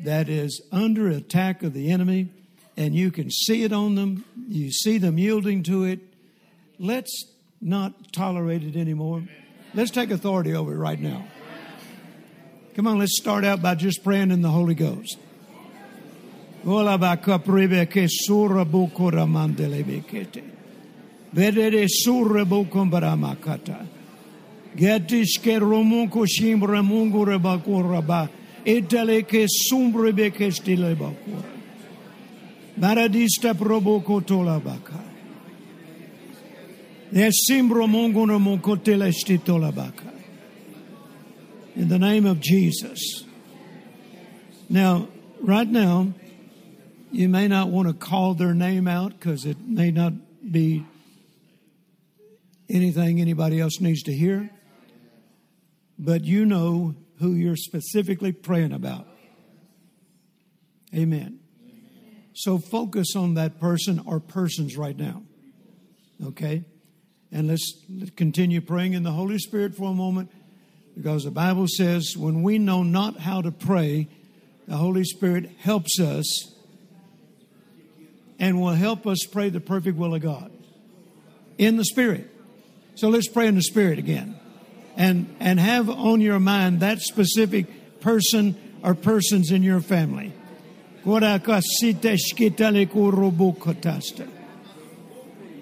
[0.00, 2.30] that is under attack of the enemy,
[2.76, 6.00] and you can see it on them, you see them yielding to it,
[6.78, 7.26] let's
[7.60, 9.22] not tolerate it anymore.
[9.74, 11.26] Let's take authority over it right now.
[12.74, 15.18] Come on, let's start out by just praying in the Holy Ghost.
[16.64, 16.78] Ke
[25.60, 28.28] romunko shimbre mungure bakura ba.
[28.64, 31.44] Itale ke sumbre beke stile bakura.
[32.78, 35.00] Maradista proboko tola baka.
[37.12, 40.12] Esimbro mungure munkotele stitola baka.
[41.76, 43.24] In the name of Jesus.
[44.68, 45.08] Now,
[45.40, 46.12] right now,
[47.12, 50.12] you may not want to call their name out because it may not
[50.50, 50.84] be
[52.68, 54.50] anything anybody else needs to hear,
[55.98, 59.06] but you know who you're specifically praying about.
[60.94, 61.40] Amen.
[62.34, 65.22] So focus on that person or persons right now.
[66.24, 66.64] Okay?
[67.30, 67.72] And let's
[68.16, 70.30] continue praying in the Holy Spirit for a moment
[70.94, 74.08] because the Bible says when we know not how to pray,
[74.66, 76.52] the Holy Spirit helps us
[78.38, 80.50] and will help us pray the perfect will of God
[81.58, 82.33] in the Spirit.
[82.94, 84.38] So let's pray in the Spirit again.
[84.96, 90.32] And, and have on your mind that specific person or persons in your family.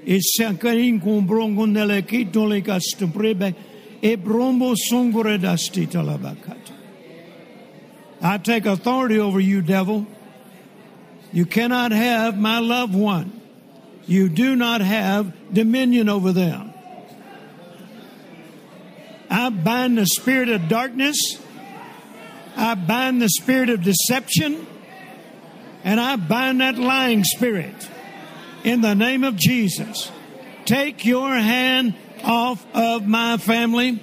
[0.04, 3.54] Isakarin kumbrongo nele kastumprebe
[4.02, 6.72] e brombo songore dasti talabakata.
[8.20, 10.06] I take authority over you, devil.
[11.32, 13.40] You cannot have my loved one.
[14.06, 16.71] You do not have dominion over them.
[19.32, 21.16] I bind the spirit of darkness.
[22.54, 24.66] I bind the spirit of deception.
[25.84, 27.88] And I bind that lying spirit
[28.62, 30.12] in the name of Jesus.
[30.66, 34.02] Take your hand off of my family.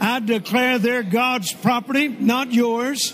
[0.00, 3.12] I declare they're God's property, not yours,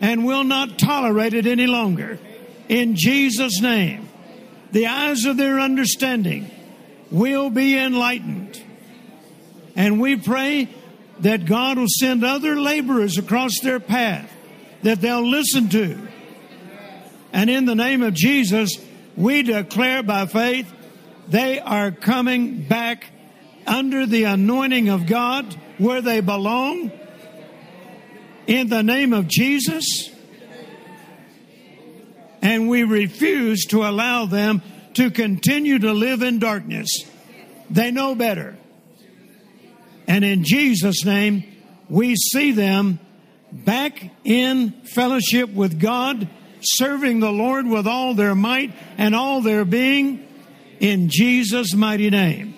[0.00, 2.18] and will not tolerate it any longer.
[2.68, 4.08] In Jesus' name,
[4.72, 6.50] the eyes of their understanding
[7.12, 8.60] will be enlightened
[9.76, 10.68] and we pray
[11.20, 14.30] that God will send other laborers across their path
[14.82, 15.98] that they'll listen to.
[17.32, 18.70] And in the name of Jesus,
[19.16, 20.72] we declare by faith
[21.28, 23.06] they are coming back
[23.66, 26.90] under the anointing of God where they belong.
[28.46, 30.10] In the name of Jesus.
[32.42, 34.62] And we refuse to allow them
[34.94, 36.88] to continue to live in darkness.
[37.68, 38.56] They know better.
[40.10, 41.44] And in Jesus' name,
[41.88, 42.98] we see them
[43.52, 46.28] back in fellowship with God,
[46.60, 50.26] serving the Lord with all their might and all their being
[50.80, 52.54] in Jesus' mighty name.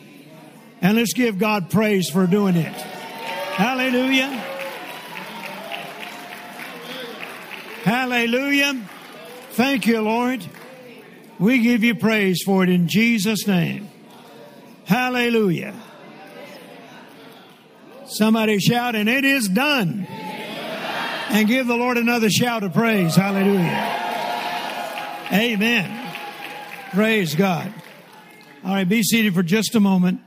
[0.80, 2.72] And let's give God praise for doing it.
[2.72, 4.30] Hallelujah.
[7.84, 8.82] Hallelujah.
[9.50, 10.42] Thank you, Lord.
[11.38, 13.90] We give you praise for it in Jesus' name.
[14.86, 15.81] Hallelujah.
[18.12, 20.06] Somebody shout, and it is done.
[21.30, 23.16] And give the Lord another shout of praise.
[23.16, 24.00] Hallelujah.
[25.32, 26.10] Amen.
[26.90, 27.72] Praise God.
[28.64, 30.20] All right, be seated for just a moment.